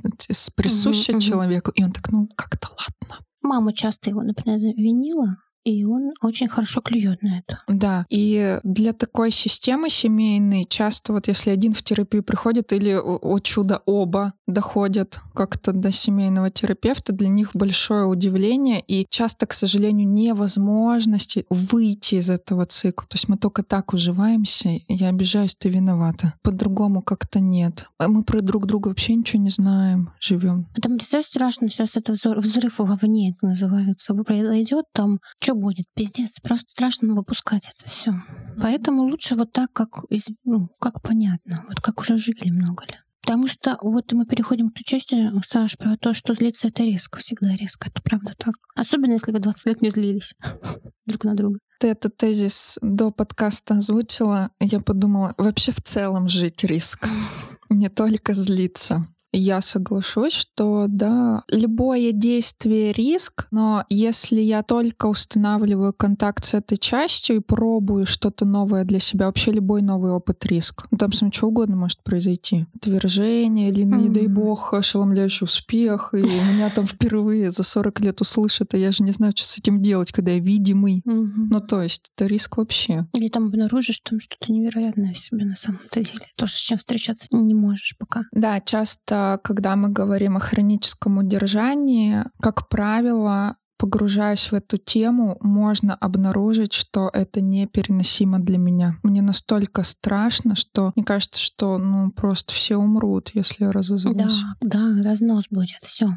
присуща 0.54 1.12
угу, 1.12 1.20
человеку, 1.20 1.72
и 1.74 1.82
он 1.82 1.92
так, 1.92 2.10
ну, 2.10 2.28
как-то 2.36 2.68
ладно. 2.68 3.18
Мама 3.42 3.72
часто 3.72 4.10
его, 4.10 4.22
например, 4.22 4.58
винила, 4.76 5.36
и 5.64 5.85
он 5.85 6.12
очень 6.20 6.49
хорошо 6.49 6.81
клюет 6.81 7.23
на 7.23 7.38
это. 7.38 7.62
Да, 7.68 8.07
и 8.09 8.59
для 8.62 8.92
такой 8.92 9.31
системы 9.31 9.90
семейной 9.90 10.64
часто 10.64 11.12
вот 11.12 11.29
если 11.29 11.51
один 11.51 11.75
в 11.75 11.83
терапию 11.83 12.23
приходит 12.23 12.73
или, 12.73 12.94
о 12.94 13.38
чудо, 13.40 13.83
оба 13.87 14.35
доходят 14.46 15.20
как-то 15.35 15.73
до 15.73 15.92
семейного 15.92 16.51
терапевта, 16.51 17.12
для 17.12 17.29
них 17.29 17.51
большое 17.55 18.05
удивление 18.05 18.83
и 18.87 19.07
часто, 19.09 19.46
к 19.46 19.53
сожалению, 19.53 20.09
невозможности 20.09 21.46
выйти 21.51 22.16
из 22.16 22.31
этого 22.31 22.66
цикла. 22.66 23.07
То 23.09 23.16
есть 23.16 23.29
мы 23.29 23.37
только 23.37 23.62
так 23.62 23.92
уживаемся, 23.92 24.70
я 24.88 25.09
обижаюсь, 25.09 25.55
ты 25.55 25.68
виновата. 25.68 26.35
По-другому 26.42 27.03
как-то 27.03 27.40
нет. 27.40 27.87
А 27.99 28.09
мы 28.09 28.25
про 28.25 28.40
друг 28.40 28.66
друга 28.66 28.88
вообще 28.88 29.14
ничего 29.14 29.42
не 29.42 29.51
знаем, 29.51 30.12
живем. 30.20 30.66
Там, 30.81 30.96
представляешь, 30.96 31.27
страшно, 31.27 31.70
сейчас 31.70 31.96
это 31.96 32.12
взрыв 32.12 32.79
вовне 32.79 33.31
это 33.31 33.46
называется. 33.46 34.14
Произойдет 34.14 34.85
там 34.92 35.20
что 35.50 35.56
будет? 35.56 35.86
Пиздец, 35.96 36.38
просто 36.40 36.70
страшно 36.70 37.12
выпускать 37.14 37.68
это 37.74 37.88
все. 37.88 38.14
Поэтому 38.60 39.02
лучше 39.02 39.34
вот 39.34 39.52
так, 39.52 39.72
как, 39.72 40.04
ну, 40.44 40.68
как 40.78 41.02
понятно, 41.02 41.64
вот 41.66 41.80
как 41.80 42.00
уже 42.00 42.18
жили 42.18 42.50
много 42.50 42.84
лет. 42.84 43.02
Потому 43.20 43.48
что 43.48 43.76
вот 43.82 44.12
мы 44.12 44.26
переходим 44.26 44.70
к 44.70 44.74
той 44.74 44.84
части, 44.84 45.32
Саш, 45.44 45.76
про 45.76 45.96
то, 45.96 46.12
что 46.12 46.34
злиться 46.34 46.68
это 46.68 46.84
резко, 46.84 47.18
всегда 47.18 47.56
резко, 47.56 47.88
это 47.88 48.00
правда 48.00 48.32
так. 48.38 48.54
Особенно, 48.76 49.12
если 49.12 49.32
вы 49.32 49.40
20 49.40 49.66
лет 49.66 49.82
не 49.82 49.90
злились 49.90 50.34
друг 51.06 51.24
на 51.24 51.34
друга. 51.34 51.58
Ты 51.80 51.88
этот 51.88 52.16
тезис 52.16 52.78
до 52.80 53.10
подкаста 53.10 53.74
озвучила, 53.78 54.50
я 54.60 54.78
подумала, 54.78 55.34
вообще 55.36 55.72
в 55.72 55.80
целом 55.80 56.28
жить 56.28 56.62
риск, 56.62 57.08
не 57.68 57.88
только 57.88 58.34
злиться. 58.34 59.08
Я 59.32 59.60
соглашусь, 59.60 60.32
что 60.32 60.86
да, 60.88 61.44
любое 61.48 62.12
действие 62.12 62.92
риск, 62.92 63.46
но 63.50 63.84
если 63.88 64.40
я 64.40 64.62
только 64.62 65.06
устанавливаю 65.06 65.92
контакт 65.92 66.44
с 66.44 66.54
этой 66.54 66.76
частью 66.76 67.36
и 67.36 67.40
пробую 67.40 68.06
что-то 68.06 68.44
новое 68.44 68.84
для 68.84 68.98
себя, 68.98 69.26
вообще 69.26 69.52
любой 69.52 69.82
новый 69.82 70.12
опыт 70.12 70.44
риск. 70.46 70.86
Ну, 70.90 70.98
там 70.98 71.12
с 71.12 71.20
что 71.32 71.46
угодно 71.46 71.76
может 71.76 72.02
произойти. 72.02 72.66
Отвержение 72.74 73.70
или, 73.70 73.82
не 73.84 74.08
mm-hmm. 74.08 74.12
дай 74.12 74.26
бог, 74.26 74.74
ошеломляющий 74.74 75.44
успех, 75.44 76.12
и 76.12 76.22
меня 76.22 76.70
там 76.70 76.86
впервые 76.86 77.50
за 77.50 77.62
40 77.62 78.00
лет 78.00 78.20
услышат, 78.20 78.74
а 78.74 78.76
я 78.76 78.90
же 78.90 79.04
не 79.04 79.12
знаю, 79.12 79.32
что 79.36 79.46
с 79.46 79.58
этим 79.58 79.80
делать, 79.80 80.10
когда 80.10 80.32
я 80.32 80.40
видимый. 80.40 81.02
Mm-hmm. 81.06 81.46
Ну, 81.50 81.60
то 81.60 81.82
есть 81.82 82.10
это 82.16 82.26
риск 82.26 82.56
вообще. 82.56 83.06
Или 83.12 83.28
там 83.28 83.46
обнаружишь 83.46 84.00
там 84.00 84.18
что-то 84.18 84.52
невероятное 84.52 85.14
в 85.14 85.18
себе 85.18 85.44
на 85.44 85.56
самом-то 85.56 86.02
деле. 86.02 86.26
То, 86.36 86.46
с 86.46 86.54
чем 86.54 86.78
встречаться 86.78 87.28
не 87.30 87.54
можешь 87.54 87.94
пока. 87.98 88.22
Да, 88.32 88.60
часто 88.60 89.19
когда 89.42 89.76
мы 89.76 89.88
говорим 89.88 90.37
о 90.37 90.40
хроническом 90.40 91.18
удержании, 91.18 92.24
как 92.40 92.68
правило, 92.68 93.56
погружаясь 93.80 94.52
в 94.52 94.54
эту 94.54 94.76
тему, 94.76 95.38
можно 95.40 95.94
обнаружить, 95.94 96.74
что 96.74 97.09
это 97.12 97.40
непереносимо 97.40 98.38
для 98.38 98.59
меня. 98.59 98.98
Мне 99.02 99.22
настолько 99.22 99.85
страшно, 99.85 100.54
что 100.54 100.92
мне 100.94 101.04
кажется, 101.04 101.40
что 101.40 101.78
ну 101.78 102.11
просто 102.11 102.52
все 102.52 102.76
умрут, 102.76 103.30
если 103.33 103.64
я 103.64 103.72
разозлюсь. 103.72 104.42
Да, 104.61 104.92
да, 105.00 105.02
разнос 105.02 105.44
будет, 105.50 105.78
все. 105.83 106.11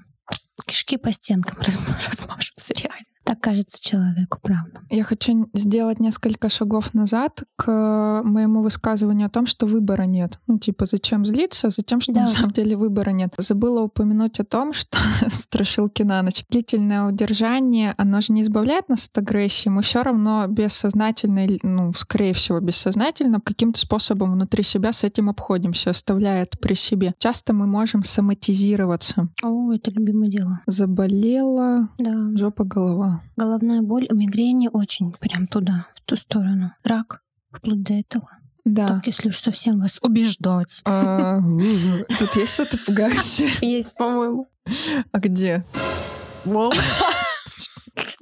Кишки 0.66 0.98
по 0.98 1.12
стенкам 1.12 1.58
размажутся 2.08 2.74
реально. 2.74 3.06
Так 3.24 3.40
кажется 3.40 3.82
человеку, 3.82 4.40
правда. 4.42 4.82
Я 4.90 5.04
хочу 5.04 5.50
сделать 5.54 6.00
несколько 6.00 6.50
шагов 6.50 6.94
назад 6.94 7.44
к 7.56 8.22
моему 8.24 8.62
высказыванию 8.62 9.28
о 9.28 9.30
том, 9.30 9.48
что 9.48 9.66
выбора 9.66 10.04
нет. 10.04 10.40
Ну, 10.48 10.60
типа, 10.60 10.86
зачем 10.86 11.26
злиться? 11.26 11.70
Затем, 11.70 12.02
что 12.02 12.14
да. 12.14 12.22
на 12.22 12.28
самом 12.28 12.52
деле 12.52 12.76
выбора 12.76 13.12
нет. 13.12 13.34
Забыла 13.38 13.82
упомянуть 13.82 14.40
о 14.40 14.44
том, 14.44 14.74
что 14.74 14.98
страшилки 15.30 16.04
на 16.04 16.22
ночь. 16.22 16.44
Длительное 16.50 17.06
удержание, 17.06 17.94
оно 17.98 18.20
же 18.20 18.34
не 18.34 18.42
избавляет 18.42 18.90
нас 18.90 19.08
от 19.08 19.18
агрессии. 19.18 19.70
Мы 19.70 19.84
все 19.84 20.04
равно 20.04 20.46
бессознательно, 20.48 21.48
ну, 21.64 21.94
скорее 21.94 22.34
всего, 22.34 22.60
бессознательно 22.60 23.40
каким-то 23.40 23.80
способом 23.80 24.34
внутри 24.34 24.64
себя 24.64 24.92
с 24.92 25.04
этим 25.04 25.30
обходимся, 25.30 25.92
оставляя 25.92 26.44
это 26.44 26.58
при 26.58 26.74
себе. 26.74 27.14
Часто 27.20 27.54
мы 27.54 27.68
можем 27.68 28.04
соматизироваться. 28.04 29.30
О, 29.42 29.72
это 29.72 29.92
любимое 29.92 30.30
дело. 30.30 30.60
Заболела, 30.68 31.90
да. 31.98 32.36
жопа, 32.36 32.66
голова 32.66 33.13
Головная 33.36 33.82
боль 33.82 34.08
у 34.10 34.16
мигрени 34.16 34.70
очень 34.72 35.12
прям 35.14 35.48
туда, 35.48 35.88
в 35.96 36.02
ту 36.02 36.16
сторону. 36.16 36.74
Рак, 36.84 37.22
вплоть 37.52 37.84
до 37.84 37.94
этого. 37.94 38.30
Да. 38.66 38.88
Так, 38.88 39.08
если 39.08 39.30
уж 39.30 39.38
совсем 39.38 39.82
вас 39.82 40.00
убеждать. 40.02 40.82
А, 40.86 41.40
тут 42.20 42.36
есть 42.36 42.54
что-то 42.54 42.78
пугающее? 42.78 43.50
Есть, 43.62 43.96
по-моему. 43.96 44.48
А 45.12 45.20
где? 45.20 45.66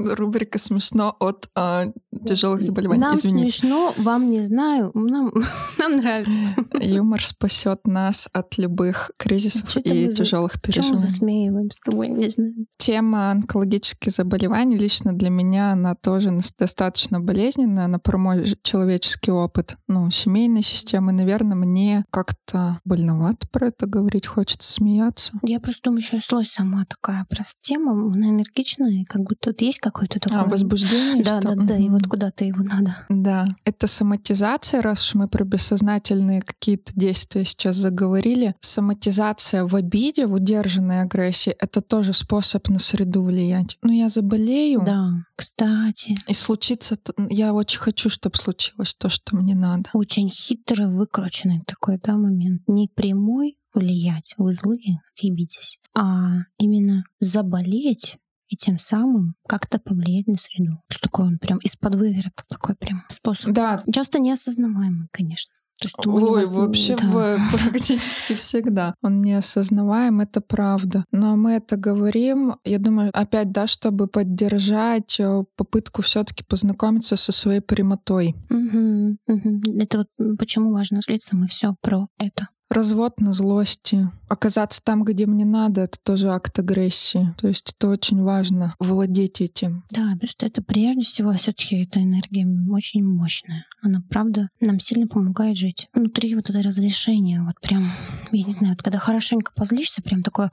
Рубрика 0.15 0.57
смешно 0.59 1.15
от 1.19 1.49
а, 1.55 1.85
тяжелых 2.25 2.61
заболеваний. 2.61 3.01
Нам 3.01 3.15
Извините. 3.15 3.57
смешно, 3.57 3.93
вам 3.97 4.29
не 4.29 4.45
знаю. 4.45 4.91
Нам, 4.93 5.31
нам 5.77 5.97
нравится. 5.97 6.31
Юмор 6.79 7.23
спасет 7.23 7.85
нас 7.85 8.27
от 8.33 8.57
любых 8.57 9.11
кризисов 9.17 9.75
и 9.77 10.07
за- 10.07 10.13
тяжелых 10.13 10.53
Почему 10.61 10.73
переживаний. 10.87 10.97
засмеиваем 10.97 11.71
с 11.71 11.77
тобой, 11.83 12.09
не 12.09 12.29
знаю. 12.29 12.53
Тема 12.77 13.31
онкологических 13.31 14.11
заболеваний 14.11 14.77
лично 14.77 15.13
для 15.13 15.29
меня 15.29 15.71
она 15.71 15.95
тоже 15.95 16.31
достаточно 16.57 17.19
болезненная, 17.19 17.85
она 17.85 17.99
про 17.99 18.17
мой 18.17 18.55
человеческий 18.63 19.31
опыт, 19.31 19.77
ну, 19.87 20.09
семейной 20.09 20.63
системы. 20.63 21.11
Наверное, 21.11 21.55
мне 21.55 22.05
как-то 22.11 22.79
больновато 22.85 23.47
про 23.51 23.67
это 23.67 23.85
говорить, 23.85 24.25
хочется 24.25 24.71
смеяться. 24.71 25.33
Я 25.43 25.59
просто 25.59 25.81
думаю, 25.85 25.99
еще 26.01 26.17
и 26.17 26.21
слось 26.21 26.49
сама 26.51 26.85
такая 26.85 27.25
просто 27.29 27.53
тема, 27.61 27.91
она 27.91 28.29
энергичная, 28.29 28.89
и 28.91 29.03
как 29.05 29.21
будто 29.21 29.51
тут 29.51 29.61
есть 29.61 29.79
какой-то 29.91 30.19
такой... 30.19 30.39
А, 30.39 30.43
возбуждение? 30.45 31.23
Да, 31.23 31.39
что? 31.41 31.55
да, 31.55 31.63
да, 31.65 31.77
и 31.77 31.89
вот 31.89 32.07
куда-то 32.07 32.45
его 32.45 32.63
надо. 32.63 32.95
Да, 33.09 33.45
это 33.65 33.87
соматизация, 33.87 34.81
раз 34.81 35.05
уж 35.07 35.15
мы 35.15 35.27
про 35.27 35.43
бессознательные 35.43 36.41
какие-то 36.41 36.93
действия 36.95 37.45
сейчас 37.45 37.75
заговорили. 37.75 38.55
Соматизация 38.59 39.65
в 39.65 39.75
обиде, 39.75 40.25
в 40.27 40.33
удержанной 40.33 41.01
агрессии— 41.01 41.55
это 41.59 41.81
тоже 41.81 42.13
способ 42.13 42.67
на 42.69 42.79
среду 42.79 43.23
влиять. 43.23 43.77
Ну, 43.81 43.91
я 43.91 44.09
заболею, 44.09 44.81
Да, 44.85 45.11
кстати, 45.35 46.15
и 46.27 46.33
случится... 46.33 46.97
Я 47.29 47.53
очень 47.53 47.79
хочу, 47.79 48.09
чтобы 48.09 48.37
случилось 48.37 48.95
то, 48.95 49.09
что 49.09 49.35
мне 49.35 49.55
надо. 49.55 49.89
очень 49.93 50.29
хитрый, 50.29 50.87
выкрученный 50.87 51.61
такой, 51.65 51.99
да, 52.03 52.15
момент. 52.15 52.61
Не 52.67 52.87
прямой 52.93 53.57
влиять, 53.73 54.33
вы 54.37 54.53
злые, 54.53 55.01
отъебитесь, 55.13 55.79
а 55.95 56.43
именно 56.57 57.03
заболеть 57.19 58.17
и 58.51 58.57
тем 58.57 58.77
самым 58.77 59.35
как-то 59.47 59.79
повлиять 59.79 60.27
на 60.27 60.35
среду. 60.37 60.73
То 60.89 60.93
есть 60.93 61.01
такой 61.01 61.25
он 61.25 61.39
прям 61.39 61.57
из-под 61.59 61.95
выворота 61.95 62.43
такой 62.49 62.75
прям 62.75 63.01
способ. 63.07 63.53
Да, 63.53 63.81
Часто 63.91 64.19
неосознаваемый, 64.19 65.07
конечно. 65.11 65.53
То, 65.81 65.87
что 65.89 66.03
не 66.07 66.15
Ой, 66.15 66.45
воз- 66.45 66.49
вообще 66.49 66.95
да. 66.97 67.07
в- 67.07 67.39
практически 67.71 68.35
всегда. 68.35 68.93
Он 69.01 69.21
неосознаваем, 69.21 70.19
это 70.19 70.41
правда. 70.41 71.05
Но 71.11 71.35
мы 71.37 71.53
это 71.53 71.75
говорим, 71.77 72.55
я 72.65 72.77
думаю, 72.77 73.09
опять, 73.13 73.51
да, 73.51 73.65
чтобы 73.67 74.07
поддержать 74.07 75.19
э, 75.19 75.43
попытку 75.55 76.01
все 76.01 76.23
таки 76.23 76.43
познакомиться 76.43 77.15
со 77.15 77.31
своей 77.31 77.61
прямотой. 77.61 78.35
Мгм, 78.49 79.17
мгм. 79.27 79.61
Это 79.79 80.05
вот 80.17 80.37
почему 80.37 80.71
важно 80.71 80.99
злиться, 81.01 81.35
мы 81.35 81.47
все 81.47 81.73
про 81.81 82.07
это. 82.19 82.49
Развод 82.71 83.19
на 83.19 83.33
злости. 83.33 84.09
Оказаться 84.29 84.81
там, 84.81 85.03
где 85.03 85.25
мне 85.25 85.43
надо, 85.43 85.81
это 85.81 85.97
тоже 86.01 86.31
акт 86.31 86.57
агрессии. 86.57 87.35
То 87.37 87.49
есть 87.49 87.73
это 87.75 87.89
очень 87.89 88.23
важно 88.23 88.75
владеть 88.79 89.41
этим. 89.41 89.83
Да, 89.91 90.11
потому 90.13 90.27
что 90.29 90.45
это 90.45 90.61
прежде 90.61 91.01
всего 91.01 91.33
все 91.33 91.51
таки 91.51 91.83
эта 91.83 92.01
энергия 92.01 92.47
очень 92.71 93.03
мощная. 93.03 93.65
Она, 93.81 94.01
правда, 94.09 94.47
нам 94.61 94.79
сильно 94.79 95.07
помогает 95.07 95.57
жить. 95.57 95.89
Внутри 95.93 96.33
вот 96.33 96.49
это 96.49 96.61
разрешение, 96.61 97.41
вот 97.41 97.59
прям, 97.59 97.91
я 98.31 98.43
не 98.43 98.51
знаю, 98.53 98.75
вот 98.75 98.83
когда 98.83 98.99
хорошенько 98.99 99.51
позлишься, 99.53 100.01
прям 100.01 100.23
такое, 100.23 100.49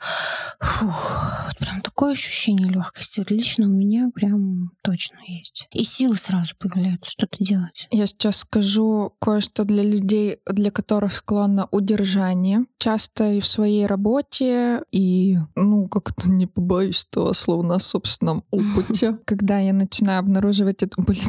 фух, 0.58 1.44
вот 1.46 1.58
прям 1.58 1.80
такое 1.82 2.12
ощущение 2.14 2.68
легкости. 2.68 3.20
Вот 3.20 3.30
лично 3.30 3.66
у 3.66 3.70
меня 3.70 4.10
прям 4.12 4.72
точно 4.82 5.18
есть. 5.24 5.68
И 5.72 5.84
силы 5.84 6.16
сразу 6.16 6.56
появляются 6.58 7.12
что-то 7.12 7.36
делать. 7.38 7.86
Я 7.92 8.06
сейчас 8.06 8.38
скажу 8.38 9.12
кое-что 9.20 9.62
для 9.64 9.84
людей, 9.84 10.38
для 10.50 10.72
которых 10.72 11.14
склонно 11.14 11.68
удержание. 12.08 12.64
Часто 12.78 13.32
и 13.32 13.40
в 13.40 13.46
своей 13.46 13.86
работе, 13.86 14.82
и, 14.92 15.36
ну, 15.54 15.88
как-то 15.88 16.28
не 16.28 16.46
побоюсь 16.46 17.06
этого 17.10 17.32
слова, 17.32 17.62
на 17.62 17.78
собственном 17.78 18.44
опыте. 18.50 19.18
Когда 19.24 19.58
я 19.58 19.72
начинаю 19.72 20.20
обнаруживать. 20.20 20.82
Блин, 20.96 21.22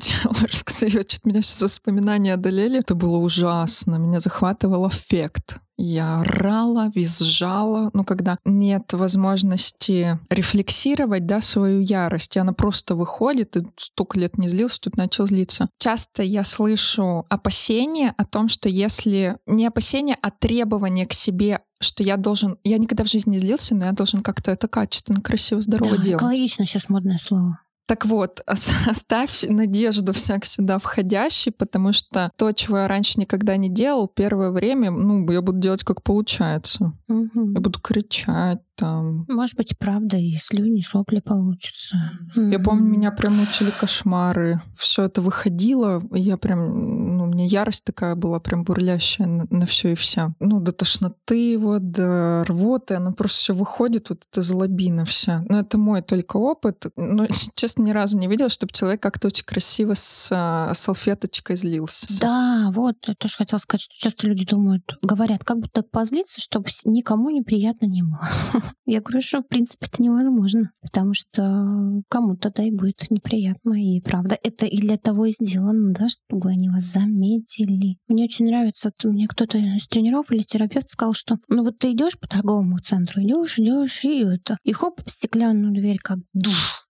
кстати, 0.64 0.92
что-то 0.92 1.28
меня 1.28 1.42
сейчас 1.42 1.62
воспоминания 1.62 2.34
одолели. 2.34 2.80
Это 2.80 2.96
было 2.96 3.18
ужасно. 3.18 3.96
Меня 3.96 4.20
захватывал 4.20 4.88
эффект. 4.88 5.60
Я 5.82 6.20
орала, 6.20 6.92
визжала. 6.94 7.90
Ну, 7.94 8.04
когда 8.04 8.38
нет 8.44 8.92
возможности 8.92 10.20
рефлексировать, 10.30 11.26
да, 11.26 11.40
свою 11.40 11.80
ярость, 11.80 12.36
и 12.36 12.40
она 12.40 12.52
просто 12.52 12.96
выходит, 12.96 13.56
и 13.56 13.66
столько 13.78 14.20
лет 14.20 14.38
не 14.38 14.50
злился, 14.50 14.82
тут 14.82 14.98
начал 14.98 15.26
злиться. 15.26 15.70
Часто 15.80 16.22
я 16.22 16.44
слышу 16.44 17.26
опасения 17.30 18.14
о 18.18 18.26
том, 18.26 18.50
что 18.50 18.68
если... 18.68 19.38
Не 19.46 19.68
опасения, 19.68 20.18
а 20.22 20.32
требования 20.32 21.06
к 21.06 21.14
себе 21.14 21.62
что 21.82 22.04
я 22.04 22.18
должен... 22.18 22.58
Я 22.66 22.78
никогда 22.78 23.06
в 23.06 23.08
жизни 23.08 23.32
не 23.32 23.38
злился, 23.38 23.74
но 23.74 23.86
я 23.86 23.94
должен 23.94 24.22
как-то 24.22 24.52
это 24.52 24.68
качественно, 24.68 25.22
красиво, 25.22 25.62
здорово 25.62 25.98
да, 25.98 26.04
делать. 26.04 26.22
экологично 26.22 26.66
сейчас 26.66 26.90
модное 26.90 27.20
слово. 27.20 27.62
Так 27.90 28.06
вот, 28.06 28.44
ос- 28.48 28.70
оставь 28.88 29.44
надежду 29.50 30.14
всяк 30.14 30.46
сюда 30.46 30.78
входящий, 30.78 31.52
потому 31.52 31.92
что 31.92 32.32
то, 32.38 32.52
чего 32.52 32.78
я 32.78 32.88
раньше 32.88 33.20
никогда 33.20 33.58
не 33.58 33.68
делал, 33.68 34.08
первое 34.08 34.52
время, 34.52 34.92
ну, 34.92 35.28
я 35.32 35.42
буду 35.42 35.58
делать 35.58 35.84
как 35.84 36.04
получается. 36.04 36.94
Мгм. 37.08 37.54
Я 37.54 37.60
буду 37.60 37.80
кричать 37.80 38.60
там. 38.80 39.26
Может 39.28 39.58
быть, 39.58 39.78
правда, 39.78 40.18
и 40.18 40.36
слюни, 40.38 40.82
сопли 40.82 41.20
получится. 41.20 41.98
Я 42.36 42.60
помню, 42.60 42.86
меня 42.86 43.12
прям 43.12 43.36
мучили 43.36 43.72
кошмары. 43.72 44.62
Все 44.76 45.04
это 45.04 45.22
выходило, 45.22 46.02
и 46.14 46.22
я 46.22 46.38
прям, 46.38 47.18
ну, 47.18 47.24
у 47.26 47.28
меня 47.28 47.46
ярость 47.46 47.84
такая 47.84 48.16
была 48.16 48.40
прям 48.40 48.64
бурлящая 48.64 49.28
на, 49.28 49.66
все 49.66 49.92
и 49.92 49.96
вся. 49.96 50.34
Ну, 50.40 50.62
до 50.62 50.72
тошноты 50.72 51.58
вот, 51.58 51.92
до 51.92 52.46
рвоты, 52.48 52.96
она 52.96 53.12
просто 53.12 53.38
все 53.38 53.54
выходит, 53.54 54.10
вот 54.10 54.24
эта 54.32 54.42
злобина 54.42 55.04
вся. 55.04 55.44
Но 55.50 55.60
это 55.60 55.78
мой 55.78 56.02
только 56.02 56.38
опыт. 56.38 56.86
Но, 56.96 57.28
честно, 57.56 57.84
ни 57.84 57.92
разу 57.92 58.18
не 58.18 58.28
видела, 58.28 58.50
чтобы 58.50 58.72
человек 58.72 59.02
как-то 59.02 59.28
очень 59.28 59.44
красиво 59.44 59.94
с 59.94 60.30
а, 60.32 60.74
салфеточкой 60.74 61.58
злился. 61.58 62.08
Да, 62.22 62.72
вот, 62.74 62.96
я 63.08 63.16
тоже 63.16 63.36
хотела 63.36 63.60
сказать, 63.60 63.82
что 63.82 63.94
часто 63.98 64.28
люди 64.28 64.46
думают, 64.46 64.98
говорят, 65.02 65.44
как 65.44 65.60
бы 65.60 65.68
так 65.68 65.92
позлиться, 65.92 66.40
чтобы 66.40 66.70
никому 66.86 67.30
неприятно 67.30 67.86
не 67.86 68.04
было. 68.04 68.22
Я 68.86 69.02
говорю, 69.02 69.22
что 69.22 69.42
в 69.42 69.48
принципе 69.48 69.88
это 69.88 70.02
невозможно, 70.02 70.72
потому 70.82 71.14
что 71.14 72.02
кому-то 72.10 72.52
да 72.56 72.64
и 72.64 72.72
будет 72.72 73.10
неприятно. 73.10 73.74
И 73.74 74.02
правда, 74.02 74.38
это 74.42 74.66
и 74.66 74.78
для 74.78 74.98
того 74.98 75.26
и 75.26 75.32
сделано, 75.32 75.94
да, 75.94 76.08
чтобы 76.10 76.50
они 76.50 76.70
вас 76.70 76.84
заметили. 76.84 77.98
Мне 78.08 78.26
очень 78.26 78.46
нравится, 78.46 78.92
мне 79.04 79.28
кто-то 79.28 79.58
из 79.58 79.88
тренеров 79.88 80.32
или 80.32 80.44
терапевт 80.44 80.90
сказал, 80.90 81.14
что 81.14 81.38
ну 81.48 81.64
вот 81.64 81.78
ты 81.80 81.92
идешь 81.92 82.20
по 82.20 82.28
торговому 82.28 82.80
центру, 82.80 83.22
идешь, 83.22 83.60
идешь, 83.60 84.04
и 84.04 84.24
это, 84.24 84.58
и 84.64 84.72
хоп, 84.72 85.02
в 85.06 85.12
стеклянную 85.12 85.74
дверь 85.74 86.00
как 86.00 86.20
душ. 86.34 86.88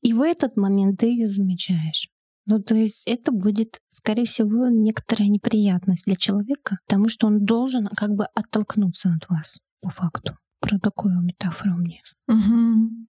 И 0.00 0.12
в 0.12 0.22
этот 0.22 0.56
момент 0.56 1.00
ты 1.00 1.06
ее 1.06 1.28
замечаешь. 1.28 2.08
Ну, 2.46 2.62
то 2.62 2.76
есть 2.76 3.06
это 3.08 3.32
будет, 3.32 3.80
скорее 3.88 4.24
всего, 4.24 4.68
некоторая 4.68 5.28
неприятность 5.28 6.04
для 6.06 6.14
человека, 6.14 6.78
потому 6.86 7.08
что 7.08 7.26
он 7.26 7.44
должен 7.44 7.88
как 7.88 8.10
бы 8.10 8.24
оттолкнуться 8.34 9.12
от 9.20 9.28
вас, 9.28 9.58
по 9.82 9.90
факту. 9.90 10.36
Про 10.68 10.78
такую 10.78 11.20
метафору 11.22 11.74
мне. 11.76 12.02
Мгм. 12.26 13.06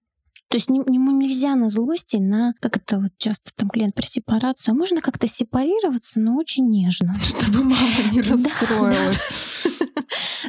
То 0.48 0.56
есть 0.56 0.70
не- 0.70 0.78
ему 0.78 1.10
нельзя 1.10 1.56
на 1.56 1.68
злости, 1.68 2.16
на, 2.16 2.54
как 2.60 2.76
это 2.78 2.98
вот 3.00 3.10
часто 3.18 3.50
там 3.54 3.68
клиент 3.68 3.94
про 3.94 4.06
сепарацию, 4.06 4.72
а 4.72 4.78
можно 4.78 5.00
как-то 5.02 5.26
сепарироваться, 5.28 6.20
но 6.20 6.36
очень 6.36 6.70
нежно. 6.70 7.14
Чтобы 7.20 7.64
мама 7.64 8.12
не 8.12 8.22
расстроилась. 8.22 9.20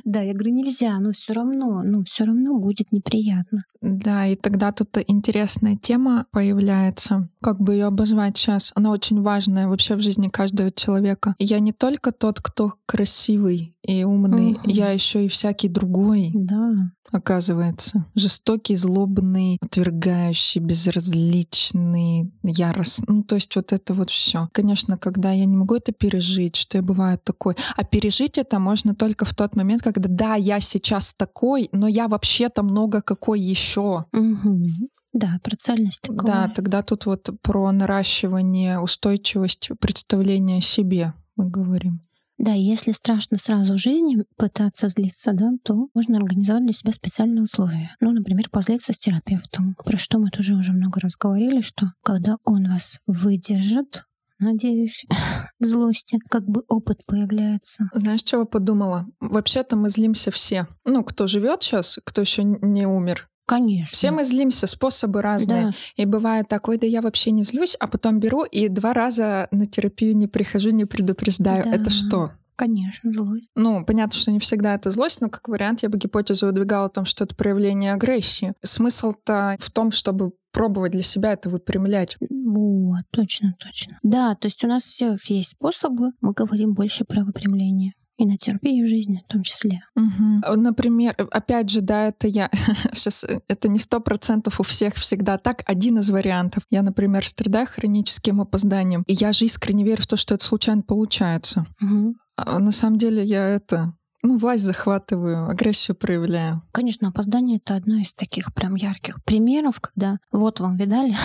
Да, 0.05 0.21
я 0.21 0.33
говорю, 0.33 0.53
нельзя, 0.55 0.97
но 0.99 1.11
все 1.11 1.33
равно, 1.33 1.83
ну, 1.83 2.03
все 2.03 2.23
равно 2.23 2.57
будет 2.57 2.91
неприятно. 2.91 3.63
Да, 3.81 4.25
и 4.25 4.35
тогда 4.35 4.71
тут 4.71 4.97
интересная 5.07 5.75
тема 5.75 6.25
появляется. 6.31 7.29
Как 7.41 7.59
бы 7.59 7.73
ее 7.73 7.85
обозвать 7.85 8.37
сейчас? 8.37 8.71
Она 8.75 8.91
очень 8.91 9.21
важная 9.21 9.67
вообще 9.67 9.95
в 9.95 10.01
жизни 10.01 10.29
каждого 10.29 10.71
человека. 10.71 11.35
Я 11.37 11.59
не 11.59 11.73
только 11.73 12.11
тот, 12.11 12.39
кто 12.39 12.73
красивый 12.85 13.75
и 13.83 14.03
умный, 14.03 14.53
Мгм. 14.53 14.61
я 14.65 14.91
еще 14.91 15.25
и 15.25 15.29
всякий 15.29 15.67
другой, 15.67 16.31
Да. 16.33 16.91
Оказывается. 17.11 18.05
Жестокий, 18.15 18.75
злобный, 18.75 19.57
отвергающий, 19.61 20.61
безразличный, 20.61 22.31
яростный. 22.43 23.05
Ну, 23.07 23.23
то 23.23 23.35
есть 23.35 23.55
вот 23.55 23.73
это 23.73 23.93
вот 23.93 24.09
все. 24.09 24.49
Конечно, 24.53 24.97
когда 24.97 25.31
я 25.31 25.45
не 25.45 25.57
могу 25.57 25.75
это 25.75 25.91
пережить, 25.91 26.55
что 26.55 26.77
я 26.77 26.81
бываю 26.81 27.17
такой. 27.17 27.55
А 27.75 27.83
пережить 27.83 28.37
это 28.37 28.59
можно 28.59 28.95
только 28.95 29.25
в 29.25 29.33
тот 29.33 29.55
момент, 29.55 29.81
когда 29.81 30.09
да, 30.09 30.35
я 30.35 30.59
сейчас 30.59 31.13
такой, 31.13 31.69
но 31.71 31.87
я 31.87 32.07
вообще-то 32.07 32.63
много 32.63 33.01
какой 33.01 33.39
еще. 33.39 34.05
Мгм. 34.11 34.89
Да, 35.13 35.39
про 35.43 35.55
цельность 35.55 36.01
такого. 36.01 36.23
Да, 36.23 36.47
тогда 36.49 36.83
тут 36.83 37.05
вот 37.05 37.29
про 37.41 37.71
наращивание 37.71 38.79
устойчивости 38.79 39.73
представления 39.73 40.59
о 40.59 40.61
себе 40.61 41.13
мы 41.35 41.49
говорим. 41.49 42.01
Да, 42.39 42.53
если 42.53 42.93
страшно 42.93 43.37
сразу 43.37 43.73
в 43.73 43.77
жизни 43.77 44.23
пытаться 44.37 44.87
злиться, 44.87 45.33
да, 45.33 45.51
то 45.61 45.89
можно 45.93 46.17
организовать 46.17 46.63
для 46.63 46.73
себя 46.73 46.93
специальные 46.93 47.43
условия. 47.43 47.91
Ну, 47.99 48.11
например, 48.11 48.49
позлиться 48.49 48.93
с 48.93 48.97
терапевтом. 48.97 49.75
Про 49.85 49.97
что 49.97 50.19
мы 50.19 50.29
тоже 50.29 50.55
уже 50.55 50.71
много 50.71 51.01
раз 51.01 51.17
говорили, 51.17 51.59
что 51.59 51.91
когда 52.01 52.37
он 52.45 52.69
вас 52.69 52.99
выдержит, 53.07 54.05
надеюсь, 54.39 55.05
злости, 55.59 56.17
как 56.29 56.45
бы 56.45 56.63
опыт 56.69 57.05
появляется. 57.05 57.89
Знаешь, 57.93 58.23
чего 58.23 58.45
подумала? 58.45 59.05
Вообще-то 59.19 59.75
мы 59.75 59.89
злимся 59.89 60.31
все. 60.31 60.67
Ну, 60.85 61.03
кто 61.03 61.27
живет 61.27 61.61
сейчас, 61.61 61.99
кто 62.05 62.21
еще 62.21 62.45
не 62.45 62.87
умер. 62.87 63.27
Конечно. 63.49 63.95
Все 63.95 64.11
мы 64.11 64.23
злимся, 64.23 64.67
способы 64.67 65.23
разные. 65.23 65.63
Да. 65.63 65.71
И 65.95 66.05
бывает 66.05 66.47
такой, 66.47 66.77
да 66.77 66.85
я 66.85 67.01
вообще 67.01 67.31
не 67.31 67.41
злюсь, 67.41 67.75
а 67.79 67.87
потом 67.87 68.19
беру 68.19 68.43
и 68.43 68.67
два 68.67 68.93
раза 68.93 69.47
на 69.49 69.65
терапию 69.65 70.15
не 70.15 70.27
прихожу, 70.27 70.69
не 70.69 70.85
предупреждаю. 70.85 71.63
Да. 71.63 71.71
Это 71.71 71.89
что? 71.89 72.31
Конечно, 72.55 73.11
злость. 73.11 73.47
Ну, 73.55 73.83
понятно, 73.85 74.15
что 74.15 74.29
не 74.29 74.39
всегда 74.39 74.75
это 74.75 74.91
злость, 74.91 75.19
но 75.21 75.29
как 75.29 75.47
вариант 75.47 75.81
я 75.81 75.89
бы 75.89 75.97
гипотезу 75.97 76.45
выдвигала 76.45 76.85
о 76.85 76.89
том, 76.89 77.05
что 77.05 77.23
это 77.23 77.33
проявление 77.33 77.93
агрессии. 77.93 78.53
Смысл-то 78.61 79.57
в 79.59 79.71
том, 79.71 79.89
чтобы 79.89 80.33
пробовать 80.51 80.91
для 80.91 81.03
себя 81.03 81.33
это 81.33 81.49
выпрямлять. 81.49 82.17
Вот, 82.29 83.01
точно, 83.09 83.55
точно. 83.59 83.97
Да, 84.03 84.35
то 84.35 84.45
есть 84.45 84.63
у 84.63 84.67
нас 84.67 84.83
всех 84.83 85.27
есть 85.29 85.51
способы, 85.51 86.11
мы 86.21 86.33
говорим 86.33 86.75
больше 86.75 87.03
про 87.03 87.23
выпрямление. 87.23 87.93
И 88.19 88.25
на 88.25 88.37
терапии 88.37 88.83
в 88.83 88.87
жизни 88.89 89.23
в 89.25 89.31
том 89.31 89.43
числе. 89.43 89.81
Мгм. 89.95 90.43
Например, 90.61 91.15
опять 91.31 91.69
же, 91.69 91.79
да, 91.79 92.07
это 92.07 92.27
я 92.27 92.49
сейчас 92.93 93.25
это 93.47 93.69
не 93.69 93.79
сто 93.79 94.01
процентов 94.01 94.59
у 94.59 94.63
всех 94.63 94.95
всегда 94.95 95.37
так. 95.37 95.63
Один 95.65 95.99
из 95.99 96.09
вариантов. 96.09 96.63
Я, 96.69 96.81
например, 96.81 97.25
страдаю 97.25 97.65
хроническим 97.65 98.41
опозданием, 98.41 99.03
и 99.07 99.13
я 99.13 99.31
же 99.31 99.45
искренне 99.45 99.85
верю 99.85 100.03
в 100.03 100.07
то, 100.07 100.17
что 100.17 100.35
это 100.35 100.43
случайно 100.43 100.81
получается. 100.81 101.65
Мгм. 101.79 102.15
А 102.35 102.59
на 102.59 102.73
самом 102.73 102.97
деле 102.97 103.23
я 103.23 103.47
это 103.47 103.93
ну, 104.21 104.37
власть 104.37 104.63
захватываю, 104.63 105.49
агрессию 105.49 105.95
проявляю. 105.95 106.61
Конечно, 106.71 107.07
опоздание— 107.07 107.57
это 107.63 107.75
одно 107.75 107.95
из 107.95 108.13
таких 108.13 108.53
прям 108.53 108.75
ярких 108.75 109.23
примеров, 109.23 109.79
когда 109.79 110.17
вот 110.31 110.59
вам 110.59 110.75
видали, 110.75 111.15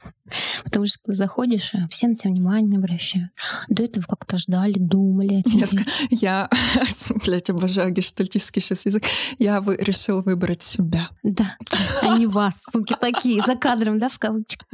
потому 0.64 0.84
что 0.84 0.98
когда 1.02 1.14
заходишь, 1.14 1.72
э, 1.74 1.86
все 1.88 2.08
на 2.08 2.16
тебя 2.16 2.30
внимание 2.32 2.78
обращают. 2.78 3.30
До 3.68 3.82
этого 3.82 4.04
как-то 4.04 4.36
ждали, 4.36 4.74
думали 4.78 5.42
Я, 5.46 5.66
я 6.10 6.50
блядь, 7.24 7.48
обожаю 7.48 7.92
гештальтистский 7.92 8.60
сейчас 8.60 8.84
язык. 8.84 9.04
Я 9.38 9.62
вы, 9.62 9.76
решил 9.76 10.22
выбрать 10.22 10.62
себя. 10.62 11.08
Да, 11.22 11.56
а 12.02 12.18
не 12.18 12.26
вас, 12.26 12.62
суки 12.70 12.94
такие, 13.00 13.40
за 13.40 13.56
кадром, 13.56 13.98
да, 13.98 14.10
в 14.10 14.18
кавычках. 14.18 14.68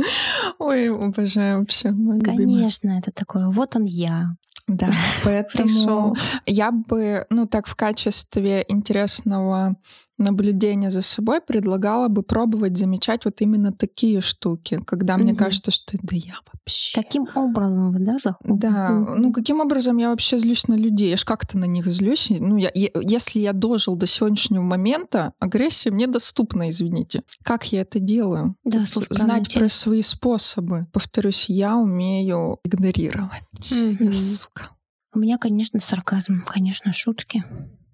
Ой, 0.59 0.89
обожаю 0.89 1.61
вообще. 1.61 1.91
Конечно, 2.25 2.99
это 2.99 3.13
такое, 3.13 3.49
вот 3.49 3.77
он 3.77 3.85
я, 3.85 4.35
Да, 4.67 4.91
поэтому 5.25 6.15
пришел. 6.15 6.17
я 6.47 6.71
бы, 6.71 7.27
ну 7.31 7.47
так 7.47 7.67
в 7.67 7.75
качестве 7.77 8.65
интересного 8.69 9.77
наблюдения 10.21 10.91
за 10.91 11.03
собой 11.03 11.41
предлагала 11.41 12.09
бы 12.09 12.23
пробовать 12.23 12.77
замечать 12.77 13.25
вот 13.25 13.41
именно 13.41 13.73
такие 13.73 14.21
штуки, 14.21 14.81
когда 14.87 15.17
мне 15.17 15.33
Мгм. 15.33 15.37
кажется, 15.39 15.71
что 15.71 15.97
да 16.03 16.15
я 16.17 16.35
вообще. 16.53 16.95
Каким 17.01 17.27
образом 17.35 18.05
да, 18.05 18.19
заходите? 18.23 18.57
Да, 18.61 18.91
ну 18.91 19.33
каким 19.33 19.61
образом 19.61 19.97
я 19.99 20.11
вообще 20.11 20.39
злюсь 20.39 20.69
на 20.69 20.75
людей? 20.75 21.11
Я 21.11 21.17
ж 21.17 21.25
как-то 21.25 21.59
на 21.59 21.65
них 21.65 21.87
злюсь. 21.87 22.29
Ну, 22.31 22.57
я, 22.57 22.71
е- 22.75 22.93
если 23.03 23.41
я 23.41 23.53
дожил 23.53 23.97
до 23.97 24.07
сегодняшнего 24.07 24.63
момента, 24.63 25.33
агрессия 25.39 25.91
мне 25.91 26.07
доступна, 26.07 26.69
извините. 26.71 27.23
Как 27.43 27.65
я 27.73 27.81
это 27.81 27.99
делаю? 27.99 28.57
Да, 28.65 28.87
слушай, 28.87 29.09
Знать 29.11 29.53
про 29.55 29.69
свои 29.69 30.03
способы. 30.03 30.87
Повторюсь, 30.93 31.47
я 31.49 31.77
умею 31.77 32.59
игнорировать. 32.65 33.73
Мгм. 33.73 33.97
Я 34.07 34.13
сука. 34.13 34.71
У 35.15 35.19
меня, 35.19 35.39
конечно, 35.39 35.81
сарказм, 35.81 36.45
конечно, 36.47 36.93
шутки. 36.93 37.43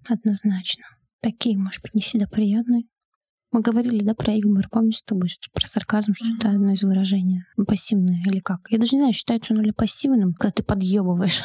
Однозначно. 0.07 0.83
Такие, 1.21 1.57
может 1.57 1.81
быть, 1.81 1.95
не 1.95 2.01
всегда 2.01 2.27
приятные. 2.27 2.83
Мы 3.51 3.61
говорили, 3.61 4.03
да, 4.03 4.13
про 4.13 4.33
юмор. 4.33 4.67
Помнишь 4.69 4.97
с 4.97 5.03
тобой, 5.03 5.29
что 5.29 5.49
про 5.53 5.65
сарказм, 5.65 6.13
что 6.13 6.27
это 6.37 6.49
одно 6.49 6.71
из 6.71 6.83
выражений 6.83 7.43
пассивное 7.65 8.21
или 8.25 8.39
как? 8.39 8.67
Я 8.69 8.77
даже 8.77 8.95
не 8.95 8.99
знаю, 8.99 9.13
считается 9.13 9.53
оно 9.53 9.63
ли 9.63 9.71
пассивным, 9.71 10.33
когда 10.33 10.51
ты 10.51 10.63
подъебываешь. 10.63 11.41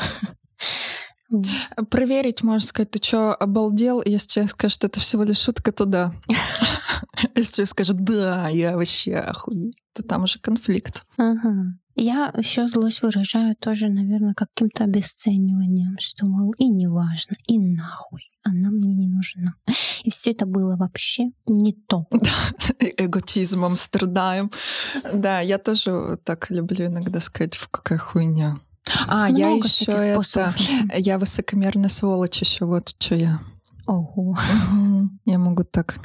Проверить, 1.91 2.43
можно 2.43 2.67
сказать, 2.67 2.91
ты 2.91 3.03
что, 3.03 3.35
обалдел? 3.35 4.03
Если 4.05 4.29
человек 4.29 4.53
скажет, 4.53 4.75
что 4.75 4.87
это 4.89 5.01
всего 5.01 5.23
лишь 5.23 5.39
шутка, 5.39 5.73
то 5.73 5.85
да. 5.85 6.13
Если 7.35 7.55
человек 7.55 7.71
скажет, 7.71 8.05
да, 8.05 8.49
я 8.49 8.77
вообще 8.77 9.15
охуеть, 9.15 9.77
то 9.95 10.03
там 10.03 10.25
уже 10.25 10.39
конфликт. 10.39 11.05
Ага. 11.17 11.79
Я 11.95 12.33
еще 12.37 12.69
злость 12.69 13.03
выражаю 13.03 13.55
тоже, 13.57 13.89
наверное, 13.89 14.35
каким-то 14.35 14.85
обесцениванием, 14.85 15.97
что, 15.99 16.27
мол, 16.27 16.53
и 16.59 16.69
не 16.69 16.89
важно, 16.89 17.37
и 17.47 17.59
нахуй, 17.59 18.23
она 18.43 18.71
мне 18.71 18.95
не 18.95 19.09
нужна. 19.09 19.55
И 20.03 20.11
все 20.11 20.33
это 20.33 20.47
было 20.47 20.77
вообще 20.77 21.31
не 21.47 21.73
то. 21.73 22.07
Э- 22.79 23.05
Эготизмом 23.05 23.77
страдаем. 23.77 24.51
Да, 25.13 25.41
я 25.41 25.59
тоже 25.59 26.19
так 26.25 26.51
люблю 26.51 26.87
иногда 26.87 27.21
сказать, 27.21 27.55
«Фу, 27.57 27.69
какая 27.71 27.99
хуйня. 27.99 28.57
А, 29.07 29.29
я 29.29 29.51
еще 29.51 29.93
это... 29.93 30.53
Я 30.97 31.19
высокомерная 31.19 31.89
сволочь 31.89 32.41
еще, 32.41 32.65
вот 32.65 32.89
что 32.89 33.15
я. 33.15 33.41
Ого. 33.87 34.37
Я 35.25 35.39
могу 35.39 35.63
так, 35.65 36.01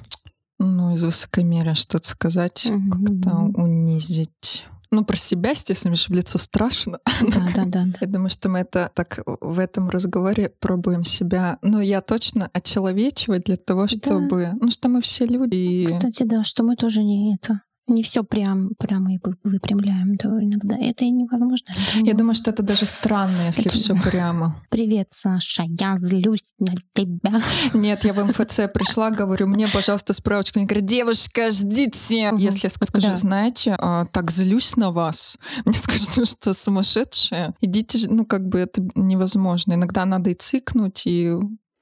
ну, 0.60 0.94
из 0.94 1.04
высокомерия 1.04 1.74
что-то 1.74 2.08
сказать, 2.08 2.70
как-то 2.92 3.36
унизить. 3.60 4.66
Ну, 4.92 5.04
про 5.04 5.18
себя, 5.18 5.52
естественно, 5.52 5.96
в 5.96 6.10
лицо 6.10 6.38
страшно. 6.38 7.00
Да, 7.22 7.48
да, 7.56 7.66
да. 7.66 7.84
да. 7.86 7.98
Я 8.02 8.08
думаю, 8.08 8.30
что 8.30 8.50
мы 8.50 8.60
это 8.60 8.92
так 8.94 9.20
в 9.26 9.60
этом 9.60 9.90
разговоре 9.90 10.52
пробуем 10.60 11.04
себя, 11.04 11.58
ну, 11.62 11.82
я 11.82 12.02
точно 12.02 12.50
очеловечивать 12.54 13.44
для 13.44 13.58
того, 13.58 13.88
чтобы... 13.88 14.52
Ну, 14.62 14.70
что 14.70 14.90
мы 14.90 15.02
все 15.02 15.26
люди. 15.26 15.88
Кстати, 15.88 16.24
да, 16.24 16.44
что 16.44 16.64
мы 16.64 16.76
тоже 16.76 17.04
не 17.04 17.36
это 17.36 17.62
не 17.88 18.04
все 18.04 18.24
прям 18.24 18.72
прямо 18.78 19.14
и 19.14 19.20
вы- 19.24 19.38
выпрямляем, 19.44 20.18
то 20.18 20.28
иногда 20.44 20.76
это 20.78 21.06
и 21.06 21.10
невозможно. 21.10 21.68
Я 22.04 22.14
думаю, 22.14 22.36
что 22.36 22.52
это 22.52 22.64
даже 22.64 22.86
странно, 22.86 23.48
если 23.48 23.68
Это 23.68 23.76
все 23.78 23.96
прямо. 23.96 24.62
Привет, 24.70 25.08
Саша, 25.12 25.64
я 25.68 25.98
злюсь 25.98 26.54
на 26.60 26.74
тебя. 26.94 27.42
Нет, 27.74 28.04
я 28.06 28.14
в 28.14 28.24
МФЦ 28.26 28.62
пришла, 28.74 29.10
говорю, 29.10 29.48
мне, 29.48 29.68
пожалуйста, 29.68 30.14
справочку. 30.14 30.60
Мне 30.60 30.68
говорят, 30.68 30.86
девушка, 30.88 31.52
ждите. 31.52 32.32
Мгм. 32.32 32.38
Если 32.38 32.66
я 32.66 32.70
скажу, 32.70 33.08
Да. 33.08 33.16
знаете, 33.16 33.76
а, 33.80 34.06
так 34.06 34.32
злюсь 34.32 34.76
на 34.76 34.92
вас, 34.92 35.38
мне 35.66 35.78
скажут, 35.78 36.10
ну 36.18 36.26
что, 36.26 36.54
сумасшедшая? 36.54 37.56
Идите, 37.62 38.10
ну 38.10 38.26
как 38.26 38.48
бы 38.48 38.60
это 38.60 38.86
невозможно. 38.96 39.74
Иногда 39.74 40.06
надо 40.06 40.30
и 40.30 40.34
цикнуть, 40.34 41.04
и 41.06 41.34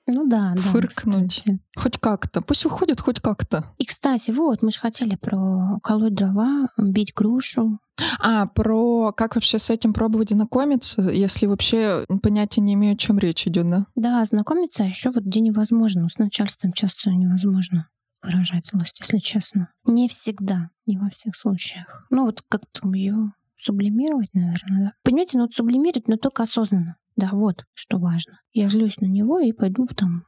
Ну 0.08 0.28
да, 0.28 0.54
да. 0.56 0.62
Фыркнуть. 0.62 1.38
кстати. 1.38 1.60
хоть 1.76 1.98
как-то. 1.98 2.42
Пусть 2.42 2.64
выходит 2.64 3.02
хоть 3.02 3.20
как-то. 3.20 3.74
И, 3.78 3.86
кстати, 3.86 4.32
вот, 4.32 4.62
мы 4.62 4.72
же 4.72 4.80
хотели 4.80 5.16
про 5.16 5.80
колоть 5.82 6.14
дрова, 6.14 6.70
бить 6.78 7.14
грушу. 7.16 7.80
А, 8.20 8.46
про 8.46 9.14
как 9.14 9.36
вообще 9.36 9.58
с 9.58 9.70
этим 9.70 9.94
пробовать 9.94 10.30
знакомиться, 10.30 11.02
если 11.02 11.48
вообще 11.48 12.06
понятия 12.22 12.62
не 12.62 12.74
имею, 12.74 12.96
о 12.96 12.98
чем 12.98 13.18
речь 13.18 13.48
идет, 13.48 13.70
да? 13.70 13.86
Да, 13.96 14.24
знакомиться 14.26 14.84
еще 14.84 15.12
вот 15.12 15.24
где 15.24 15.40
невозможно. 15.40 16.08
С 16.10 16.18
начальством 16.18 16.74
часто 16.74 17.12
невозможно 17.12 17.90
выражать 18.22 18.68
злость, 18.68 19.00
если 19.00 19.20
честно. 19.20 19.70
Не 19.86 20.08
всегда, 20.08 20.70
не 20.86 20.98
во 20.98 21.10
всех 21.10 21.36
случаях. 21.36 22.06
Ну 22.10 22.26
вот 22.26 22.44
как-то 22.48 22.88
ее 22.94 23.34
сублимировать, 23.56 24.34
наверное, 24.34 24.80
да. 24.80 24.94
Понимаете, 25.04 25.38
ну 25.38 25.46
вот 25.46 25.54
сублимировать, 25.54 26.08
но 26.08 26.18
только 26.18 26.44
осознанно. 26.44 26.98
Да, 27.16 27.30
вот 27.32 27.64
что 27.74 27.98
важно. 27.98 28.40
Я 28.52 28.70
злюсь 28.70 28.98
на 29.00 29.06
него 29.06 29.40
и 29.40 29.54
пойду 29.54 29.88
там 29.88 30.26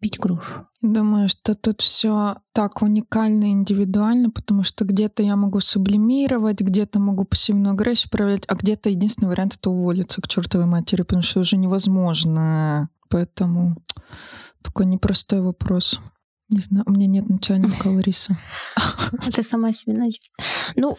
бить 0.00 0.18
грушу. 0.18 0.68
Думаю, 0.80 1.28
что 1.28 1.54
тут 1.54 1.80
все 1.80 2.36
так 2.52 2.82
уникально 2.82 3.50
индивидуально, 3.50 4.30
потому 4.30 4.62
что 4.62 4.84
где-то 4.84 5.24
я 5.24 5.34
могу 5.34 5.58
сублимировать, 5.60 6.60
где-то 6.60 7.00
могу 7.00 7.24
пассивную 7.24 7.72
агрессию 7.72 8.10
проявлять, 8.10 8.44
а 8.46 8.54
где-то 8.54 8.90
единственный 8.90 9.28
вариант 9.28 9.56
это 9.56 9.70
уволиться 9.70 10.22
к 10.22 10.28
чертовой 10.28 10.66
матери, 10.66 11.02
потому 11.02 11.22
что 11.22 11.40
уже 11.40 11.56
невозможно. 11.56 12.90
Поэтому 13.08 13.76
такой 14.62 14.86
непростой 14.86 15.40
вопрос. 15.40 16.00
Не 16.50 16.60
знаю, 16.60 16.84
у 16.86 16.92
меня 16.92 17.06
нет 17.06 17.28
начальника 17.28 17.88
Лариса. 17.88 18.38
Ты 19.34 19.42
сама 19.42 19.72
себе 19.72 19.96
найдешь. 19.96 20.30
Ну, 20.76 20.96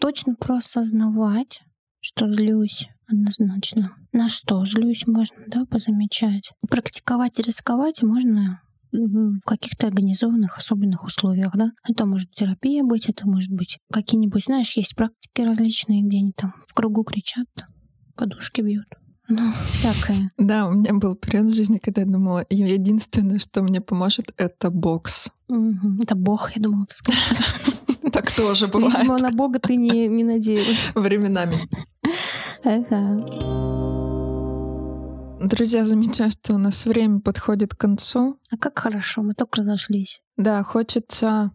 точно 0.00 0.34
проосознавать, 0.34 1.62
что 2.00 2.28
злюсь 2.28 2.88
однозначно. 3.08 3.96
На 4.12 4.28
что 4.28 4.64
злюсь, 4.66 5.06
можно, 5.06 5.36
да, 5.48 5.64
позамечать. 5.64 6.52
Практиковать 6.68 7.38
и 7.38 7.42
рисковать 7.42 8.02
можно 8.02 8.60
в 8.92 9.40
каких-то 9.44 9.86
организованных 9.86 10.56
особенных 10.56 11.04
условиях, 11.04 11.52
да. 11.56 11.70
Это 11.88 12.06
может 12.06 12.30
терапия 12.32 12.82
быть, 12.84 13.08
это 13.08 13.26
может 13.28 13.50
быть 13.50 13.78
какие-нибудь, 13.92 14.44
знаешь, 14.44 14.76
есть 14.76 14.94
практики 14.96 15.42
различные, 15.42 16.02
где 16.02 16.18
они 16.18 16.32
там 16.32 16.54
в 16.66 16.74
кругу 16.74 17.04
кричат, 17.04 17.46
подушки 18.16 18.60
бьют. 18.62 18.86
Ну, 19.28 19.52
всякое. 19.70 20.32
Да, 20.38 20.66
у 20.66 20.72
меня 20.72 20.94
был 20.94 21.14
период 21.14 21.48
в 21.50 21.54
жизни, 21.54 21.78
когда 21.78 22.00
я 22.00 22.06
думала, 22.06 22.40
«И 22.40 22.56
единственное, 22.56 23.38
что 23.38 23.62
мне 23.62 23.80
поможет, 23.82 24.32
это 24.38 24.70
бокс. 24.70 25.30
Это 26.02 26.14
Бог, 26.14 26.56
я 26.56 26.62
думала, 26.62 26.86
ты 26.86 26.96
скажешь. 26.96 27.22
Так 28.12 28.32
тоже 28.34 28.68
бывает 28.68 28.94
Видимо, 28.96 29.18
на 29.18 29.28
Бога 29.30 29.58
ты 29.58 29.76
не, 29.76 30.08
не 30.08 30.24
надеялась. 30.24 30.92
временами. 30.94 31.56
Ага. 32.64 33.58
Друзья, 35.40 35.84
замечаю, 35.84 36.30
что 36.30 36.54
у 36.54 36.58
нас 36.58 36.84
время 36.84 37.20
подходит 37.20 37.74
к 37.74 37.78
концу. 37.78 38.38
А 38.50 38.56
как 38.56 38.78
хорошо, 38.78 39.22
мы 39.22 39.34
только 39.34 39.60
разошлись. 39.60 40.20
Да, 40.36 40.62
хочется 40.64 41.52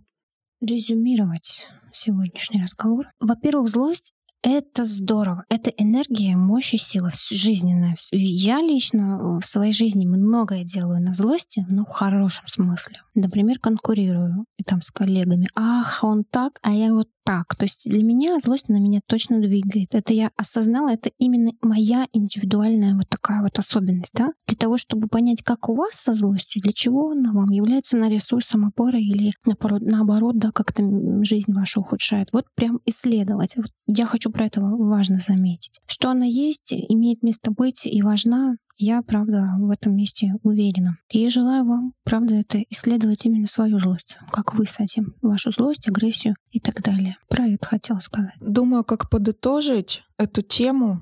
резюмировать 0.62 1.68
сегодняшний 1.92 2.62
разговор. 2.62 3.08
Во-первых, 3.20 3.70
злость— 3.70 4.14
Это 4.44 4.84
здорово. 4.84 5.46
Это 5.48 5.70
энергия, 5.70 6.36
мощь 6.36 6.74
и 6.74 6.78
сила 6.78 7.12
жизненная. 7.32 7.96
Я 8.12 8.60
лично 8.62 9.40
в 9.40 9.46
своей 9.46 9.72
жизни 9.72 10.06
многое 10.06 10.66
делаю 10.66 11.02
на 11.02 11.14
злости, 11.14 11.66
но 11.70 11.86
в 11.86 11.90
хорошем 11.90 12.48
смысле. 12.48 12.98
Например, 13.16 13.58
конкурирую 13.58 14.46
и 14.58 14.64
там 14.64 14.82
с 14.82 14.92
коллегами. 14.92 15.48
Ах, 15.56 16.04
он 16.04 16.26
так, 16.30 16.60
а 16.62 16.72
я 16.72 16.94
вот 16.94 17.08
так. 17.24 17.56
То 17.56 17.64
есть 17.64 17.86
для 17.86 18.04
меня 18.04 18.38
злость 18.40 18.70
на 18.70 18.78
меня 18.78 19.00
точно 19.08 19.40
двигает. 19.40 19.96
Это 19.96 20.14
я 20.14 20.32
осознала, 20.36 20.90
это 20.90 21.10
именно 21.18 21.52
моя 21.62 22.08
индивидуальная 22.12 22.96
вот 22.96 23.08
такая 23.10 23.42
вот 23.42 23.58
особенность. 23.60 24.14
Да? 24.14 24.34
Для 24.48 24.58
того, 24.58 24.78
чтобы 24.78 25.08
понять, 25.08 25.42
как 25.42 25.70
у 25.70 25.76
вас 25.76 25.94
со 25.94 26.14
злостью, 26.14 26.62
для 26.62 26.74
чего 26.74 27.12
она 27.12 27.32
вам 27.32 27.50
является 27.50 27.98
на 27.98 28.10
ресурсом 28.10 28.66
опоры 28.66 29.00
или 29.00 29.34
наоборот, 29.46 29.82
наоборот 29.82 30.38
да, 30.38 30.52
как-то 30.52 30.84
жизнь 31.24 31.54
вашу 31.54 31.82
ухудшает. 31.82 32.30
Вот 32.34 32.46
прям 32.56 32.80
исследовать. 32.86 33.56
Вот 33.56 33.68
я 33.88 34.06
хочу 34.06 34.32
про 34.34 34.46
это 34.46 34.62
важно 34.62 35.20
заметить. 35.20 35.80
Что 35.86 36.10
она 36.10 36.26
есть, 36.26 36.74
имеет 36.74 37.24
место 37.24 37.52
быть 37.52 37.86
и 37.86 38.02
важна, 38.02 38.56
я, 38.78 39.02
правда, 39.02 39.54
в 39.60 39.70
этом 39.70 39.96
месте 39.96 40.34
уверена. 40.42 40.98
И 41.10 41.28
желаю 41.30 41.66
вам, 41.66 41.94
правда, 42.04 42.36
это 42.36 42.64
исследовать 42.70 43.26
именно 43.26 43.48
свою 43.48 43.80
злость. 43.80 44.18
Как 44.32 44.56
вы 44.56 44.66
с 44.66 44.80
этим. 44.80 45.16
Вашу 45.22 45.52
злость, 45.52 45.88
агрессию 45.88 46.36
и 46.52 46.60
так 46.60 46.82
далее. 46.82 47.18
Про 47.30 47.48
это 47.48 47.66
хотела 47.66 48.00
сказать. 48.00 48.34
Думаю, 48.42 48.84
как 48.84 49.10
подытожить 49.10 50.04
эту 50.18 50.42
тему, 50.42 51.02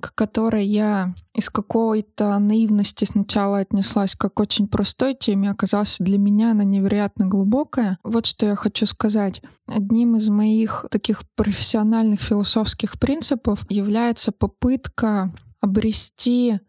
к 0.00 0.14
которой 0.14 0.66
я 0.66 1.14
из 1.34 1.50
какой-то 1.50 2.38
наивности 2.38 3.04
сначала 3.04 3.58
отнеслась 3.58 4.14
как 4.14 4.40
очень 4.40 4.68
простой 4.68 5.14
теме, 5.14 5.50
оказалась 5.50 5.96
для 5.98 6.18
меня 6.18 6.52
она 6.52 6.64
невероятно 6.64 7.26
глубокая. 7.26 7.98
Вот 8.04 8.26
что 8.26 8.46
я 8.46 8.56
хочу 8.56 8.86
сказать. 8.86 9.42
Одним 9.66 10.16
из 10.16 10.28
моих 10.28 10.86
таких 10.90 11.22
профессиональных 11.34 12.20
философских 12.20 12.98
принципов 12.98 13.64
является 13.68 14.32
попытка 14.32 15.34
обрести 15.60 16.60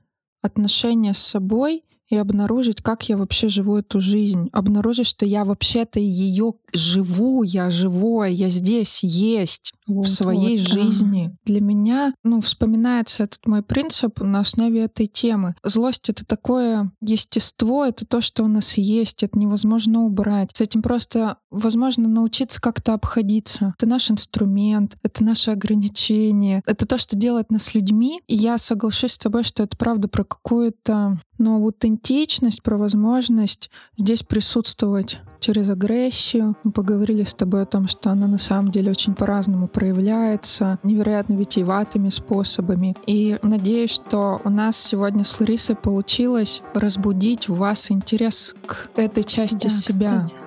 отношения 0.42 1.14
с 1.14 1.20
собой 1.20 1.84
и 2.16 2.20
обнаружить, 2.20 2.82
как 2.82 3.08
я 3.10 3.18
вообще 3.18 3.50
живу 3.50 3.78
эту 3.78 4.00
жизнь. 4.00 4.50
Обнаружить, 4.52 5.08
что 5.08 5.26
я 5.26 5.46
вообще-то 5.46 6.00
ее 6.00 6.54
живу, 6.74 7.44
я 7.44 7.70
живое, 7.70 8.30
я 8.30 8.50
здесь 8.50 9.04
есть 9.04 9.74
вот, 9.88 10.08
в 10.08 10.10
своей 10.10 10.58
вот, 10.58 10.68
жизни. 10.68 11.28
Да. 11.28 11.38
Для 11.46 11.62
меня, 11.62 12.14
ну, 12.24 12.42
вспоминается 12.42 13.24
этот 13.24 13.46
мой 13.46 13.62
принцип 13.62 14.20
на 14.20 14.40
основе 14.40 14.84
этой 14.84 15.08
темы. 15.08 15.56
Злость— 15.64 16.10
это 16.10 16.26
такое 16.26 16.92
естество, 17.02 17.86
это 17.86 18.06
то, 18.06 18.22
что 18.22 18.44
у 18.44 18.48
нас 18.48 18.78
есть, 18.78 19.24
это 19.24 19.38
невозможно 19.38 20.04
убрать. 20.04 20.50
С 20.54 20.62
этим 20.62 20.82
просто 20.82 21.38
возможно 21.52 22.08
научиться 22.08 22.60
как-то 22.60 22.94
обходиться. 22.94 23.74
Это 23.78 23.88
наш 23.88 24.12
инструмент, 24.12 24.98
это 25.04 25.24
наше 25.24 25.52
ограничение, 25.52 26.62
это 26.66 26.86
то, 26.88 26.98
что 26.98 27.16
делает 27.16 27.52
нас 27.52 27.74
людьми. 27.74 28.22
И 28.28 28.36
я 28.36 28.58
соглашусь 28.58 29.14
с 29.14 29.18
тобой, 29.18 29.44
что 29.44 29.64
это 29.64 29.78
правда 29.78 30.08
про 30.08 30.24
какую-то 30.24 31.20
ну, 31.38 31.56
аутентичность, 31.56 32.64
про 32.64 32.78
возможность 32.78 33.70
здесь 33.98 34.24
присутствовать 34.24 35.20
через 35.40 35.70
агрессию. 35.70 36.56
Мы 36.64 36.72
поговорили 36.72 37.24
с 37.24 37.34
тобой 37.34 37.64
о 37.64 37.66
том, 37.66 37.88
что 37.88 38.10
она 38.12 38.28
на 38.28 38.38
самом 38.38 38.72
деле 38.72 38.92
очень 38.92 39.14
по-разному 39.14 39.68
проявляется, 39.68 40.80
невероятно 40.84 41.34
витиеватыми 41.34 42.10
способами. 42.10 42.96
И 43.06 43.38
надеюсь, 43.44 43.92
что 43.92 44.42
у 44.44 44.50
нас 44.50 44.78
сегодня 44.78 45.24
с 45.24 45.40
Ларисой 45.40 45.76
получилось 45.76 46.62
разбудить 46.74 47.48
в 47.48 47.56
вас 47.56 47.92
интерес 47.92 48.56
к 48.66 48.90
этой 48.96 49.24
части 49.24 49.68
да, 49.68 49.70
себя. 49.70 50.24
Кстати, 50.24 50.42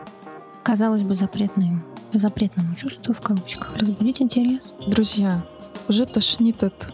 казалось 0.62 1.02
бы, 1.02 1.14
запретным, 1.14 1.84
запретному 2.12 2.74
чувству, 2.74 3.14
в 3.14 3.20
кавычках, 3.20 3.76
разбудить 3.76 4.20
интерес. 4.20 4.74
Друзья, 4.86 5.44
уже 5.88 6.04
тошнит 6.06 6.62
от 6.62 6.92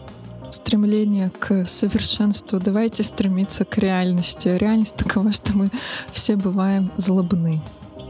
стремление 0.55 1.29
к 1.29 1.65
совершенству. 1.65 2.59
Давайте 2.59 3.03
стремиться 3.03 3.65
к 3.65 3.77
реальности. 3.77 4.49
Реальность 4.49 4.95
такова, 4.95 5.31
что 5.31 5.57
мы 5.57 5.71
все 6.11 6.35
бываем 6.35 6.91
злобны. 6.97 7.61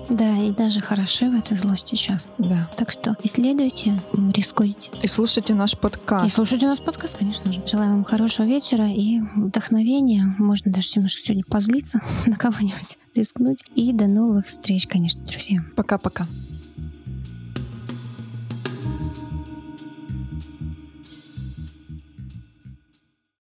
Да, 0.09 0.37
и 0.37 0.51
даже 0.51 0.81
хороши 0.81 1.29
в 1.29 1.35
этой 1.35 1.57
злости 1.57 1.95
часто. 1.95 2.31
Да. 2.37 2.69
Так 2.77 2.91
что 2.91 3.15
исследуйте, 3.23 3.99
рискуйте. 4.33 4.91
И 5.01 5.07
слушайте 5.07 5.53
наш 5.53 5.77
подкаст. 5.77 6.25
И 6.25 6.29
слушайте 6.29 6.67
наш 6.67 6.79
подкаст, 6.79 7.17
конечно 7.17 7.51
же. 7.51 7.63
Желаю 7.65 7.91
вам 7.91 8.03
хорошего 8.03 8.45
вечера 8.45 8.87
и 8.87 9.19
вдохновения. 9.35 10.35
Можно 10.37 10.71
даже 10.71 10.89
немножко 10.95 11.21
сегодня 11.21 11.43
позлиться 11.43 12.01
на 12.27 12.35
кого-нибудь, 12.35 12.97
рискнуть. 13.15 13.63
И 13.75 13.91
до 13.93 14.05
новых 14.05 14.47
встреч, 14.47 14.87
конечно, 14.87 15.21
друзья. 15.25 15.61
Пока-пока. 15.75 16.27